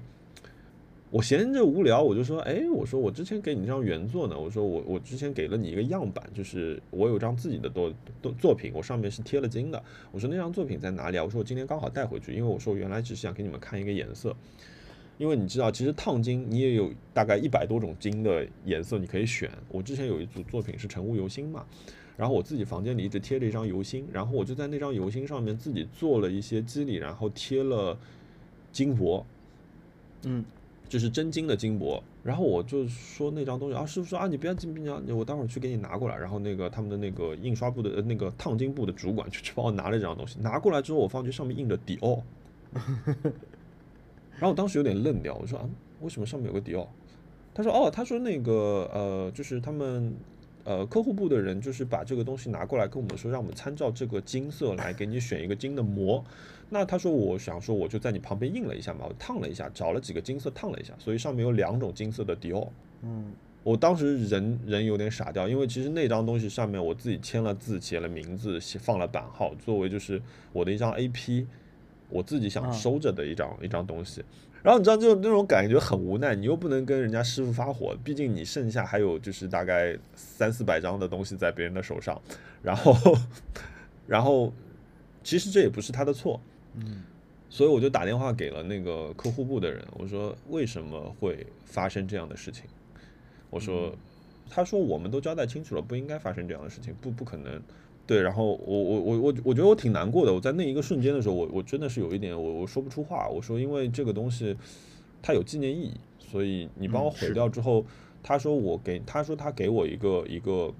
[1.10, 7.92] 我闲着无聊，我就说，哎，我说我之前给你这张原作呢，我说我我之前给了你一个样板，就是我有张自己的作
[8.22, 9.82] 作作品，我上面是贴了金的。
[10.12, 11.24] 我说那张作品在哪里啊？
[11.24, 14.34] 我说我今天刚好带回去，因为我说我原来只是想给你们看一个颜色。
[15.18, 19.50] 因为你知道，其实烫金你也有大概一百多种金的颜色你可以选。
[19.68, 21.64] 我之前有一组作品是晨雾油心嘛，
[22.16, 27.98] 然后我自己房间里一直贴着一张油心，然后我就在那张油心上面自己做了一些肌理，然后贴了
[28.72, 29.24] 金箔。
[30.24, 30.44] 嗯，
[30.88, 32.02] 就是真金的金箔。
[32.24, 36.16] 然后我就说那张东西啊，师傅说啊，你不要紧不要紧，我待会儿去给你拿过来。
[36.16, 42.20] 然后那个他们的那个印刷部的呃那个烫金部的主管就去帮我拿了这张东西，拿过来之后我发觉上面印着迪奥，
[44.38, 45.68] 然后我当时有点愣掉，我说啊，
[46.00, 46.88] 为什么上面有个迪奥？
[47.54, 50.14] 他说哦，他说那个呃，就是他们
[50.64, 56.22] 呃客户部的人就是把这个东西拿过来跟我们说，让我们参照这个金色来给你选一个金的膜。
[56.68, 62.68] 那他说，我想说，我就在你旁边印了一下嘛，我烫了一下，找了几个金色烫了一下，所以上面有两种金色的迪奥。
[63.02, 63.32] 嗯，
[63.62, 70.20] 我当时人人有点傻掉，因为其实那张东西上面我自己签了字，写了名字，写放了版号，作为就是
[70.52, 71.46] 我的一张 AP，
[72.08, 74.24] 我自己想收着的一张一张东西。
[74.62, 82.20] 然后你知道，就那种感觉很无奈，你又不能跟人家师傅发火，毕竟你剩下还有就是大概三四百张的东西在别人的手上，
[82.62, 83.16] 然后，
[84.08, 84.52] 然后，
[85.22, 86.40] 其实这也不是他的错。
[86.74, 87.04] 嗯，
[87.48, 92.64] 所以我就打电话给了那个客户部的人，我说为什么会发生这样的事情？
[93.50, 93.94] 我说，
[94.50, 97.62] 他说我们都交代清楚了，不应该发生这样的事情，不不可能。
[98.06, 103.28] 对，然后我我我我我觉得我挺难过的，我在那一个瞬间的时候，我我真的是有一点我我说不出话。
[103.28, 104.56] 我说因为这个东西
[105.22, 107.84] 它有纪念意义，所以你帮我毁掉之后，
[108.22, 110.72] 他说我给他说他给我一个一个。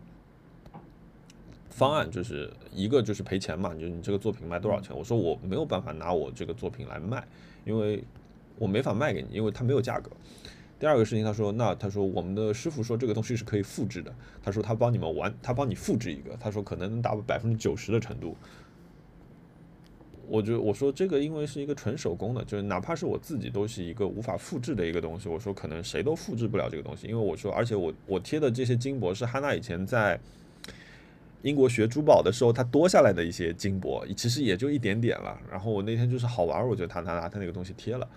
[1.68, 4.96] 方案就是一个就是赔钱嘛，就是你这个作品卖多少钱？
[4.96, 7.22] 我说我没有办法拿我这个作品来卖，
[7.66, 8.02] 因为
[8.58, 10.10] 我没法卖给你，因为它没有价格。
[10.78, 18.36] 第二个事情，他说那他说我们的师傅说这个东西是可以复制的，他说他帮你们玩，他帮你复制一个，他说可能能达到百分之九十的程度。
[20.28, 30.18] 我就我说这个因为是一个纯手工的，就是哪怕是我自己都是一个无法复制的一个东西，我说可能谁都复制不了这个东西，因为我说而且我我贴的这些金箔是哈娜以前在。
[31.42, 35.38] 英国学珠宝的时候，他多下来的一些金箔，其实也就一点点了。
[35.48, 38.08] 然后我那天就是好玩，我就他他拿他那个东西贴了，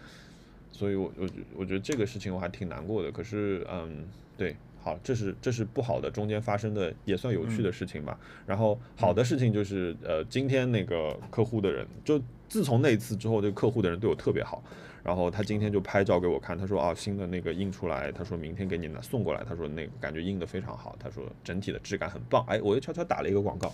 [0.71, 3.11] 所以我我我觉得这个事情我还挺难过的。
[3.11, 4.05] 可是，嗯，
[4.37, 8.17] 对，好，这是这是不好的，中间发生的也算有趣的事情吧。
[8.45, 14.63] 然后好的事情就是，呃，今天那个客户的人，就自从那次之后，这个客户的人对我特别好。
[15.01, 23.73] 然后他今天就拍照给我看，他说啊，新的那个印出来，他说明天给你拿送过来，他说那个感觉印的非常好，他说整体的质感很棒，哎，我又悄悄打了一个广告。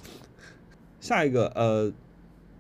[1.01, 1.91] 下一个，呃，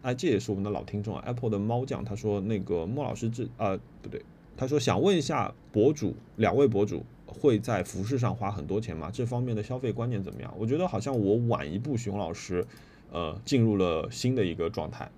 [0.05, 4.23] 哎，这也是我们的老听众啊，Apple 的猫酱，他说那个莫老师这啊不对，
[4.55, 9.09] 他说想问一下博主，两位博主会在服饰上花很多钱吗？
[9.11, 10.53] 这方面的消费观念怎么样？
[10.59, 12.63] 我觉得好像我晚一步，熊老师，
[13.11, 15.09] 呃，进入了新的一个状态，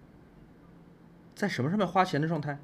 [1.35, 2.57] 在什么上面花钱的状态？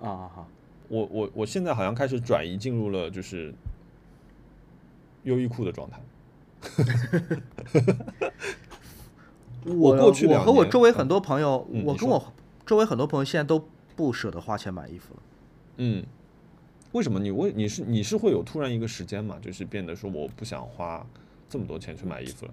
[0.00, 0.48] 啊好，
[0.88, 3.54] 我我我现在好像开始转移进入了就是
[5.22, 6.00] 优衣库的状态。
[9.64, 12.32] 我过去我和我周围很多朋友，我跟我
[12.66, 13.66] 周围很多朋友现在都
[13.96, 15.22] 不舍得花钱买衣服了。
[15.76, 16.04] 嗯，
[16.92, 17.18] 为什么？
[17.18, 19.38] 你为你是你是会有突然一个时间嘛？
[19.40, 21.04] 就是变得说我不想花
[21.48, 22.52] 这么多钱去买衣服了。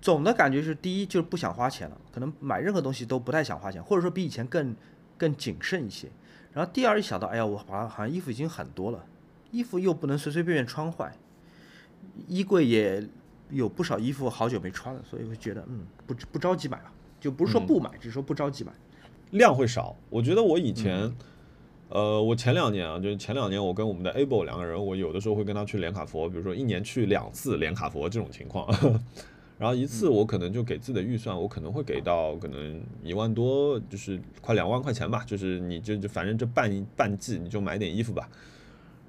[0.00, 4.76] 总的感觉是，第一就是不想花钱了，可能买任何东西都不太想花钱，或者说比以前更
[5.16, 6.08] 更谨慎一些。
[6.52, 9.04] 然后第二一想到，哎呀，我好像好像衣服已经很多了，
[9.50, 11.16] 衣服又不能随随便便穿坏，
[12.28, 13.02] 衣柜也
[13.50, 18.72] 有不少衣服好久没穿了，所以会觉得，嗯，不不着急买了，就不是说不买，只是说不着急买，
[19.30, 19.96] 量会少。
[20.10, 21.14] 我觉得我以前，
[21.88, 28.68] 呃，我前两年啊，就是前两年我跟我们的 Able 两个人，我有的时候会跟他去连卡佛，比如说一年去两次连卡佛这种情况。
[29.56, 35.22] 然后一次我可能就给自己的预算，我可能会给到可能一万多，就是快两万块钱吧。
[35.24, 38.28] 就是你就就反正这半半季你就买点衣服吧。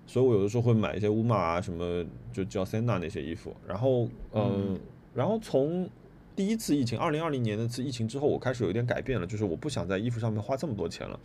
[0.07, 3.55] 所以我有的时候会买一些乌马啊什么，就叫 Sena 那些衣服。
[3.67, 4.79] 然后嗯，
[5.13, 5.89] 然后从
[6.35, 11.19] 第一次疫情，二零二零年那次疫情之后，我开始有一点改变了，就是我不想在衣服上面花这么多钱了。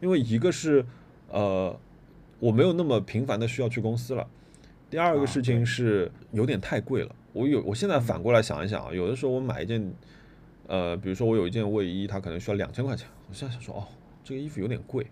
[0.00, 0.84] 因为一个是
[1.30, 1.74] 呃
[2.38, 4.28] 我没有那么频繁的需要去公司了，
[4.90, 7.14] 第二个事情是有点太贵了。
[7.32, 9.92] 我有，我现在反过来想一想啊，有的时候我买一件，
[10.66, 13.84] 呃，比如说我有一件卫衣，它可能需要两千块钱，我现在想说，哦，
[14.22, 15.06] 这个衣服有点贵，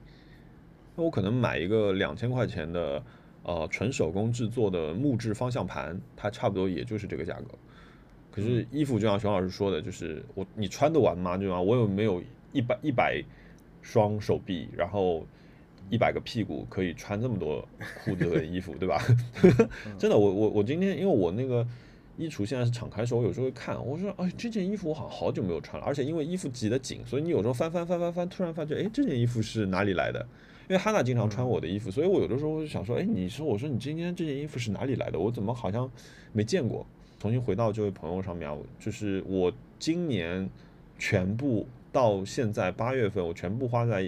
[0.97, 3.03] 那我可能买一个两千块钱的，
[3.43, 7.49] 呃，纯手工制作的木质方向盘，它差不多也就是这个价格。
[8.31, 11.37] 可是衣服就像熊老师说的，就是我你穿得完吗？
[11.37, 11.61] 对吧？
[11.61, 12.23] 我有没有
[12.53, 13.23] 一百一百
[13.83, 15.27] 双手臂，然后
[15.91, 17.66] 一百个屁股可以穿这么多
[18.05, 19.01] 裤子和衣服，对吧？
[19.99, 21.66] 真的，我我我今天因为我那个。
[22.16, 30.25] 衣橱现在是敞开时候，我有时候会看，我说，哎，这件衣服我好像好久没有穿了，而且因为衣服挤得紧，所以你有时候翻翻翻翻翻，突然发觉，哎，这件衣服是哪里来的？
[30.69, 35.19] 因为哈娜经常穿我的衣服，所以我有的时候就想说，哎，你说，我说你今天这件衣服是哪里来的？
[35.19, 35.91] 我怎么好像
[36.32, 36.86] 没见过？
[37.19, 40.49] 重新回到这位朋友上面啊，就是我今年
[40.99, 44.07] 全部到现在八月份，我全部花在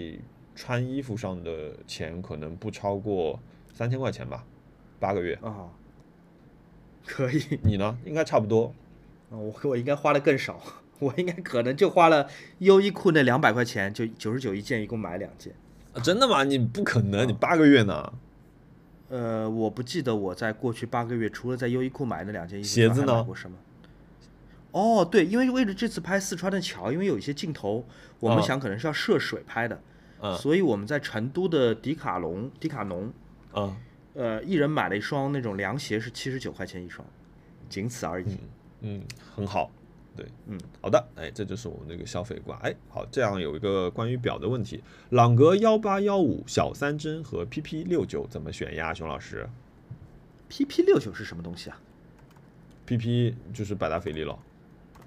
[0.55, 3.39] 穿衣服上的钱可能不超过
[3.73, 4.45] 三千块钱吧，
[4.99, 5.33] 八个月。
[5.41, 5.69] 啊，
[7.05, 7.97] 可以，你呢？
[8.05, 8.73] 应该差不多。
[9.29, 10.61] 我我应该花的更少，
[10.99, 12.29] 我应该可能就花了
[12.59, 15.53] 优衣库那两百块钱，就九十九一件，一共买两件。
[15.97, 16.43] 啊真的吗？
[16.43, 18.13] 你不可能，你八个月呢？
[19.09, 23.57] 呃，我不记得我在过去八个月除了在优衣库买那两件衣服，鞋子呢过什么？
[24.71, 27.83] 哦，对，因为为了这次拍四川的桥，因为有一些镜头，
[28.19, 29.81] 我们嗯想可能是要涉水拍的，
[30.21, 33.11] 嗯所以我们在成都的迪卡龙、迪卡侬，
[33.53, 33.75] 嗯
[34.13, 37.07] 呃，一人买了一双那种凉鞋，是七十九块钱一双，
[37.69, 38.37] 仅此而已。
[38.81, 39.01] 嗯，
[39.35, 39.71] 很好。
[40.17, 42.57] 对，嗯，好的，哎，这就是我们那个消费观。
[42.61, 48.93] 哎，好，这样有一个关于表的问题，朗格幺八幺五小三针和 PP 六九怎么选呀？
[48.93, 49.47] 熊老师
[50.49, 51.79] PP 六九是什么东西啊
[52.87, 54.37] ？，PP 就是百达翡丽了。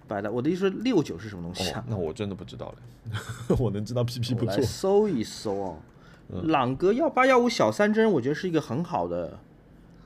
[0.07, 4.65] 百达，我的意思是六九是什么东西哦啊？，那我真的不知道了， 我能知道 PP 不我来错。
[4.65, 5.79] 搜一搜哦。
[6.33, 9.37] 嗯朗格幺八幺五小三针，我觉得是一个很好的、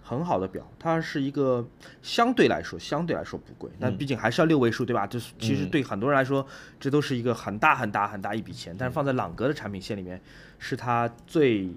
[0.06, 0.70] 很好的表。
[0.78, 1.66] 它是一个
[2.02, 5.06] 相对来说相对来说不贵，嗯但毕竟还是要六位数，对吧？
[5.06, 6.46] 就是其实对很多人来说，
[6.78, 8.76] 这都是一个很大很大很大一笔钱。
[8.78, 10.20] 但是放在朗格的产品线里面，
[10.58, 11.70] 是它最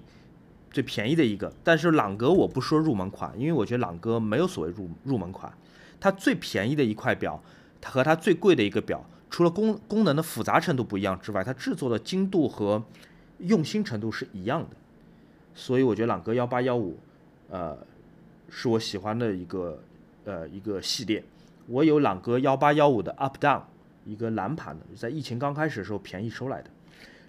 [0.70, 1.50] 最便宜的一个。
[1.64, 5.50] 但是朗格我不说入门款，因为我觉得朗格没有所谓入入门款，
[5.98, 7.42] 它最便宜的一块表，
[7.80, 12.84] 它和它最贵的一个表，除了功功能的复杂程度不一样之外，它制作的精度和
[13.38, 14.76] 用心程度是一样的，
[15.54, 16.98] 所以我觉得朗格幺八幺五，
[17.48, 17.78] 呃，
[18.48, 19.82] 是我喜欢的一个
[20.24, 21.22] 呃一个系列。
[21.66, 23.62] 我有朗格幺八幺五的 Up Down
[24.06, 26.70] 一个蓝盘的，在疫情刚开始的时候便宜收来的。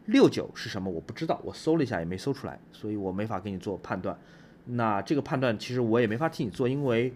[0.05, 4.17] 六九是什么我不知道，我搜了一下也没搜出来，所以我没法给你做判断。
[4.65, 7.13] 那这个判断其实我也没法替你做，因为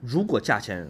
[0.00, 0.86] 如果价钱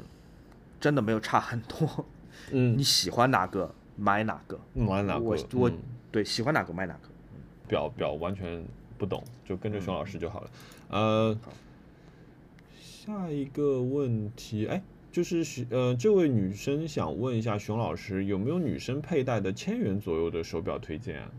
[0.80, 2.06] 真的没有差很多，
[2.50, 4.58] 嗯你，喜欢哪个买哪个。
[4.72, 5.20] 买哪个？
[5.20, 5.78] 我我嗯
[6.10, 7.08] 对喜欢哪个买哪个。
[7.68, 8.64] 表表完全
[8.98, 10.50] 不懂，就跟着熊老师就好了。
[10.88, 11.38] 呃，
[13.06, 14.82] 下一个问题，哎，
[15.12, 21.30] 就是许呃，这位女生想问一下熊老师，有没有女生佩戴的千元左右的手表推荐啊？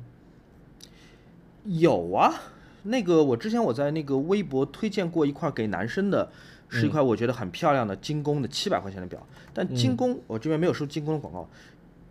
[1.64, 2.36] 有啊，
[2.84, 6.30] 那个我之前我在那个微博推荐过一块给男生的，
[6.70, 11.50] 是一块我觉得很漂亮的精工的七百块钱的表，但精工、我这边没有收精工的广告。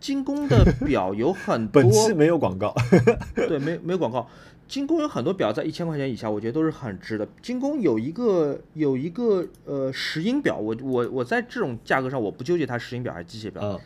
[0.01, 2.75] 精工的表有很多， 本期没有广告。
[3.33, 4.27] 对，没没有广告。
[4.67, 7.27] 精工有很多表在一千块钱以下，我觉得都是很值的。
[7.41, 13.79] 精工有一个有一个呃石英表，我我我在这种价格上我不纠结它石英表还是机械表，嗯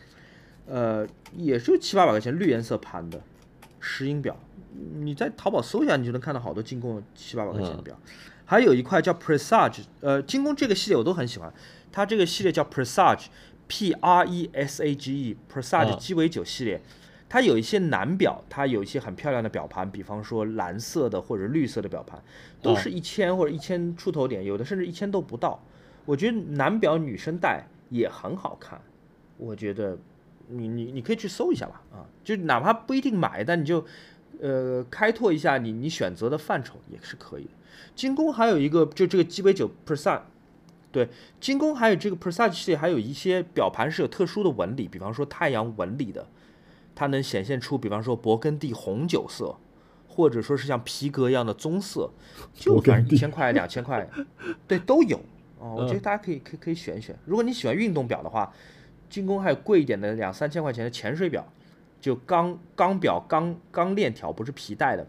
[0.66, 3.20] 呃，也就七八百块钱绿颜色盘的
[3.78, 4.38] 石英表，
[5.00, 7.98] 你在淘宝搜一下，你就能看到好多精工七八百块钱的表。
[8.46, 11.52] 还有一块叫 Presage，呃，精工这个系列我都很喜欢，
[11.92, 16.80] 它这个系列叫 Presage，P R E S A G E，Presage 嗯鸡尾酒系列。
[17.30, 22.20] 它有一些男表，它有一些很漂亮的表盘，比方说蓝色的或者绿色的表盘，
[22.60, 25.62] 都是一千或者一千出头点，有的甚至一千都不到。
[26.04, 28.80] 我觉得男表女生戴也很好看，
[29.36, 29.96] 我觉得
[30.48, 33.86] 你你你可以去搜一下吧，啊，就哪怕不一定买，但你就
[34.40, 37.50] 呃开拓一下你你选择的范畴也是可以的。
[37.94, 40.22] 精工还有一个就这个鸡尾酒 Presage，
[40.90, 41.08] 对，
[41.38, 46.26] 精工还有这个 Presage 系列还有一些表盘是有特殊的纹理，比方说太阳纹理的，
[46.94, 49.56] 它能显现出比方说勃艮第红酒色。
[50.12, 52.10] 或者说是像皮革一样的棕色，
[52.52, 54.06] 就反正一千块、两千块，
[54.66, 55.16] 对，都有
[55.56, 55.76] 哦。
[55.78, 57.16] 我觉得嗯大家可以可以可以选一选。
[57.24, 58.52] 如果你喜欢运动表的话，
[59.08, 61.46] 精工还有贵一点的两三千块钱的潜水表，
[62.00, 65.06] 就钢钢表钢钢链条，不是皮带的，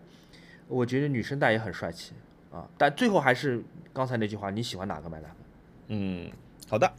[0.67, 2.13] 我觉得女生戴也很帅气
[2.51, 2.69] 啊。
[2.77, 5.35] 但最后还是刚才那句话，你喜欢哪个买哪个。
[5.87, 6.31] 嗯，
[6.69, 6.89] 好的。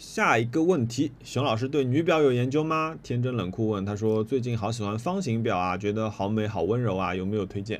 [0.00, 2.96] 下一个问题，熊老师对女表有研究吗？
[3.02, 7.78] 天真冷酷问，他说最近好喜欢方形表啊，觉得好美好温柔啊，有没有推荐？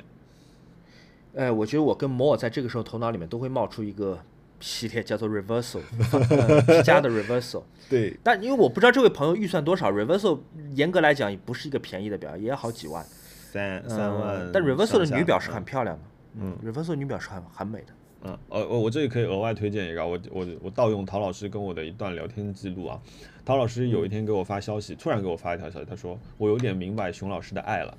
[1.33, 4.19] 呃，我觉得我跟摩尔在这个时候头脑里面都会冒出一个
[4.59, 5.81] 系列，叫做 Reversal，
[6.29, 7.63] 呃皮夹的 Reversal。
[7.89, 10.41] 对，但因为我不知道这位朋友预算多少，Reversal
[10.75, 13.03] 严格来讲也不是一个便宜的表，也要好几万。
[13.51, 16.03] 三三万、嗯但 Reversal 的女表是很嗯漂亮的，
[16.39, 17.87] 嗯，Reversal 女表是很很美的。
[18.23, 23.01] 嗯，呃，我我这里可以额外推荐一个，我我我盗用陶老师跟我的一段聊天记录啊。
[23.43, 27.97] 陶老师有一天给我发消息，突然给我发一条消息，他说我有点明白熊老师的爱了，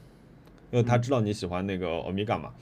[0.70, 2.54] 因为他知道你喜欢那个欧米伽嘛。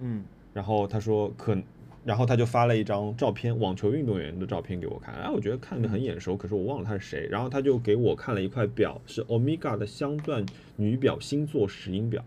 [0.00, 1.56] 嗯，然后他说可，
[2.04, 7.28] 然后他就发了一张照片，网球运动员的照片给我看，哎，我觉得看着很眼熟，可是我忘了他是谁。
[7.30, 10.44] 然后他就给我看了一块表，是欧米伽的镶钻
[10.74, 12.24] 女表星座石英表。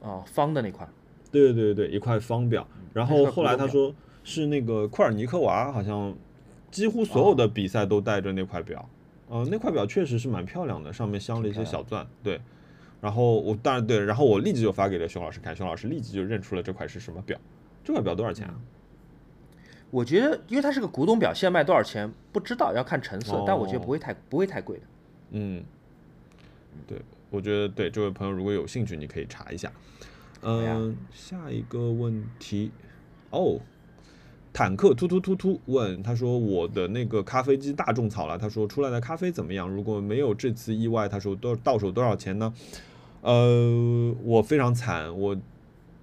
[0.00, 0.88] 哦，方的那块，
[1.40, 2.66] 对对对对，一块方表。
[2.92, 3.94] 然后后来他说
[4.24, 6.16] 是那个库尔尼科娃，好像
[6.70, 8.88] 几乎所有的比赛都带着那块表。
[9.28, 12.06] 呃，那块表确实是蛮漂亮的，上面镶了一些小钻。
[12.22, 12.40] 对，
[13.00, 17.38] 然后我当然对，然后我立即就发给了熊老师看，熊老师立即就认出了这块是什么表。
[17.84, 18.54] 这块表多少钱啊？
[19.90, 24.82] 我觉得，因为它是个古董表，现在卖多少钱不知道，要看成色，但我觉得不会太不会太贵的。
[25.30, 25.62] 嗯，
[26.86, 27.00] 对，
[27.30, 29.70] 我觉得对这位朋友如果有兴趣，你可以查一下。
[30.42, 32.70] 嗯，下一个问题
[33.30, 33.60] 哦，
[34.52, 39.68] 坦克突突突突问他说我的那个咖啡机大种草了，他说出来的咖啡怎么样？
[39.68, 42.52] 如果没有这次意外，他说多到手多少钱呢？
[43.22, 45.36] 呃，我非常惨，我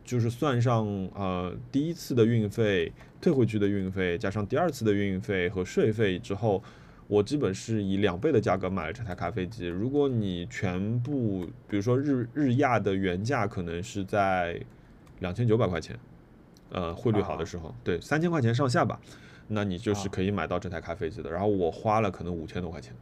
[0.04, 0.86] 就是算上
[1.16, 2.92] 呃第一次的运费。
[3.22, 6.62] 退回去的运费加上第二次的运费和税费之后，
[7.08, 9.68] 我基本是以两倍的价格买了这台咖啡机。
[9.68, 14.60] 如果你全部，比如说日日亚的原价可能是在
[15.20, 15.98] 两千九百块钱，
[16.70, 19.00] 呃，汇率好的时候，对，三千块钱上下吧，
[19.48, 21.30] 那你就是可以买到这台咖啡机的。
[21.30, 22.94] 然后我花了可能五千多块钱，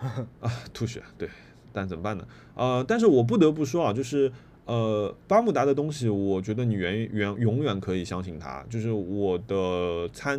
[0.40, 1.28] 啊，吐血，对，
[1.72, 2.26] 但怎么办呢？
[2.54, 4.32] 呃，但是我不得不说啊，就是。
[4.66, 8.64] 呃，巴慕达的东西，我觉得你原原永远可以相信它。
[8.70, 10.38] 就是我的餐，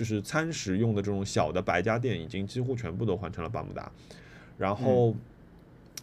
[0.00, 3.92] 就是餐食用的这种小的白家店，已经几乎全部都换成了巴慕达。
[4.56, 5.14] 然后，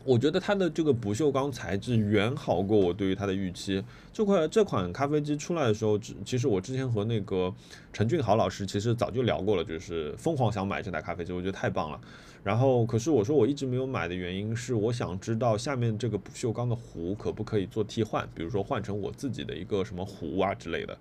[0.03, 3.84] 我觉得它的这个不锈钢材质远好过我对于它的预期。
[4.14, 7.52] 这块这款咖啡机出来的时候，其实我之前和那个
[7.91, 11.99] 陈俊豪老师其实早就聊过了，就是疯狂想买这台咖啡机，我觉得太棒了。
[12.44, 20.95] 然后，可是我说我一直没有买的原因是，我想知道下面这个不锈钢的壶可不可以做替换，比如说换成我自己的一个什么壶啊之类的。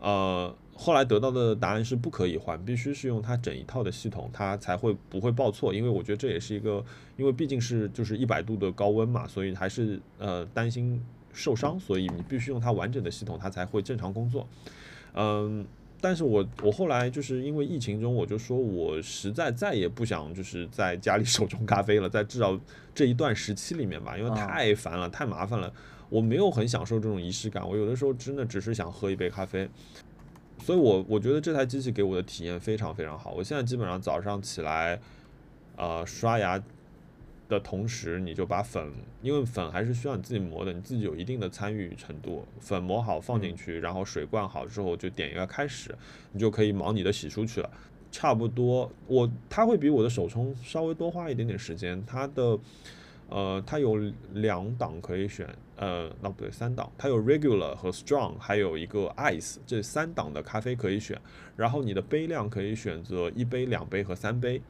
[0.00, 5.72] 呃，后来得到的答案是不可以换，必须是用它整一套的系统，它才会不会报错。
[5.72, 6.84] 因为我觉得这也是一个，
[7.16, 11.00] 因为毕竟是就是一百度的高温嘛，所以还是呃担心
[11.32, 14.48] 受伤，所以你必须用它完整的系统，它才会正常工作。
[15.14, 15.66] 嗯。
[16.04, 22.60] 但是我我后来就是因为疫情中，我就说我实在再也不想就是在家里 手冲咖啡了，在至少
[22.92, 25.72] 这一段时期里面吧，因为太烦了，太麻烦了，
[26.08, 29.68] 我没有很享受这种仪式感，我有的时候真的只是想喝一杯咖啡，
[30.62, 35.00] 所以我我觉得这台机器给我的体验非常非常好，我现在基本上早上起来，
[35.76, 36.62] 呃，刷牙。
[37.48, 38.90] 的同时，你就把粉，
[39.20, 42.46] 因为粉还是需要你自己磨的，你自己有一定的参与程度。
[42.58, 45.94] 粉磨好放进去，然后水灌好之后，就点一个开始，
[46.32, 47.68] 你就可以忙你的洗漱去了。
[48.10, 52.02] 差不多，我它会比我的手冲稍微多花一点点时间。
[52.06, 52.58] 它的，
[53.34, 53.96] 呃，它有
[54.34, 61.18] 两档可以选，呃，那不对，三档，它有 regular 和 strong，还有一个 ice，这三档的咖啡可以选。
[61.56, 64.60] 然后你的杯量可以选择一杯、两杯和三杯。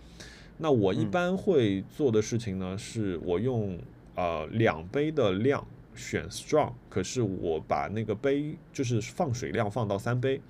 [0.59, 3.77] 那我一般会做的事情呢，是我用
[4.15, 5.67] 呃两杯的量
[5.97, 10.41] 选 strong，可是我把那个杯就是放水量放到三杯，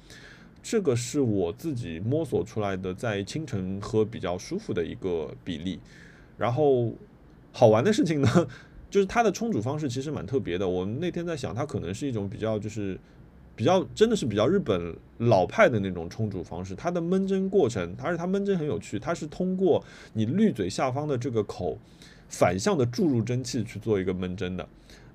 [0.62, 5.80] 这个是我自己摸索出来的，在清晨喝比较舒服的一个比例。
[6.36, 6.92] 然后
[7.52, 8.48] 好玩的事情呢，
[8.90, 10.68] 就是它的冲煮方式其实蛮特别的。
[10.68, 12.98] 我们那天在想，它可能是一种比较就是。
[13.54, 19.84] 比较真的是比较日本老派的那种冲煮方式，它的焖蒸过程，而且它焖蒸很有趣，它是通过
[20.14, 21.76] 你滤嘴下方的这个口
[22.30, 24.66] 反向的注入蒸汽去做一个焖蒸的，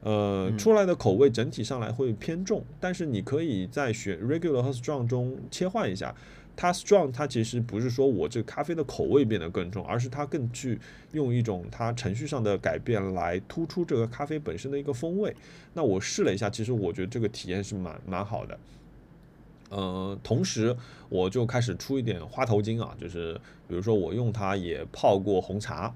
[0.02, 6.14] 呃，出来的口味整体上来会偏重，但是你可以在选 regular 和 strong 中切换一下。
[6.58, 10.78] 它 strong，它其实不是说我这个咖啡的口味变得更重，而是它更去
[11.12, 15.34] 用一种它程序上的改变来突出这个咖啡本身的一个风味。
[15.74, 18.60] 那我试了一下，其实我觉得这个体验是蛮蛮好的。
[19.70, 20.76] 呃，同时
[21.10, 25.94] 我就开始出一点花头精啊，就是比如说我用它也泡过红茶，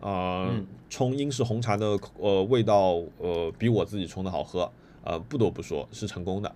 [0.00, 0.52] 啊，
[0.90, 4.70] 冲英式红茶的呃味道呃比我自己冲的好喝，
[5.02, 6.54] 呃不得不说是成功的。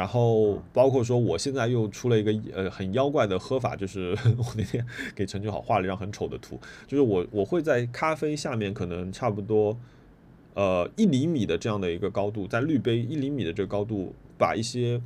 [0.00, 4.82] 然后包括说，我现在又出了一个呃很妖怪的喝法，就是 我那天
[5.14, 9.76] 给陈俊豪画了一张很丑的图，就是我我会在咖啡下面可能差不多
[10.54, 14.98] 呃一厘米的这样的一个高度，在滤杯一厘米的这个高度，把一些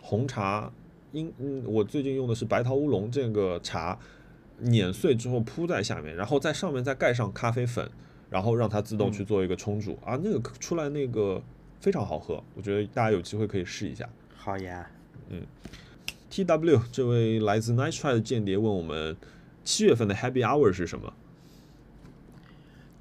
[0.00, 0.72] 红茶，
[1.12, 3.98] 因嗯我最近用的是白桃乌龙这个茶
[4.60, 7.86] 碾碎之后铺在下面，然后在上面再盖上咖啡粉，
[8.30, 9.98] 然后让它自动去做一个冲煮。
[10.02, 11.42] 啊，那个出来那个
[11.82, 14.08] 非常好喝，我觉得大家有机会可以试一下。
[14.48, 14.90] 好呀，
[15.28, 15.42] 嗯
[16.30, 19.14] ，T W 这位来自 Nice Try 的间谍问我们
[19.62, 21.12] 七月份的 Happy Hour 是什么？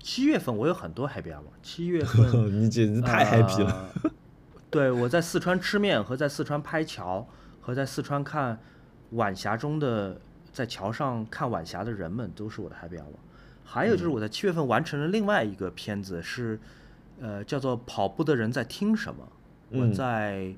[0.01, 3.89] 七月份我有很多 Happy Hour，七月份 你简直太 happy 了。
[4.69, 7.25] 对，我在四川吃面，和在四川拍桥，
[7.61, 8.59] 和在四川看
[9.11, 10.19] 晚霞中的
[10.51, 13.15] 在桥上看晚霞的人们，都是我的 Happy Hour。
[13.63, 16.59] 还有就是我在七月份完成了另外一个片子，是
[17.21, 19.25] 呃叫做《跑步的人在听什么》，
[19.79, 20.53] 我在。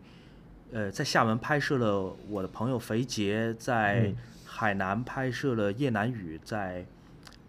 [0.71, 4.13] 呃，在厦门拍摄了我的朋友肥杰，在
[4.45, 6.85] 海南拍摄了叶南雨，在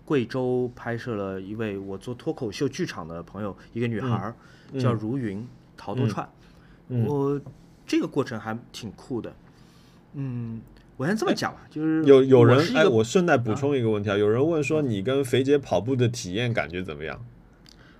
[0.04, 4.34] 贵州拍摄了一位我做脱口秀剧场的朋友，一个女孩儿、
[4.80, 6.28] 叫如云陶多串，
[6.88, 7.04] 嗯。
[7.06, 7.40] 我
[7.86, 9.32] 这个过程还挺酷的。
[10.14, 10.60] 嗯，
[10.96, 17.24] 我先这么讲吧，就是有有人哎，我顺带补充一个问题啊，有人问说你跟肥杰跑步的体验感觉怎么样？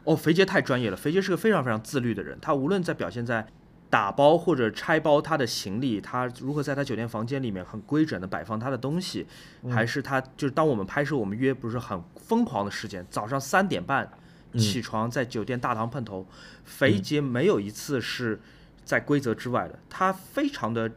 [0.05, 3.47] 哦，肥杰太专业了，肥杰是个非常非常自律的人，他无论在表现在
[3.91, 9.27] 打包或者拆包他的行李，他如何在他酒店房间里面很规整的摆放他的东西，
[9.69, 14.09] 还是他就是当我们拍摄我们约不是很疯狂的时间，早上三点半
[14.57, 16.25] 起床在酒店大堂碰头，
[16.65, 18.41] 肥杰没有一次是
[18.85, 20.91] 在规则之外的，他非常的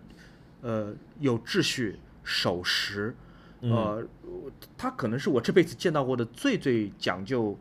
[0.61, 3.15] 呃有秩序、守时，
[3.61, 4.05] 呃，
[4.77, 7.57] 他可能是我这辈子见到过的最最讲究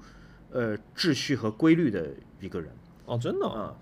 [0.50, 2.10] 呃秩序和规律的
[2.40, 2.70] 一个人。
[3.06, 3.74] 哦，真的、啊，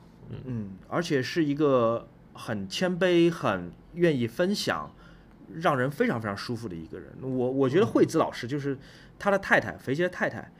[0.44, 4.90] 嗯，而且是一个很谦卑、很愿意分享，
[5.55, 7.12] 让人非常非常舒服的一个人。
[7.23, 8.78] 我我觉得惠子老师就是
[9.19, 10.52] 他的太太，肥杰的太太，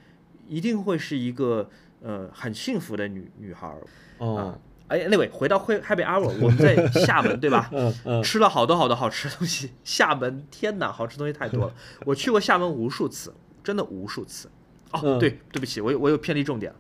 [0.47, 1.70] 一定会是一个
[2.02, 3.78] 呃很幸福的女女孩儿。
[4.18, 7.70] 哦，哎，anyway，回到会 Happy Hour，我们在厦门，对吧？
[7.72, 9.70] 嗯嗯吃了好多好多好吃的东西。
[9.84, 11.74] 厦门，天哪，好吃东西太多了。
[12.05, 13.32] 我去过厦门无数次，
[13.62, 14.51] 真的无数次。
[14.90, 16.78] 哦，嗯对，对不起，我有我有偏离重点了。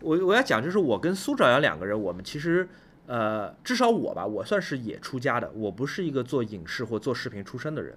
[0.00, 2.68] 我我要讲就是我跟苏兆阳两个人，我们其实
[3.06, 7.96] 呃，至少我吧，我算是也出家的，我不是一个做影视或做视频出身的人，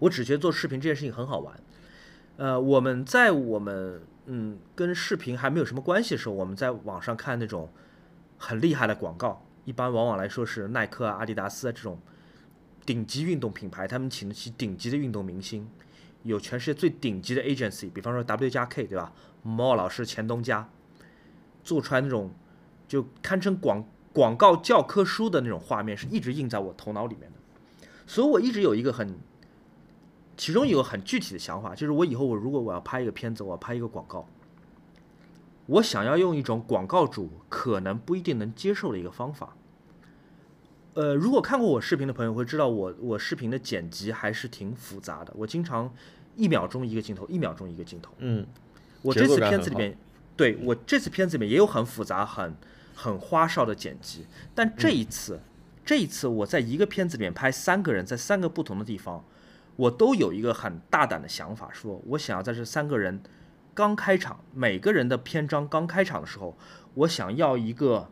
[0.00, 1.54] 我只觉得做视频这件事情很好玩。
[2.36, 7.70] 呃，我们在我们嗯跟视频还没有什么关系的时候，我们在网上看那种
[8.38, 12.00] 很厉害的广告，一般往往来说是耐克、阿迪达斯啊这种
[12.84, 15.68] 顶级运动品牌，他们请得起顶级的运动明星，
[16.22, 19.12] 有全世界最顶级的 agency，比方说 W 加 K 对吧？
[19.42, 20.68] 毛老师、钱东家，
[21.62, 22.30] 做出来那种
[22.88, 27.38] 就堪称广广告教科书的那种画面，是一直印在我头脑里面的。
[28.06, 29.16] 所以我一直有一个很，
[30.36, 34.26] 其中有个很具体的想法，就是我以后我如果我要拍一个片子，我要拍一个广告，
[35.66, 39.56] 我想要用一种广告主可能不一定能接受的一个方法。
[40.94, 45.32] 呃，如果看过我视频的朋友会知道我，我视频的剪辑还是挺复杂的。
[45.34, 45.90] 我经常
[46.36, 48.12] 一秒钟一个镜头，一秒钟一个镜头。
[48.18, 48.46] 嗯，
[49.00, 49.96] 我这次片子里面，
[50.36, 52.56] 对我这次片子里面也有很复杂、很
[52.94, 55.40] 很花哨的剪辑，但这一次，
[55.84, 59.24] 这一次我在一个片子里面拍三个人，在三个不同的地方，
[59.76, 63.22] 我都有一个很大胆的想法，说我想要在这三个人
[63.74, 66.56] 刚开场，每个人的篇章刚开场的时候，
[66.94, 68.10] 我想要一个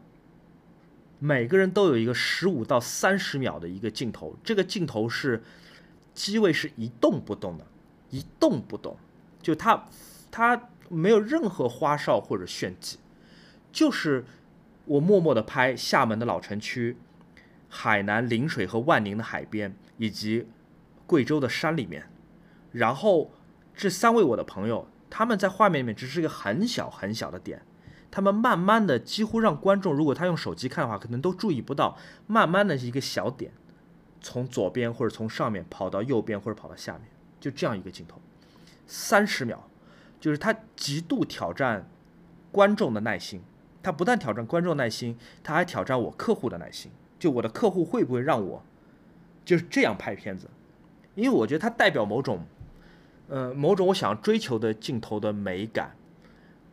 [1.19, 5.43] 每个人都有一个十五到三十秒的一个镜头，这个镜头是
[6.15, 7.67] 机位是一动不动的，
[8.11, 8.97] 一动不动，
[9.43, 9.87] 就它
[10.31, 12.99] 它没有任何花哨或者炫技，
[13.71, 14.25] 就是
[14.85, 16.97] 我默默的拍厦门的老城区、
[17.69, 20.49] 海南陵水和万宁的海边，以及
[21.07, 22.11] 贵州的山里面，
[22.73, 23.31] 然后
[23.73, 27.62] 这三位我的朋友，他们在画面里面只是一个很小很小的点，
[28.11, 31.97] 他们慢慢的几乎让观众，如果他用手机看的话，可能都注意不到，
[32.27, 33.53] 慢慢的一个小点，
[34.21, 37.03] 从左边或者从上面跑到右边或者跑到下面，
[37.39, 38.21] 就这样一个镜头，
[38.89, 39.70] 三十秒，
[40.21, 41.89] 就是他极度挑战
[42.53, 43.43] 观众的耐心，
[43.83, 48.63] 他不但挑战观众耐心，他还挑战我客户的耐心，就我的客户会不会让我
[49.45, 50.49] 就是这样拍片子，
[51.15, 52.45] 因为我觉得它代表某种，
[53.29, 55.97] 呃，某种我想要追求的镜头的美感。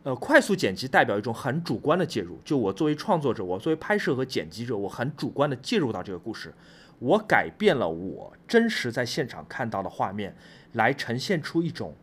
[0.04, 6.54] 呃，快速剪辑代表一种很主观的介入，就我作为创作者，我作为拍摄和剪辑者，我很主观的介入到这个故事，
[7.00, 10.34] 我改变了我真实在现场看到的画面，
[10.72, 11.94] 来呈现出一种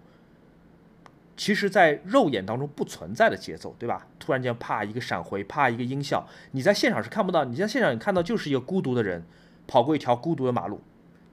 [1.38, 4.07] 其实，在肉眼当中不存在的节奏，对吧？
[4.18, 9.26] 突然间，啪一个闪回，啪一个音效，你在现场是看不到，你在现场你看到就是一个孤独的人
[9.68, 10.82] 跑过一条孤独的马路，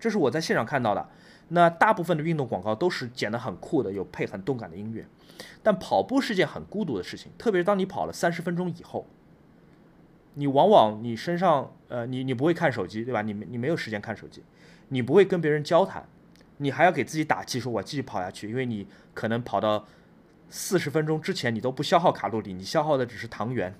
[0.01, 1.09] 这是我在现场看到的。
[1.49, 5.07] 那大部分的运动广告都是剪得很酷的，有配很动感的音乐，
[5.63, 9.07] 但跑步是件很孤独的事情，特别是当你跑了三十分钟以后，
[10.35, 13.23] 你往往你身上呃，你你不会看手机，对吧？
[13.23, 14.43] 你你没有时间看手机，
[14.89, 16.09] 你不会跟别人交谈，
[16.63, 19.87] 你还要给自己打气，说我继续跑下去，因为你可能跑到
[20.49, 23.75] 四十分钟之前，你都不消耗卡路里，你消耗的只是糖原。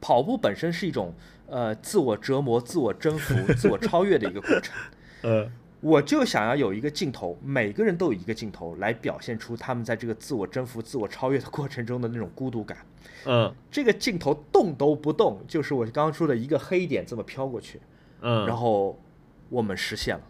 [0.00, 1.14] 跑步本身是一种
[1.46, 4.74] 呃自我折磨、自我征服、自我超越的一个过程。
[5.22, 5.50] 呃，
[5.80, 12.78] 我就想要有一个镜头，每个人都有一个镜头来表现出他们在这个自我征服、自我超越的过程中的那种孤独感。
[13.26, 17.80] 嗯这个镜头动都不动，就是我刚刚说的一个黑点这么飘过去，
[18.20, 19.00] 嗯，然后
[19.48, 20.22] 我们实现了，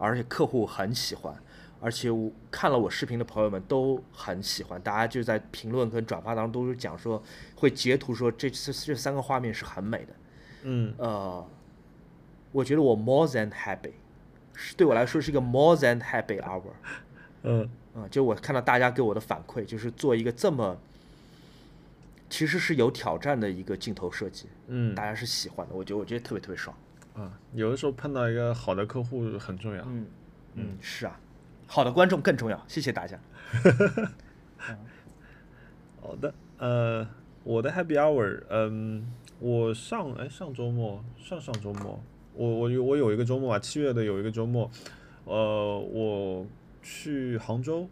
[0.00, 1.34] 而且客户很喜欢，
[1.78, 7.22] 而且我看了我视频的朋友们都很喜欢，大家就在评论跟转发当中都是讲说，
[7.54, 10.14] 会截图说这这这三个画面是很美的，
[10.62, 11.46] 嗯呃，
[12.50, 13.92] 我觉得我 more than happy，
[14.54, 16.62] 是对我来说是一个 more than happy hour。
[17.44, 20.78] 嗯啊，就我看到大家给我的反馈，就是做一个这么
[22.28, 26.74] 其实是有挑战的一个镜头设计，嗯大家是喜欢的，我觉得我觉得特别特别爽。
[27.14, 29.82] 啊，有的时候碰到一个好的客户很重要。
[29.86, 30.06] 嗯
[30.54, 31.20] 嗯，是啊，
[31.66, 33.18] 好的观众更重要，谢谢大家。
[36.02, 37.06] 好的，呃，
[37.44, 39.06] 我的 Happy Hour，嗯，
[39.38, 42.02] 我上哎上周末上上周末，
[42.34, 44.70] 我我有我有一个周末啊，七月的有一个周末，
[45.24, 46.46] 呃，我
[46.82, 47.88] 去杭州，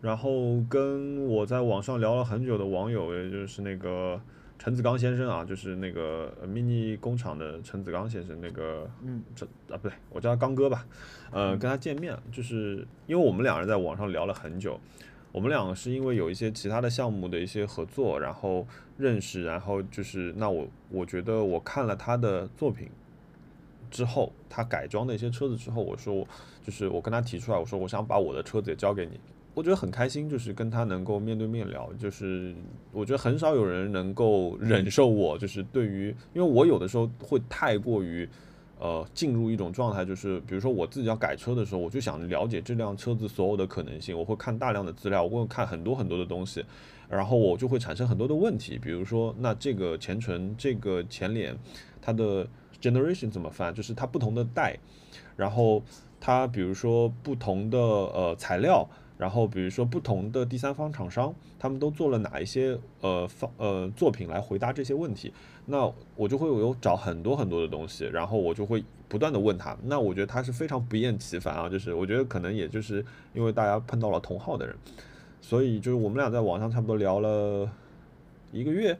[0.00, 4.20] 然后跟我在网上聊了很久的网友，也就是那个
[4.58, 10.86] 陈子刚先生啊，就是那个呃 mini 工厂的陈子刚先生，那个嗯这啊不对，我叫他刚哥吧，
[11.30, 14.80] 呃，跟他见面，就是因为我们两人在网上聊了很久。
[15.32, 18.66] 我们两个是因为有一些其他的项目的一些合作，然后
[18.96, 22.88] 认识，然后就是那我我觉得我看了他的作品
[23.90, 26.26] 之后，他改装的一些车子之后，我说我
[26.64, 29.20] 就是我跟他提出来，我说我想把我的车子也交给你，
[29.56, 32.54] 我觉得很开心，就是跟他能够面对面聊，就是
[32.92, 38.28] 我觉得很少有人能够忍受我，就是对于，因为我有的时候会太过于。
[38.78, 46.62] 呃，进入一种状态，就是比如说我自己要改车的时候，我就想了解这辆车子所有的可能性，我会看大量的资料，我会看很多很多的东西，
[47.08, 51.56] 然后我就会产生很多的问题，比如说那这个前唇、这个前脸，
[52.02, 52.46] 它的
[52.78, 54.78] generation 怎么翻，就是它不同的代，
[55.36, 55.82] 然后
[56.20, 58.86] 它比如说不同的呃材料。
[59.18, 65.32] 然后比如说不同的第三方厂商，他们都做了哪一些呃方呃作品来回答这些问题，
[65.64, 69.76] 那我就会有找很多很多的东西，然后我就会不断的问他。
[69.84, 74.76] 那我觉得他是非常不厌其烦啊，就是我觉得可能也就是因为大家碰到了同号的人，
[75.40, 77.70] 所以就是我们俩在网上差不多聊了
[78.52, 78.98] 一个月，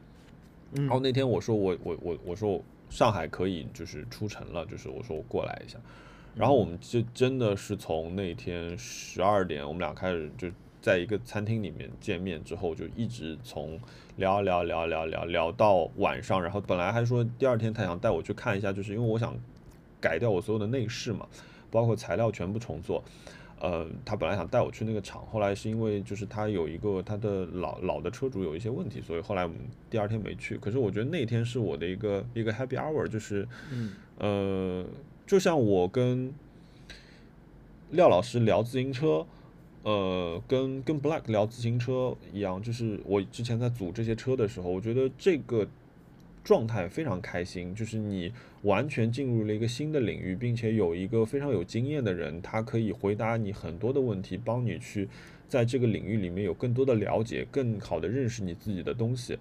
[0.73, 5.77] 然后那天我说我我我我说上海可以就是出城了，就是我说我过来一下。
[6.37, 10.47] 然后我们就真的是从那天十二点，我们俩开始就
[10.79, 13.79] 在一个餐厅里面见面之后，就一直从
[14.17, 16.41] 聊聊聊聊聊聊到晚上。
[16.41, 19.35] 然后本来还说第二天他想带我去看一下，就是因为我想
[19.99, 21.27] 改掉我所有的内饰嘛，
[21.71, 23.03] 包括材料全部重做。
[23.59, 29.57] 呃，他本来想带我去那个厂，后来是因为就是他有一个他的老老的车主有一些问题，所以后来我们
[29.89, 30.55] 第二天没去。
[30.59, 34.85] 可是我觉得那天是我的一个一个 happy hour，就是嗯呃。
[35.27, 36.33] 就像我跟
[37.91, 39.27] 廖老师聊自行车，
[39.83, 45.67] 呃，跟跟 Black 聊自行车一样，就是我之前在组这些车的时候，我觉得这个
[46.45, 48.31] 状态非常开心，就是你
[48.61, 55.09] 完全进入了一个新的领域，并且有一个非常有经验的人，他可以回答你很多的问题，帮你去
[55.49, 59.37] 在这个领域里面有更多的了解，更好的认识你自己的东西，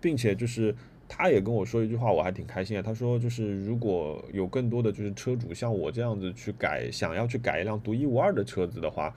[0.00, 0.72] 并且就是。
[1.08, 2.82] 他也跟我说一句话，我还挺开心的。
[2.82, 9.14] 他说，就是如果有更多的就是车主像我这样子去改，想要去改一辆独一无二的车子的话，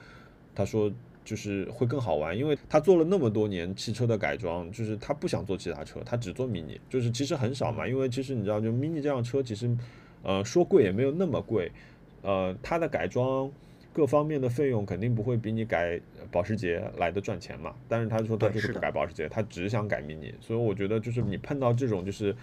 [0.54, 0.92] 他说
[1.24, 7.86] 就是会更好玩，因为他做了那么多年汽车的改装，就是他不想做其他车，他只做 mini，就是其实很少嘛。
[7.86, 9.70] 因为其实你知道，就 mini 这辆车，其实
[10.22, 11.70] 呃说贵也没有那么贵，
[12.22, 13.50] 呃，它的改装。
[13.92, 16.00] 各方面的费用肯定不会比你改
[16.30, 22.34] 保时捷来的赚钱嘛，但是他说他就是不改保时捷，他只想改 mini，所以我觉得就是你碰到这种就是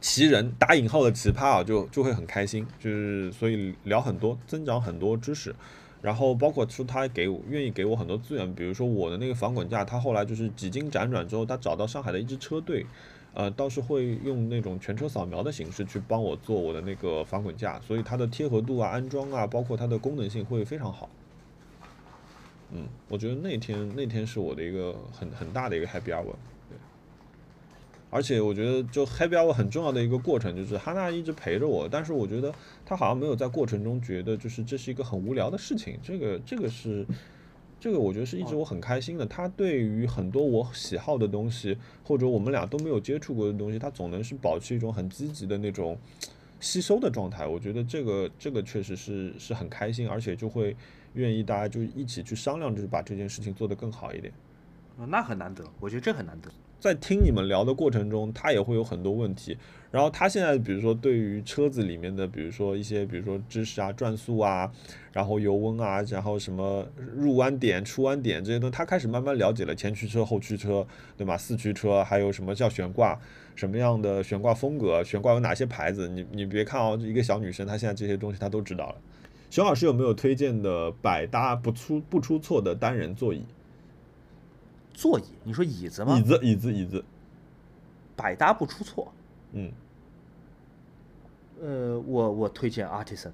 [0.00, 5.54] 奇人打引号的奇葩啊，就就会很开心，就是所以聊很多，增长很多知识，
[6.02, 12.84] 然后包括说他给我愿意给我很多资源，比如说我的那个防滚架，他后来就是几经辗转之后，他找到上海的一支车队。
[13.38, 21.10] 呃，倒是会用那种全车扫描的形式去帮我做我的那个防滚架，所以它的贴合度啊、安装啊，包括它的功能性会非常好。
[22.72, 26.32] 嗯，我觉得那天那天是我的一个很很大的一个 happy hour。
[26.70, 26.78] 对，
[28.08, 32.50] 而且我觉得就 happy hour 很重要的一个过程就是哈娜一直陪着我，但是我觉得
[32.86, 37.06] 她好像没有在过程中觉得就是这是一个很无聊的事情，这个这个是。
[37.78, 39.26] 这个我觉得是一直我很开心的。
[39.26, 45.96] 他对于很多我喜好的东西，或者我们俩都没有接触过的东西，他总能是保持一种很积极的那种
[46.58, 47.46] 吸收的状态。
[47.46, 50.74] 我觉得这个这个确实是是很开心，而且就会
[51.14, 54.32] 愿意大家就一起去商量，就是把这件事情做得更好一点。
[55.08, 56.50] 那很难得，我觉得这很难得。
[56.78, 59.56] 在听你们聊的过程中，他也会有很多问题。
[59.96, 64.70] 然后他现在，比如说对于车子里面的，比如说一些，比如说知识啊、转速啊，
[65.10, 70.86] 然后油温啊，然后什么入弯点、出弯点这些东西，他开始慢慢了解了前驱车、后驱车，
[71.16, 71.34] 对吧？
[71.34, 73.18] 四驱车还有什么叫悬挂，
[73.54, 76.06] 什么样的悬挂风格，悬挂有哪些牌子？
[76.06, 78.96] 你你别看哦，一个小女生，她现在这些东西她都知道了。
[79.48, 83.42] 熊老师有没有推荐的百搭不出不出错的单人座椅？
[84.92, 85.24] 座椅？
[85.42, 86.18] 你说椅子吗？
[86.18, 87.02] 椅子，椅子，椅子，
[88.14, 89.10] 百搭不出错。
[89.52, 89.72] 嗯。
[91.62, 93.30] 呃，我我推荐 Artisan，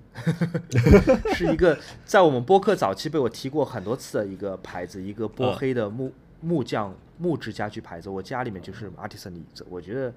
[1.34, 8.08] 是一个在我们播客早期被我提过很多次的一个牌子，一个波黑的木木匠木质家具牌子。
[8.08, 10.14] 我家里面就是 Artisan 的椅子，我觉得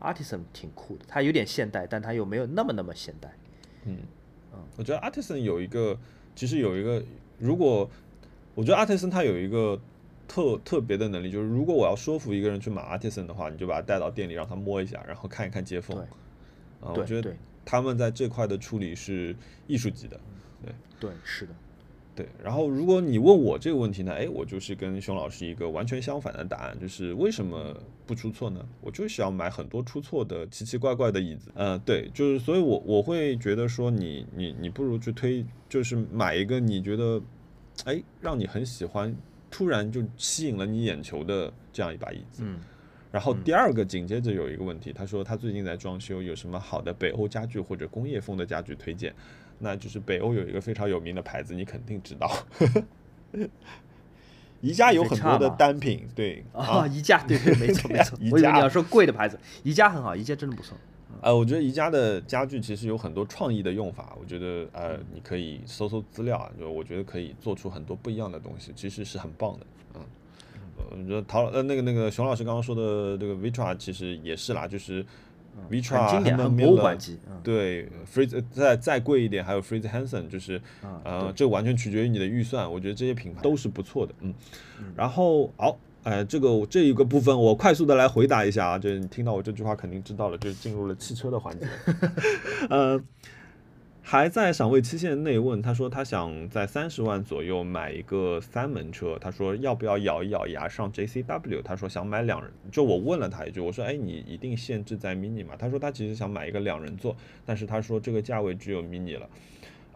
[0.00, 3.32] Artisan 挺酷的，它有点现代，但它又没有那么那么现代。
[3.84, 3.96] 嗯，
[4.76, 5.98] 我觉得 Artisan 有一个，
[6.34, 7.02] 其实有一个，
[7.38, 7.88] 如果
[8.54, 9.80] 我觉得 Artisan 它有一个
[10.28, 16.06] 特特别的能力，就是如果我要说服一个人去买 Artisan 的话，你就把他带到店里让他摸一下，然后看一看接缝。
[16.86, 17.34] 啊，我觉得
[17.64, 19.34] 他们在这块的处理是
[19.66, 20.20] 艺术级的，
[20.62, 21.52] 对对是的，
[22.14, 22.28] 对。
[22.42, 27.76] 然后如果你问我这个问题呢，哎，我就是跟熊老师一个完全相反的答案，就是为什么
[28.06, 28.64] 不出错呢？
[28.80, 37.20] 我就是要买很多出错的奇奇怪怪的椅子，嗯，对，就是所以，我我会觉得说，你你你不如去推，就是买一个你觉得，
[37.84, 39.14] 哎，让你很喜欢，
[39.50, 42.60] 突然就吸引了你眼球的这样一把椅子，嗯。
[43.16, 49.10] 然后第二个紧接着有一个问题，他说他最近在装修，有什么好的北欧家具或者工业风的家具推荐？
[49.58, 52.30] 那就是北欧有一个非常有名的牌子，你肯定知道，
[54.60, 60.76] 宜家有很多的单品，对啊， 宜家对对没错没错， 我以为你要说贵的牌子，宜家很好，宜家真的不错。
[61.22, 69.66] 呃，我觉得宜家的家具其实有很多创意的用法，我觉得呃你可以搜搜资料啊，就我觉得可以做出很多不一样的东西，其实是很棒的，
[70.78, 71.02] 嗯。
[71.04, 75.04] 我觉得陶呃那个那个熊老师刚刚说的这个 Vitra 其实也是啦，就是
[75.70, 79.90] Vitra 经典博物馆级，对 f r e e z e 再再贵一点还有 f r e e z e
[79.90, 80.60] Hansen，就是
[81.04, 84.34] 呃这完全取决于你的预算，我觉得这些品牌都是不错的，嗯，
[84.94, 91.66] 然后好，哎这个这一个部分我快速的来回答一下啊，就是你听到我这句话肯定知道了，就是进入了汽车的环节，
[92.70, 93.00] 呃。
[94.08, 101.60] 还在赏味期限内问，他说他想在三十万左右买一个三门车，他说要不要咬一咬牙上 JCW？
[101.64, 105.54] 他说想买两人，就我问了他一句，我说哎你一定限制在 mini 吗？
[105.58, 109.28] 他说他其实想买一个两人座，但是他说这个价位只有 mini 了。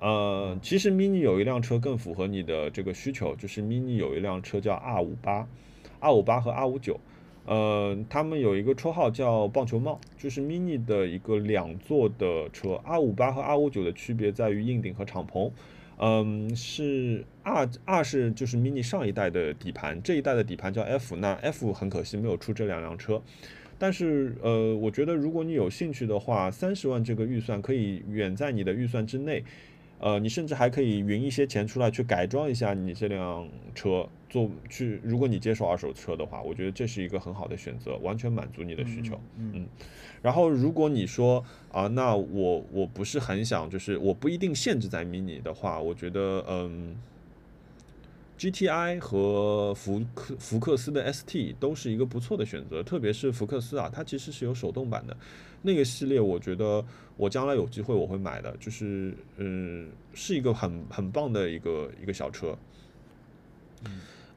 [0.01, 5.47] 呃，其实 mini 有一辆车更符合你的这个需求，就是 mini 有一辆车叫 R 五八
[6.01, 6.99] ，R 五八和 R 五九。
[7.51, 12.81] 呃，他们有一个绰号叫“棒球帽”，就是 Mini 的一个两座的车。
[12.85, 15.51] R 五八和 R 五九的区别在于硬顶和敞篷。
[15.98, 21.16] 嗯，是 R R 是就是 Mini 上一代的底盘，这一代的底盘叫 F。
[21.16, 23.20] 那 F 很可惜没有出这两辆车。
[23.77, 29.43] 但是呃，我觉得如果你有兴趣的话，三十万这个预算可以远在你的预算之内。
[30.01, 34.98] 呃，你甚至还可以匀一些钱出来去改装一下你这辆车，做去。
[35.05, 39.20] 如果你接受二手车的话，我觉得这是一个很好的选择，完全满足你的需求。
[39.36, 39.66] 嗯，
[40.22, 46.97] 然后如果你说啊，那我我不是很想，就是我不一定限制在 mini 的话，我觉得嗯
[48.39, 55.14] ，GTI 和福克福克斯的 ST 都是一个不错的选择，特别是福克斯啊，它其实是有手动版的。
[55.62, 56.82] 那个系列，我觉得
[57.16, 62.57] 我将来有机会我会买的，就是嗯，是一个很很棒的一个一个小车。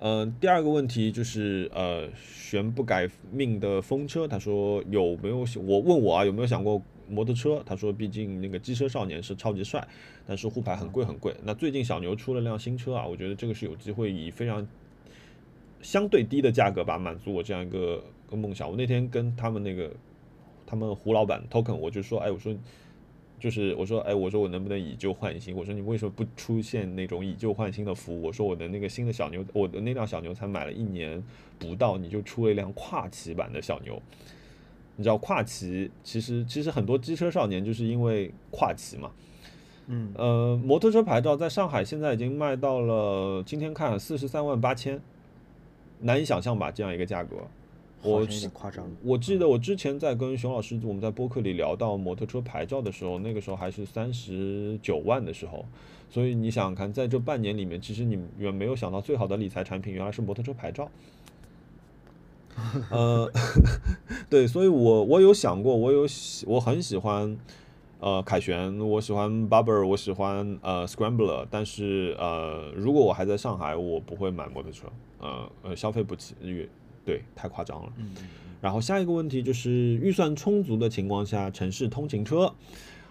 [0.02, 7.64] 嗯，第二个问题就是呃，悬不改命的风车，他说有没有我问我啊有没有想过摩托车？
[7.66, 9.88] 他说毕竟那个机车少年是超级帅，
[10.28, 11.34] 但是沪牌很贵很贵。
[11.45, 14.68] 那最近小牛出了辆新车啊，我觉得这个是有机会以非常
[15.82, 18.70] 相对低的价格吧满足我这样一个个梦想。
[18.70, 19.90] 我那天跟他们那个。
[20.74, 22.52] 他们胡老板 token，我就说，哎，我说，
[23.40, 25.56] 就是我说，哎，我说我能不能以旧换新？
[25.56, 28.24] 我说你为什么不出现那种以旧换新的服务？
[28.24, 31.24] 我说我的那个新的小牛，我的那辆小牛才买了一年
[31.60, 34.02] 不到，你就出了一辆跨骑版的小牛。
[34.95, 39.12] 你知道跨骑其实其实很多机车少年就是因为跨骑嘛。
[39.86, 45.00] 嗯呃，摩托车牌照在上海现在已经卖到了，今天看四十三万八千，
[46.00, 46.72] 难以想象吧？
[46.72, 47.36] 这样一个价格。
[48.04, 48.86] 我有点夸张。
[49.04, 55.66] 我记得我之前在跟熊老师我们在播客里聊到摩托车牌照的时候，那个时候还是三十九万的时候，
[56.10, 60.90] 所以你想想看，在这半年里面，其实你远没有想到最好的理财产品原来是摩托车牌照。
[62.92, 63.32] 呃，
[64.30, 67.36] 对，所以我我有想过，我有喜我很喜欢
[68.00, 74.88] 呃凯旋，我喜欢 Barber，我喜欢呃 Scrambler，但是呃如果我还在上海，我不会买摩托车，
[75.20, 76.70] 呃呃消费不起越。
[77.06, 77.94] 对，太夸张了。
[77.98, 78.12] 嗯，
[78.62, 82.54] 然后下一个问题就是预算充足的情况下，城市通勤车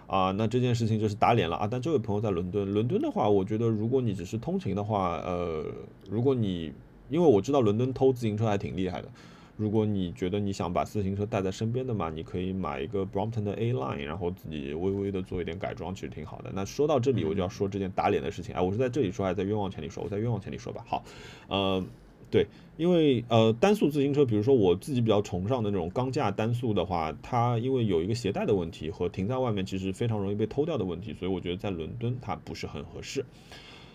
[0.07, 1.67] 啊，那这件事情就是打脸了啊。
[1.69, 5.65] 但这位朋友在伦敦，伦敦的话，我觉得如果你只是通勤的话，呃，
[6.09, 6.73] 如果你
[7.09, 9.07] 因为我知道伦敦偷自行车还挺厉害的，
[9.55, 16.51] 如果你觉得你想把自行车带在身边的嘛，你可以买一个 Brompton 的 A Line，然后自己微微的做一点改装，其实挺好的。
[16.53, 20.03] 那说到这里，我就要说这件打脸的事情，哎，我是在这里说还是在冤枉钱里说？
[20.03, 20.83] 我在冤枉钱里说吧。
[20.87, 21.03] 好，
[21.47, 21.85] 呃。
[22.33, 22.47] 对，
[22.77, 33.23] 因为呃单速自行车，比如说我自己比较崇尚的那种钢架单速的话，它因为有一个携带的问题和停在外面其实非常容易被偷掉的问题，所以我觉得在伦敦它不是很合适。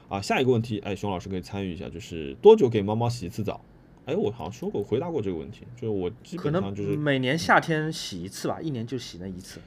[0.08, 3.60] 啊，下一个问题，哎，熊老师可以参与一下，就是多久给猫猫洗一次澡？
[4.06, 9.60] 哎，我好像说过回答过这个问题，就是我基本上就是每年夏天洗一次吧，一年就洗那一次。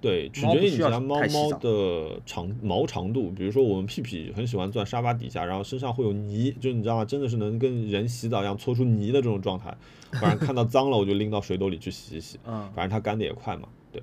[0.00, 3.32] 对，取决于你家猫猫的长毛长度。
[3.32, 7.04] 比如说，我们屁屁很喜欢钻沙发底下，然后身上会有泥，就你知道吗？
[7.04, 9.76] 真的是能跟人洗澡一样搓出泥的这种状态。
[10.12, 12.38] 反正看到脏了，我就拎到水斗里去洗一洗。
[12.46, 13.68] 嗯，反正它干的也快嘛。
[13.92, 14.00] 对，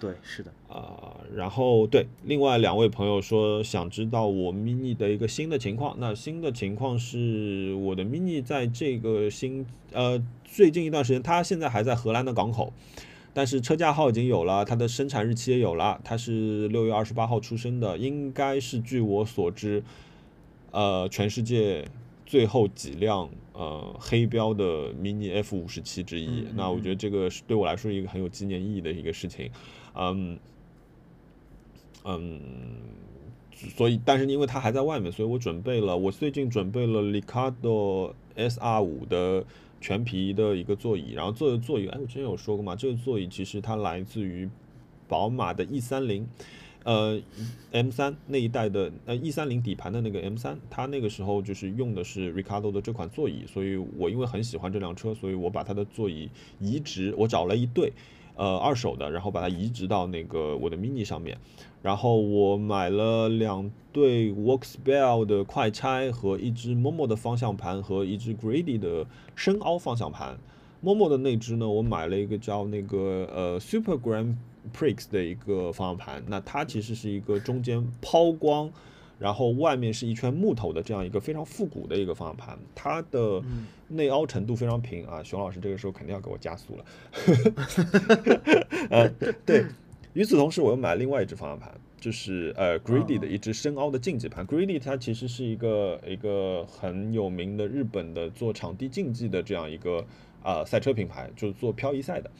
[0.00, 0.50] 对，是的。
[0.66, 5.94] 啊，然后对，另外两位朋友说想知道我 mini 的一个新的情况。
[6.00, 12.72] 那新的情况是我的 mini 在这个新呃最近一段时间，它现在还在荷兰的港口。
[13.34, 19.82] 但是车架号已经有了，它的生产日期也有了，它是六月二十八号出生的，应该是据我所知，
[20.70, 21.84] 呃，全世界
[22.24, 26.46] 最后几辆呃黑标的 mini F 五十七之一。
[26.54, 29.50] 那我觉得这个是对我来说一个很有纪念意义的一个事情，
[29.94, 30.38] 嗯
[32.04, 32.40] 嗯，
[33.50, 39.44] 所以但是因为它还在外面，所以我准备了，我最近准备了 Ricardo SR 五的。
[39.80, 44.48] 全皮的一个座椅，然后这个座椅，哎，我之前有说过嘛，这个座椅其实它来自于
[45.06, 46.26] 宝马的 E 三零，
[46.84, 47.20] 呃
[47.70, 57.92] ，M 三那一代的，呃，E 三零底盘的那个 M 三，它那个时候就是用的是 Ricardo 的这款座椅，所以我因为很喜欢这辆车，所以我把它的座椅移植，我找了一对。
[58.36, 61.38] 呃，二手的，然后把它移植到那个我的 mini 上面，
[61.82, 70.36] 然后我买了两对 Workspell 的快拆和一只 Momo 的方向盘和一只 Grady 的深凹方向盘。
[70.82, 74.34] Momo 的那只呢，我买了一个叫那个呃 Super Grand
[74.76, 78.70] Prix 的一个方向盘，那它其实是一个中间抛光。
[79.18, 83.42] 然后外面是一圈木头的这样一个非常复古的一个方向盘，它的
[83.88, 85.22] 内凹程度非常平啊。
[85.22, 86.84] 熊老师这个时候肯定要给我加速了。
[88.90, 89.08] 呃，
[89.44, 89.64] 对。
[90.14, 94.46] 与此同时，我又买另外一只方向盘，就是呃，Greedy 的一只深凹的竞技盘。
[94.46, 100.06] Greedy 它其实是一个一个很有名的日本的做场地竞技的这样一个
[100.40, 102.30] 啊赛车品牌，就是做漂移赛的。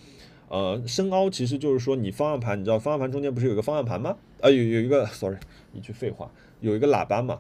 [0.48, 4.16] 呃，深凹其实就是说你方向盘，你知道方向盘中间不是有一个方向盘吗？
[4.40, 5.36] 啊，有有一个，sorry，
[5.72, 6.30] 一句废话。
[6.65, 7.39] 有一个喇叭嘛，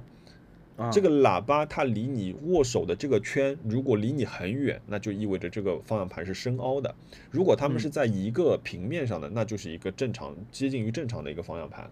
[0.92, 6.94] 这个喇叭它离你握手的这个圈，如果离你很远，那就意味着这个方向盘是深凹的；
[7.30, 11.90] 如果它们是在一个平面上的，那就是一个正常、接近于正常的一个方向盘。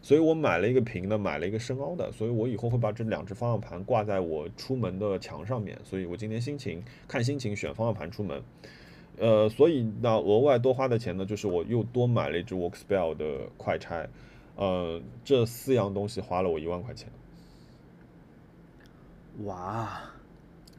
[0.00, 5.76] 所以我买了一个平的，买了一个深凹的，所以我以后会把这两只方向盘挂在我出门的墙上面。
[5.82, 8.40] 所以我今天心情看心情选方向盘出门。
[9.18, 13.26] 呃，所以那额外多花的钱呢，就是我又多买了一只 Workspell 的
[13.56, 14.08] 快拆。
[14.58, 17.08] 呃，这四样东西花了我一万块钱。
[19.44, 20.00] 哇，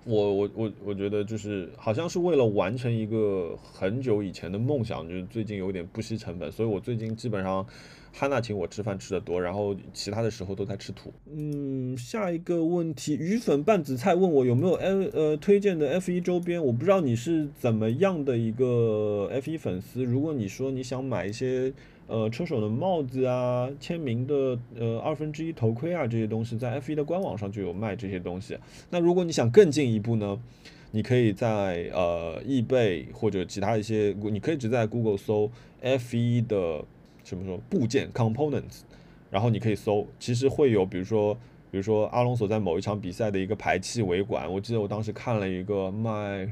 [0.04, 7.66] 我我我我觉得就是好像是为了完成一个很久以前的梦想，就是最近有点不惜成本，所以我最近基本上
[8.12, 11.14] 汉娜请我吃饭吃的多，然后其他的时候都在吃土。
[11.32, 21.72] 嗯，下一个问题，鱼粉拌紫菜问我有没有 F 呃推荐的 F 一周边，我不知道你是怎么样的一个 F 一粉丝，如果你说你想买一些。
[22.10, 28.58] 呃，车手的帽子啊，签名的呃二分之一头盔啊，这些东西在 F1 的官网上就有卖这些东西。
[28.90, 30.42] 那如果你想更进一步呢，
[30.90, 35.52] 你可以在呃易贝或者其他一些，你可以只在 Google 搜
[35.84, 36.84] F1 的
[37.24, 38.82] 什么说部件 components，
[39.30, 41.36] 然后你可以搜，其实会有，比如说
[41.70, 46.52] 比如说阿隆索在某一场比赛的一个排气尾管，我记得我当时看了一个卖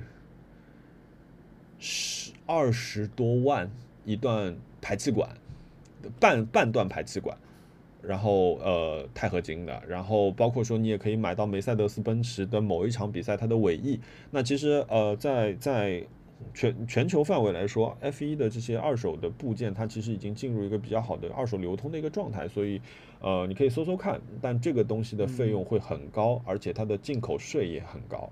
[1.80, 3.68] 十二十多万
[4.06, 5.28] 一段排气管。
[6.20, 7.38] 半半段排气管，
[8.02, 14.00] 然后呃钛合金的，然后包括说你也可以买到梅赛德斯奔驰的某一场比赛它的尾翼。
[14.32, 16.04] 那其实呃在在
[16.54, 22.48] 全全球范围来说，F1 的这些二手的部件，它其实已经进入一个比较好的二手流通的一个状态。
[22.48, 22.80] 所以
[23.20, 28.30] 呃你可以搜搜看，但这个东西的费用会很高，而且它的进口税也很高。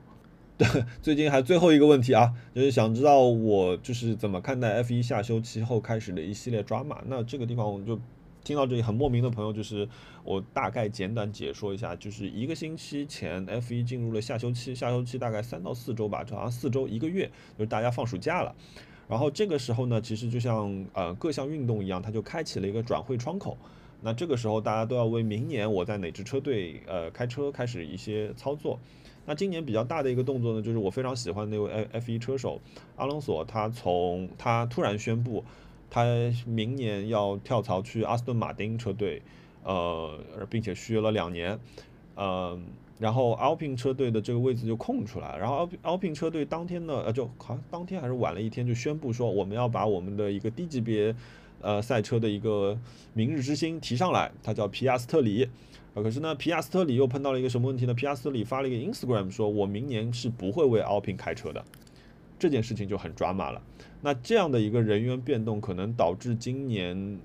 [0.58, 0.68] 对，
[1.02, 7.02] 最近还最后一个问题啊，就是想知道我就是怎么看待 F 一下休期后开始的一系列抓马。
[7.08, 8.00] 那这个地方我就
[8.44, 9.88] 听到这里很莫名的朋友，就是
[10.24, 18.56] 我大概简短解说一下，就是一个星期前 F 一进入了下休期，下休期大概三到四周吧，就好像四周一个月，就是大家放暑假了。
[19.10, 23.58] 然后这个时候呢，其实就像呃各项运动一样，它就开启了一个转会窗口。
[24.02, 28.80] 那这个时候大家都要为明年我在哪支车队呃开车开始一些操作。
[29.28, 32.62] 那今年比较大的一个动作呢，就是我非常喜欢那位 F F 一车手
[32.96, 35.44] 阿隆索，他从他突然宣布，
[35.90, 36.06] 他
[36.46, 39.22] 明年要跳槽去阿斯顿马丁车队，
[39.64, 40.20] 呃，
[40.50, 41.60] 并且续约了两年，
[42.14, 42.60] 呃，
[43.00, 51.16] 然后 Alpine 车队的这个位置就空出来，然后 Alpin Alpin 车队当天呢，呃，就好像当天还是晚了一天就宣布说，我们要把我们的一个低级别
[51.62, 52.78] 呃赛车的一个
[53.14, 55.50] 明日之星提上来，他叫皮亚斯特里。
[55.96, 57.94] 呃，可是呢，皮亚斯特里又碰到了一个什么问题呢？
[57.94, 61.64] 皮亚斯特里发了一个 Instagram 说，我明年是不会为 Alpine 开车的，
[62.38, 63.62] 这件事情就很抓马了。
[64.02, 67.18] 那这样的一个人员变动，可能导致今年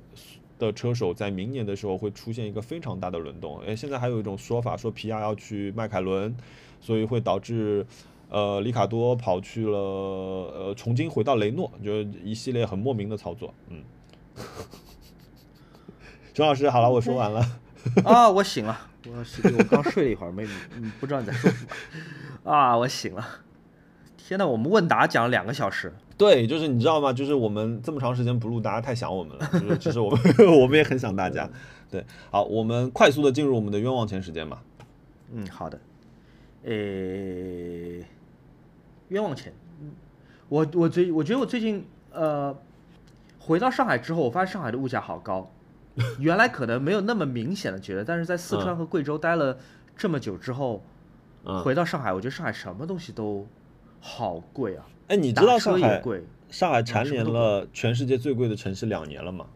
[0.56, 3.58] 的车手在明年的时候会出现一个非常大的轮动。
[3.62, 6.32] 诶，现在还有一种说法说皮亚要去迈凯伦，
[6.80, 7.84] 所以会导致
[8.28, 13.52] 呃里卡多跑去了呃重新回到雷诺，就一系列很莫名的操作。
[13.68, 13.82] 嗯，
[16.32, 17.44] 熊老师，好了，我说完了。
[18.04, 18.78] 啊，我醒了，
[19.08, 20.46] 我醒，我刚睡了一会儿，没，
[20.76, 22.52] 嗯，不知道你在说什么。
[22.52, 23.26] 啊，我醒了。
[24.16, 25.92] 天呐，我们问答讲了两个小时。
[26.16, 27.12] 对，就是你知道吗？
[27.12, 29.46] 就是我们这么长时间不录，大家太想我们了。
[29.60, 30.20] 就是其实我们
[30.60, 31.48] 我们也很想大家。
[31.90, 34.62] 对，好，我们快速的进入我们的冤枉钱时间吧。
[35.32, 35.80] 嗯，好的。
[36.64, 38.04] 诶，
[39.08, 39.52] 冤枉钱。
[39.80, 39.92] 嗯，
[40.48, 42.56] 我我最我觉得我最近呃
[43.40, 45.50] 回到上海之后，我发现上海的物价好高。
[46.18, 49.58] 原来可能没有那么明显的觉得，但是在四川和贵州待了
[49.96, 50.82] 这么久之后，
[51.64, 53.46] 回到上海，我觉得上海什么东西都
[54.00, 54.86] 好贵啊！
[55.08, 56.02] 哎，你知道上海
[56.50, 59.46] 上海蝉联了全世界最贵的城市两年了吗？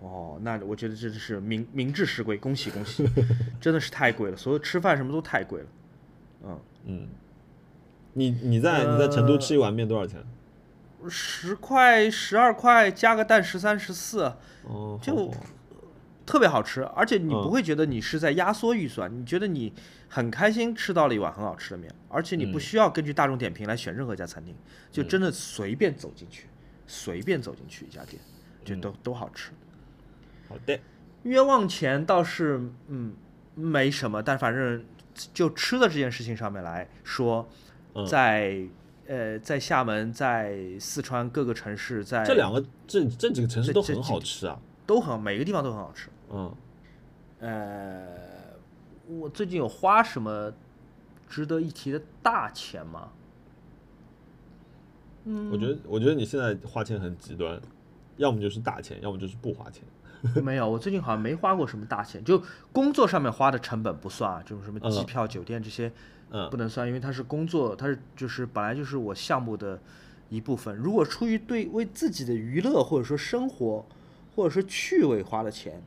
[0.00, 3.06] 哦，那我觉得这是名名至实归，恭喜恭喜！
[3.60, 5.66] 真的是太贵了，所有吃饭什么都太贵了。
[6.44, 7.08] 嗯嗯，
[8.14, 10.24] 你你在你在成都吃一碗面多少钱？
[11.08, 14.32] 十块、十二块，加个蛋十三、十四，
[15.00, 15.32] 就
[16.26, 19.72] 特别好吃，而且你不会觉得你是在压缩预算，你觉得你
[20.08, 24.54] 很开心吃到了一碗很好吃的面，而且你不需要根据大众点评来选任何一家餐厅，
[24.92, 26.46] 就真的随便走进去，
[26.86, 28.20] 随便走进去一家店，
[28.64, 29.50] 就都都好吃。
[30.48, 30.78] 好的，
[31.22, 33.14] 冤枉钱倒是嗯
[33.54, 34.84] 没什么，但反正
[35.32, 37.48] 就吃的这件事情上面来说，
[38.08, 38.66] 在。
[39.10, 44.56] 呃，在厦门，在四川各个城市，在这两个这这几个城市都很好吃啊，
[44.86, 46.08] 都很每个地方都很好吃。
[46.32, 46.54] 嗯，
[47.40, 48.06] 呃，
[49.08, 50.52] 我最近有花什么
[51.28, 53.08] 值得一提的大钱吗？
[55.24, 57.60] 嗯，我觉得我觉得你现在花钱很极端，
[58.16, 59.82] 要么就是大钱，要么就是不花钱。
[60.40, 65.88] 没有，我最近好像没花过什么大钱，就工作上面花的成本不算啊，就是什么机票、酒店这些。
[65.88, 65.92] 嗯，
[66.50, 69.80] 不能算，因为它是工作，它是就是本来就是我项目的
[70.28, 70.76] 一部分。
[70.76, 73.84] 如果出于对为自己的娱乐或者说生活
[74.36, 75.82] 或者说趣味花了钱，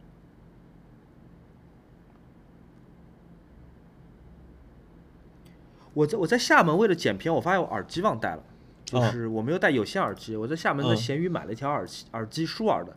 [5.94, 8.44] 我在我在厦门为了剪片，我发现我耳机忘带了，
[8.84, 10.36] 就是我没有带有线耳机。
[10.36, 12.94] 我在厦门的闲鱼买了一条耳机，耳机舒尔的，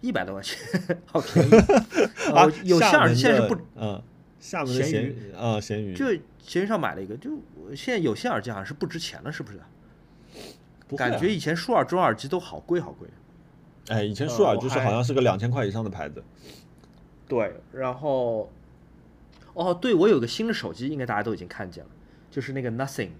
[0.00, 0.58] 一百多块钱，
[1.06, 1.54] 好便宜。
[2.34, 4.02] 啊， 有线耳机现在是不嗯。
[4.40, 6.06] 厦门的咸鱼啊，咸鱼就
[6.40, 7.30] 闲鱼上买了一个，就
[7.74, 9.60] 现在有线耳机好像是不值钱了，是不是？
[10.96, 13.08] 感觉以前舒尔中耳机都好贵好贵。
[13.88, 16.24] 哎，以前舒尔就是好像是个两千块以上的牌子。
[17.26, 18.50] 对，然后，
[19.52, 21.90] 哦，对我有个新的手机，应该大家都已经看见了，
[22.30, 23.10] 就是那个 Nothing。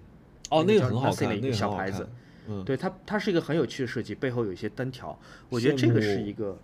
[0.49, 2.09] 哦，那个很好看，那个小牌子。
[2.47, 5.15] 嗯，对它，它是一个很有趣的设计，背后有一些灯条，
[5.49, 6.57] 我觉得这个是一个，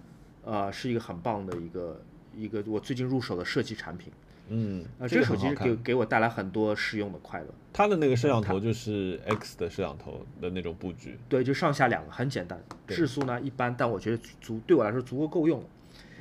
[0.43, 2.01] 呃，是一个很棒的一个
[2.35, 4.11] 一个我最近入手的设计产品。
[4.49, 7.47] 嗯，啊，这个手机给给我带来很多实用的快乐。
[7.73, 15.65] 它的那个摄像头就是 X 的摄像头的那种布局，对，就上下两个，很简单，质素呢一般，但我觉得足对我来说足够够用了。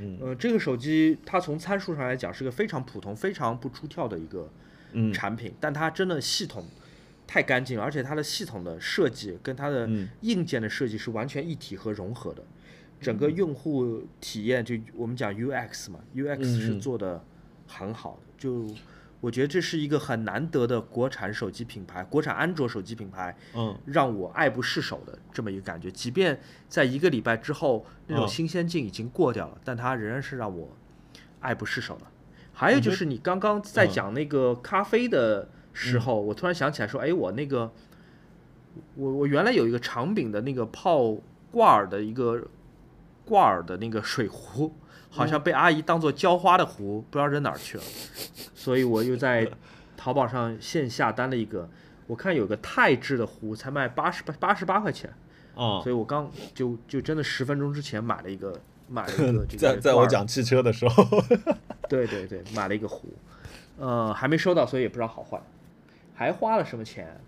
[0.00, 4.50] 嗯，呃，这个手机它从参数上来讲是个非常普通、非常不出挑的一个
[5.12, 6.64] 产品，但它真的系统
[7.26, 9.88] 太干净了，而且它的系统的设计跟它的
[10.22, 12.42] 硬件的设计是完全一体和融合的，
[13.00, 17.22] 整个用户体验就我们讲 UX 嘛，UX 是做的。
[17.76, 18.66] 很好，就
[19.20, 25.90] 我觉得这是一个很难得的国产手机品牌，国产安卓手机品牌，嗯，让我爱不释手的这么一个感觉。
[25.90, 26.38] 即便
[26.68, 30.68] 在一个礼拜之后，那种新鲜劲已经过掉了，但它仍然是让我
[31.40, 32.06] 爱不释手的。
[32.52, 37.72] 还有就是你刚刚在讲那个咖啡的时候，我突然想起来说，哎，我那个，
[38.94, 41.16] 我我原来有一个长柄的那个泡
[41.50, 42.46] 挂耳的一个
[43.24, 44.74] 挂耳的那个水壶。
[45.16, 47.84] 好像被阿姨当做浇花的壶，不知道扔哪儿去了，
[48.52, 49.48] 所以我又在
[49.96, 51.68] 淘宝上线下单了一个，
[52.08, 55.08] 我看有个钛制的壶才卖八十八八十八块钱，
[55.54, 61.04] 啊，所以我刚就就真的十分钟之前买了一个买了一个 这个，在在我讲汽车的时候，
[61.88, 63.14] 对对对，买了一个壶，
[63.78, 65.40] 呃，还没收到，所以也不知道好坏，
[66.12, 67.20] 还花了什么钱？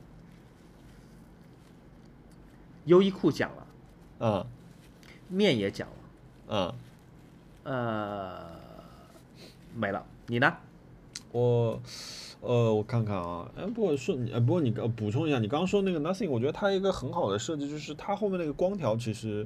[2.86, 3.66] 优衣库讲了，
[4.18, 4.46] 嗯，
[5.28, 5.94] 面也讲了，
[6.48, 6.74] 嗯。
[7.64, 8.46] 呃，
[9.74, 10.06] 没了。
[10.28, 10.56] 你呢？
[11.32, 11.80] 我，
[12.40, 19.44] 呃，我看看啊，哎，不过说你，哎，不过你呃补充一下，你刚刚说那个 Nothing，我觉得它一个很好的设计就是它后面那个光条其实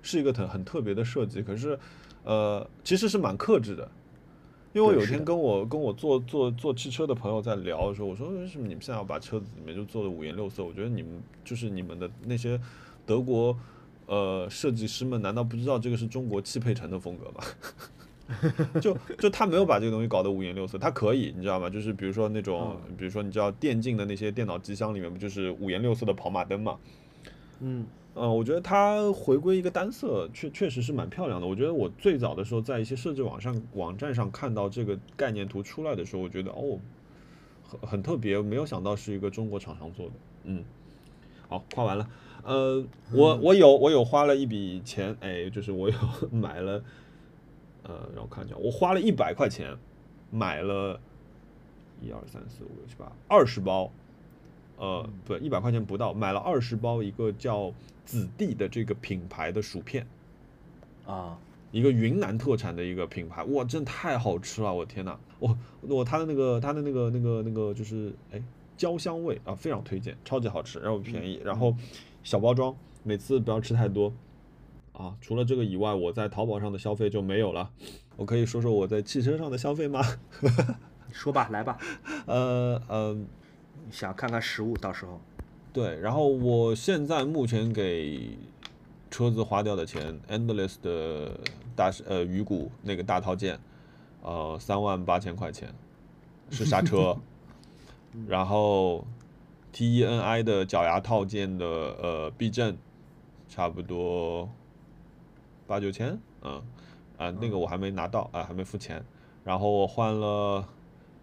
[0.00, 1.76] 是一个很很特别的设计，可是，
[2.22, 3.90] 呃，其实是蛮克制的。
[4.72, 10.62] 因为我有一天跟我跟我做做做汽车的朋友在聊的时候，我说为什么你们现在要把车子里面就做的五颜六色？
[10.62, 12.60] 我觉得你们就是你们的那些
[13.04, 13.56] 德国
[14.06, 17.44] 呃设计师们，难道不知道这个是中国汽配城的风格吗？
[18.80, 21.70] 就就他没有把这个东西搞得五颜六色，他可以，你知道吗？
[21.70, 26.78] 就是比如说那种，比如说你知道电竞的那些电脑机箱里面不就是五颜六色的跑马灯嘛？
[27.60, 27.86] 嗯。
[28.18, 31.46] 嗯，我觉得它回归一个单色，确确实是蛮漂亮的。
[31.46, 36.80] 我觉得我最早的时候在一些设计网上网站上看到这个概念图出来的时候，我觉得哦，
[37.62, 40.12] 很很特别，没有想到是一个中国厂商做的。
[40.44, 40.64] 嗯，
[41.46, 42.08] 好，夸完了。
[42.46, 45.96] 呃，我我有我有花了一笔钱，哎，就是我有
[46.30, 46.82] 买了，
[47.82, 49.76] 呃，让我看一下，我花了一百块钱
[50.30, 51.00] 买了，
[52.00, 53.90] 一二三四五六七八，二十包。
[54.78, 57.72] 呃，不，一百块钱不到，买了二十包一个叫
[58.04, 60.06] 子弟的这个品牌的薯片，
[61.06, 61.38] 啊，
[61.72, 68.42] 一个云南特产的一个品牌，哇，真的太好吃了，我天呐，我我它的那个它的那个那个那个就是哎
[68.76, 71.74] 焦香味啊，非常推荐，超级好吃，然后便宜，然后
[72.26, 72.74] 小包装，
[73.04, 74.12] 每次不要吃太多
[74.92, 75.14] 啊。
[75.20, 77.70] 除了这个以外，我在淘宝上的消费就没有了，
[78.16, 80.02] 我可以说说我在汽车上的消费吗？
[81.12, 81.78] 说吧，来吧，
[82.26, 83.16] 呃 呃。
[83.92, 85.20] 想看看实物，到时候。
[85.72, 88.36] 对，然后我现在目前给
[89.08, 91.38] 车子花掉的钱，Endless 的
[91.76, 93.56] 大呃鱼骨那个大套件，
[94.22, 95.72] 呃三万八千块钱
[96.50, 97.16] 是刹车，
[98.26, 99.06] 然后
[99.76, 102.74] TENI 的脚牙套件的呃避震，
[103.46, 104.48] 差不多
[105.66, 106.62] 八九千，嗯
[107.18, 109.04] 啊那个我还没拿到啊还没付钱，
[109.44, 110.64] 然后我换了。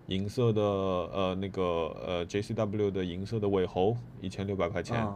[0.07, 1.63] 银色的呃那个
[2.05, 5.07] 呃 JCW 的银色的尾喉一千六百块钱，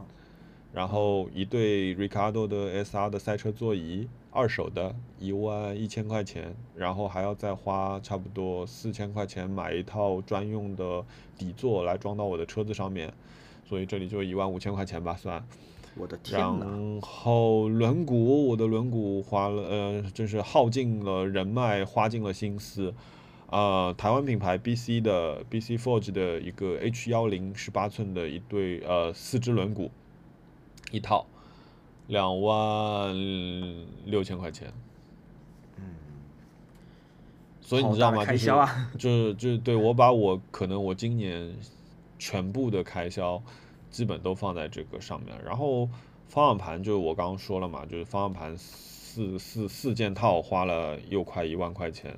[0.72, 4.08] 然后一对 Ricardo 的 SR 的赛车座椅
[4.38, 11.04] 二手的一万一千块钱，然后还要再花差不多四千块钱买一套专用的
[11.36, 13.12] 底座来装到我的车子上面，
[13.66, 15.44] 所以这里就一万五千块钱吧算。
[15.96, 18.14] 我的天然后轮毂，
[18.46, 22.94] 我的轮毂花了呃真是耗尽了人脉，花尽了心思。
[23.50, 29.90] 呃，台湾品牌 BC 的 BC Forge 的一个 H 幺零十八寸的一对呃四只轮毂，
[30.92, 31.26] 一套
[32.08, 33.14] 两万
[34.06, 34.72] 六千块钱。
[35.78, 35.84] 嗯，
[37.62, 38.24] 所以你知道吗？
[38.26, 41.54] 开销啊， 就是就是对我把我可能我今年
[42.18, 43.42] 全部的开销
[43.92, 45.88] 基本都放在这个上面，然后
[46.28, 52.18] 方向盘就是我刚刚说了嘛，就是方向盘四四四件套花了又快一万块钱。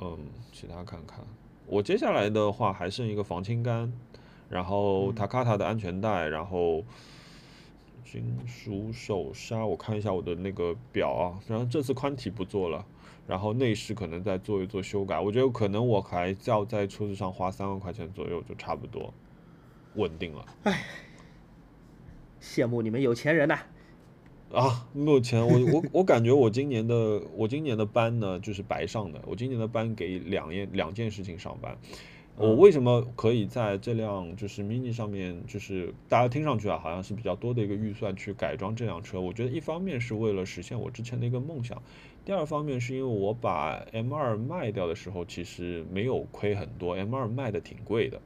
[0.00, 0.18] 嗯，
[0.52, 1.20] 其他看看。
[1.66, 3.90] 我接下来的话还剩一个防倾杆，
[4.50, 6.82] 然后 Takata 的安全带，然后
[8.20, 9.64] 金属手刹。
[9.64, 12.84] 我看一下我的那个表啊，然后这次宽体不做了，
[13.26, 15.18] 然后内饰可能再做一做修改。
[15.18, 19.12] 我觉得可能我还要在车子上花三万块钱左右就差不多
[19.94, 20.46] 稳定了。
[20.64, 20.84] 唉，
[22.40, 23.58] 羡慕你们有钱人呐。
[24.52, 31.76] 啊，目前我我我感觉我今年的我今年的班呢就是白上的，我今年的班给两件两件事情上班。
[32.36, 39.20] 我为什么可以在这辆就是 mini 上面，就是大家听上去啊好像是比较多的一个预算去改装这辆车？
[39.20, 41.80] 我觉得一方面是为了实现我之前的一个梦想，
[42.24, 48.20] 第二方面是因为我把 M2 卖掉的时候其实没有亏很多，M2 卖的挺贵的，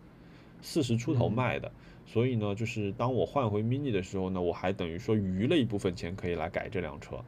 [0.62, 1.70] 四十出头卖的。
[2.06, 7.22] 所以呢，就是当我换回 mini 的时候呢，我还等于说余了一部分钱可以来改这辆车，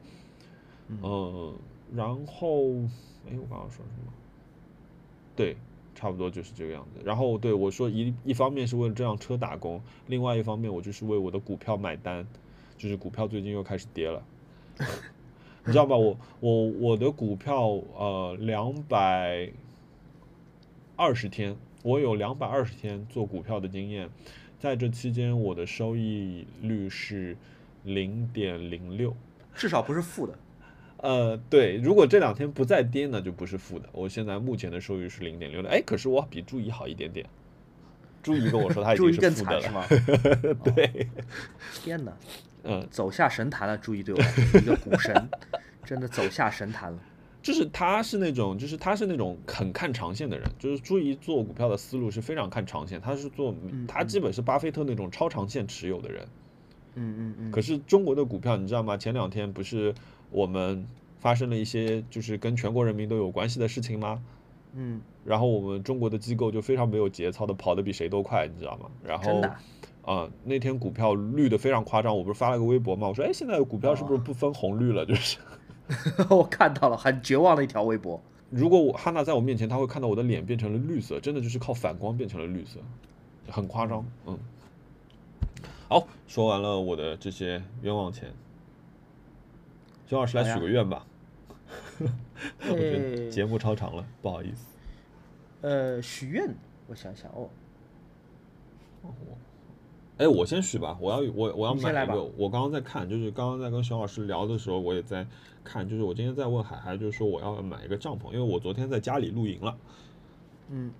[0.89, 1.53] 嗯，
[1.93, 2.63] 然后，
[3.29, 4.11] 哎，我刚刚说什么？
[5.35, 5.55] 对，
[6.01, 6.99] 差不多就是这个样子。
[7.05, 12.25] 然后，对我说一一方面是为了这辆车打工，另外一方面我就是为我的股票买单，
[12.75, 14.23] 就是股票最近又开始跌了，
[15.63, 15.95] 你知道吧？
[15.95, 19.51] 我我我的股票呃两百
[20.95, 24.09] 二十天，我有两百二十天做股票的经验。
[24.57, 27.37] 在这期间，我的收益率是
[27.83, 29.15] 零点零六，
[29.53, 30.33] 至少不是负的。
[31.01, 33.89] 呃，对，如果这两天不再跌呢，就不是负的。
[33.91, 37.25] 我现在目前的收益是零点六六，哎，可是我比朱怡好一点点。
[38.21, 39.83] 朱怡跟我说他已经是负的了，是吗？
[40.63, 41.07] 对。
[41.73, 42.13] 天哪，
[42.63, 45.29] 嗯，走下神坛了，朱怡对我来说， 一个股神，
[45.83, 46.99] 真的走下神坛了。
[47.41, 53.55] 就是他是那种，就是他是那种很看长线的人，就是朱怡做股票的思路是非常看长线，他是做
[53.87, 56.27] 他基本是巴菲特那种超长线持有的人。
[56.93, 57.51] 嗯嗯嗯。
[57.51, 58.95] 可是中国的股票你知道吗？
[58.95, 59.91] 前两天不是
[60.31, 60.85] 我们
[61.19, 64.23] 发生了一些就是跟全国人民都有关系的事情吗？
[64.73, 68.89] 嗯，然后我们中国的机构就非常没有节操的跑得比谁都快，你知道吗？
[69.03, 69.41] 然后
[70.03, 75.05] 啊、那天股票绿的非常夸张，我不是发了个微博嘛，我说哎，现在股票是不是不分红绿了？
[75.05, 75.37] 就是
[76.29, 78.19] 我看到了，很绝望的一条微博。
[78.49, 82.79] 如果我哈娜在我面前，她会看到我的脸变成了绿色，真的就是靠反光变成了绿色，
[83.49, 84.03] 很夸张。
[84.25, 84.39] 嗯，
[85.87, 88.33] 好，说完了我的这些冤枉钱，
[90.11, 91.07] 熊老师来许个愿吧。
[92.69, 94.65] 我觉得呃节目超长了，不好意思。
[95.61, 96.53] 呃，许愿，
[96.87, 97.47] 我想想哦，
[100.17, 102.21] 哎，我先许吧，我要我我要买一个。
[102.35, 105.25] 我刚刚在看，就是刚刚在跟熊老师聊的时候，我也在
[105.63, 109.77] 看，就是我今天在问海海，就是说我要买一个帐篷，因为我昨天在家里露营了，
[110.71, 110.91] 嗯，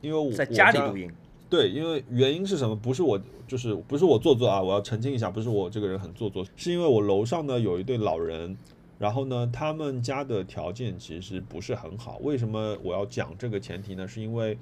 [0.00, 1.12] 因为我在家里露营，
[1.50, 2.76] 对，因为原因是什么？
[2.76, 4.60] 不是我，就是不是我做作啊！
[4.60, 8.54] 我要澄清一下，不是我这个人很做作，是因为我楼上呢有一对老人，
[8.98, 12.18] 然后呢，他们家的条件其实不是很好。
[12.18, 14.06] 为什么我要讲这个前提呢？
[14.06, 14.58] 是因为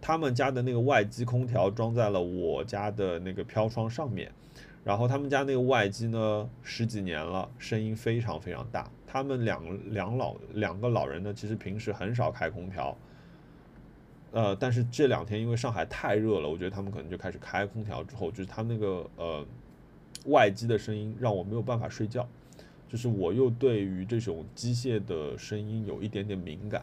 [0.00, 4.30] 他们家的那个外机空调装在了我家的那个飘窗上面，
[4.84, 8.88] 然后他们家那个外机呢十几年了，声音非常非常大。
[9.08, 9.60] 他们两
[9.92, 12.96] 两老两个老人呢，其实平时很少开空调。
[14.32, 19.46] 呃，但是这两天因为上海太热了，我觉得他们可能就开始开空调之后，就是他那个呃
[20.26, 22.26] 外机的声音让我没有办法睡觉，
[22.88, 26.82] 就是我又对于这种机械的声音有一点点敏感，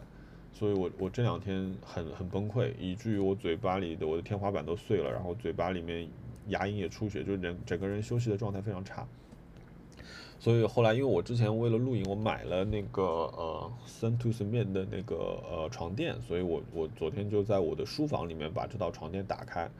[0.52, 6.08] 所以我我这两天很很崩溃，以至于我嘴巴里的我的天花板都碎了，然后嘴巴里面
[6.48, 9.04] 牙龈也出血，就是人整个人休息的状态非常差。
[10.40, 19.70] 所以后来，因为我之前为了露营，我买了那个呃森图森面的那个呃床垫，所以我我昨天就在我的书房里面把这套床垫打开，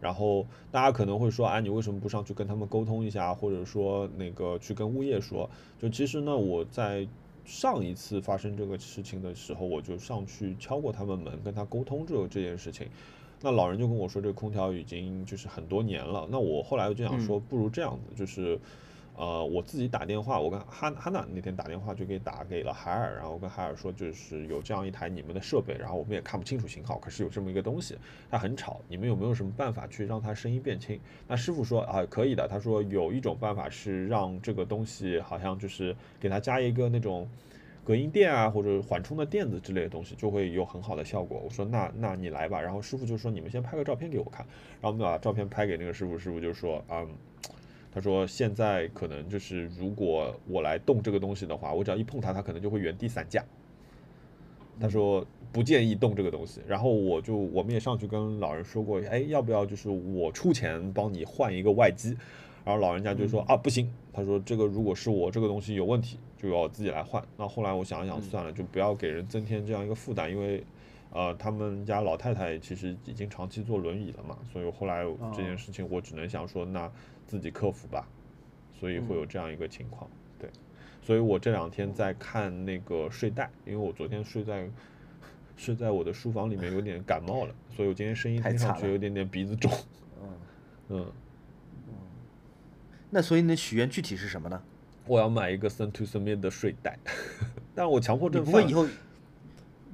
[0.00, 5.50] 然后大家可能会说，哎，你为什么不上去跟他们沟通一下，或者说那个去跟物业说？
[5.78, 7.06] 就其实呢，我在
[7.44, 12.88] 上一次发生这个事情的时候，我就上去敲过他们门，跟他沟通这个这件事情。
[13.42, 16.26] 那老人就跟我说，这个空调已经就是很多年了。
[16.30, 18.58] 那我后来就想说，不如这样子，就是。
[19.18, 27.96] 呃，我自己打电话，我跟哈哈娜那天打电话就给打给了海尔，然后跟海尔说，就是有这样一台你们的设备，然后我们也看不清楚型号，可是有这么一个东西，
[28.30, 31.00] 它很吵，你们有没有什么办法去让它声音变轻？
[31.26, 37.26] 那师傅说啊，可以的，他说有一种办法是让这个东西好像就是给它加一个那种
[37.84, 41.40] 隔音垫啊，或者缓冲的垫子之类的东西，就会有很好的效果。
[41.42, 44.44] 我说那那你来吧，然后师傅就说你们先拍个照片给我看，
[44.80, 47.08] 然后我们把照片拍给那个师傅，师傅就说嗯。
[47.92, 53.42] 他说：“现在可能就是，如果我来动这个东西的话，我只要一碰它，它可能就会原地散架。”
[54.78, 56.60] 他说不建议动这个东西。
[56.66, 62.14] 然后我就我们也上去跟老人说过，哎，要不要就是我出钱帮你换一个外机？
[62.64, 63.90] 然后老人家就说啊，不行。
[64.12, 67.22] 他说这个如果是我这个东西有问题，就要自己来换。
[67.38, 70.62] 那后来我想一想，算了，就不要给人增添这样一个负担，因为。
[71.10, 75.04] 呃，他们家老太太其实已经长期坐轮椅了嘛，所以后来
[75.34, 76.90] 这件事情我只能想说，那
[77.26, 78.06] 自己克服吧，
[78.78, 80.50] 所以会有这样一个情况，对，
[81.02, 84.68] 所以我这两天在看那个睡袋，因为我昨天睡在
[85.56, 89.70] 睡在我的书房里面有点感冒了，所以我今天声音听上去有点点鼻子肿，
[90.20, 90.28] 嗯。
[90.90, 91.12] 嗯，
[93.10, 94.62] 那所以你的许愿具体是什么呢？
[95.06, 96.98] 我要买一个 Sun to Summit 的睡袋，
[97.74, 98.86] 但我强迫症犯了不会以后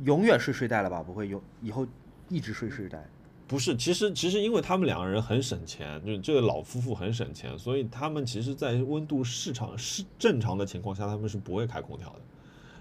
[0.05, 1.03] 永远睡睡袋了吧？
[1.03, 1.87] 不会永以后
[2.29, 3.07] 一直睡睡袋。
[3.49, 12.21] 不是，其实其实因为他们两个人很省钱，就是这个老夫妇很省钱，所以他们其实，在温度市场是正常的情况下，他们是不会开空调的，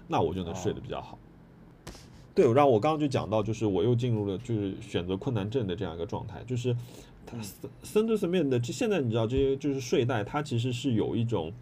[0.08, 1.18] 那我就能睡得比较好。
[2.34, 6.74] 对，让我刚刚就讲到，就是我又进入了就是选择困难症的这样一个状态，就是
[7.26, 11.52] 它森森杜斯面的，这现在你知道这些就是睡袋，它其实是有一种，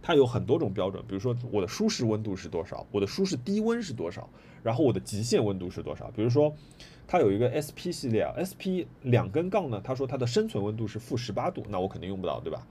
[0.00, 4.30] 它有很多种标准，比如说我的舒适温度是多少，我的舒适低温是多少，
[4.62, 6.54] 然后我的极限温度是多少，比如说。
[7.04, 12.66] 它有一个 SP 系列啊，SP 两根杠呢，他说它的生存温度是负十八度，那我肯定用不到，对吧？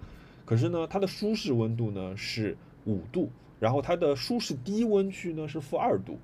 [0.46, 6.18] 可是呢，它的舒适温度呢是五度，然后它的舒适低温区呢是负二度。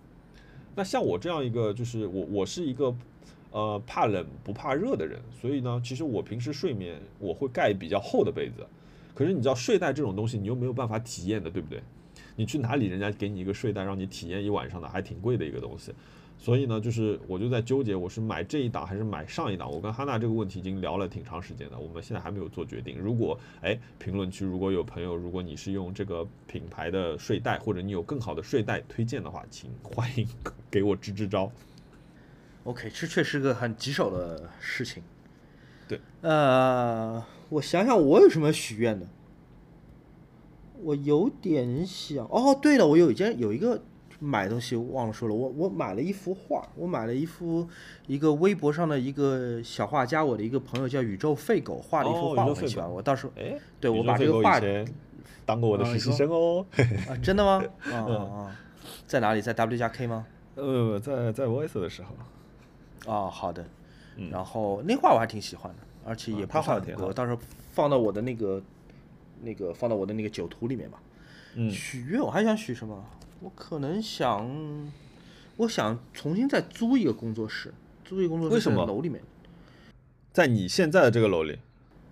[0.73, 2.95] 那像我这样一个，就是我我是一个
[3.51, 8.65] 呃怕冷不怕热的人，所以呢，其实我平时睡眠我会盖比较厚的被子。
[9.13, 11.83] 可是你知道睡袋这种东西，你又没有办法体验的，对不对？
[12.37, 15.93] 你去哪里，人家给你一个睡袋让你体验一晚上的，还挺贵的一个东西。
[16.39, 19.69] 所以呢，就是我就在纠结，我是买这一档还是买上一档。
[19.69, 22.95] 我跟哈娜这个问题已经聊了挺长时间的，我们现在还没有做决定。
[22.99, 30.27] 如果哎，评论区如果有朋友，如果你是用这个品牌的睡袋，或者你有更好的睡袋推荐的话，请欢迎
[30.69, 31.51] 给我支支招。
[32.65, 35.01] OK，这确实个很棘手的事情。
[35.87, 39.07] 对，呃，我想想，我有什么许愿的？
[40.87, 43.81] 我有点想，哦，对了，我有一件有一个
[44.19, 47.67] 买东西忘了说了，我我买了一幅画，我买了一幅
[48.07, 52.89] 一个微博上的一个小画家，我的一个朋友叫宇宙废狗画的一幅画，我很喜欢。
[52.89, 54.61] 我到时候哎，对我把这个画
[55.45, 56.65] 当过我的实习生哦。
[57.09, 57.61] 啊，真的吗？
[57.91, 58.55] 啊啊，
[59.05, 59.41] 在哪里？
[59.41, 60.25] 在 W 加 K 吗？
[60.55, 62.15] 呃，在在 Voice 的时候。
[63.05, 63.65] 哦，好的。
[64.31, 67.07] 然后那画我还挺喜欢的，而且也不算挺好。
[67.07, 67.37] 我到时候
[67.73, 68.61] 放到我的那个
[69.41, 71.01] 那个放到我的那个酒图里面吧。
[71.55, 71.69] 嗯。
[71.71, 73.03] 许愿我还想许什么？
[73.39, 74.49] 我可能想，
[75.57, 77.71] 我想重新再租一个工作室，
[78.03, 79.21] 租一个工作室什么楼里面，
[80.33, 81.59] 在你现在的这个楼里，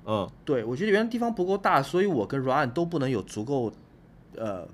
[0.06, 3.73] 嗯，对，我觉得原来地方不够大，所以我跟 Ryan 都不能有足够，
[4.35, 4.68] 呃，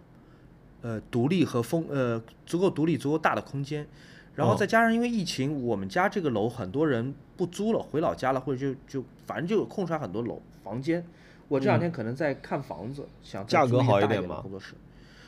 [0.82, 3.88] 呃，独立和风，呃，足够独立、足够大的空间，
[4.36, 11.06] 然后再加上因为疫情，我们家这个楼很多人不租了，回老家了，或者就就反正就有空出来很多楼房间，
[11.52, 14.40] 我这两天可能在看房子，想价格好一点吗？
[14.41, 14.73] 工作室。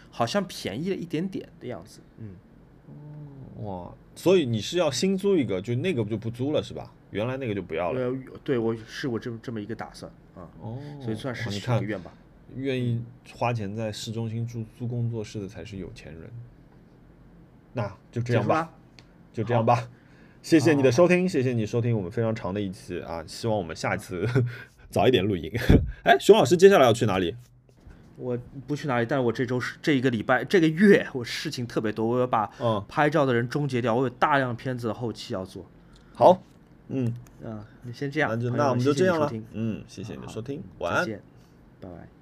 [0.09, 2.35] 好像便宜了一点点的样子，嗯，
[3.65, 6.93] 哇，所以你是要新租一个，就那个就不租了是吧？
[7.09, 8.15] 原来那个就不要了。
[8.43, 10.47] 对，我是我这么这么一个打算啊。
[10.61, 12.13] 哦，所以算是许个愿吧。
[12.55, 13.03] 愿意
[13.35, 16.29] 花钱在市中心租租工作室的才是有钱人。
[17.73, 18.71] 那就这样吧，
[19.33, 19.89] 就这样吧。
[20.43, 23.23] 谢谢你的收听，谢谢你收听我们非常长的一期啊！
[23.25, 24.27] 希望我们下次
[24.93, 25.51] 早一点录音。
[26.03, 27.35] 哎，熊老师接下来要去哪里？
[28.15, 28.37] 我
[28.67, 32.45] 不去哪里，但是我这周是这一个礼拜这个月我事情特别多，我要把
[32.87, 35.65] 拍照的人终结掉，我有大量片子的后期要做。
[36.13, 36.41] 好，
[36.89, 37.11] 嗯，
[37.43, 41.05] 啊，你先这样，那就那我们就这样了，嗯，谢谢你的收听，晚安，
[41.81, 42.12] 拜拜。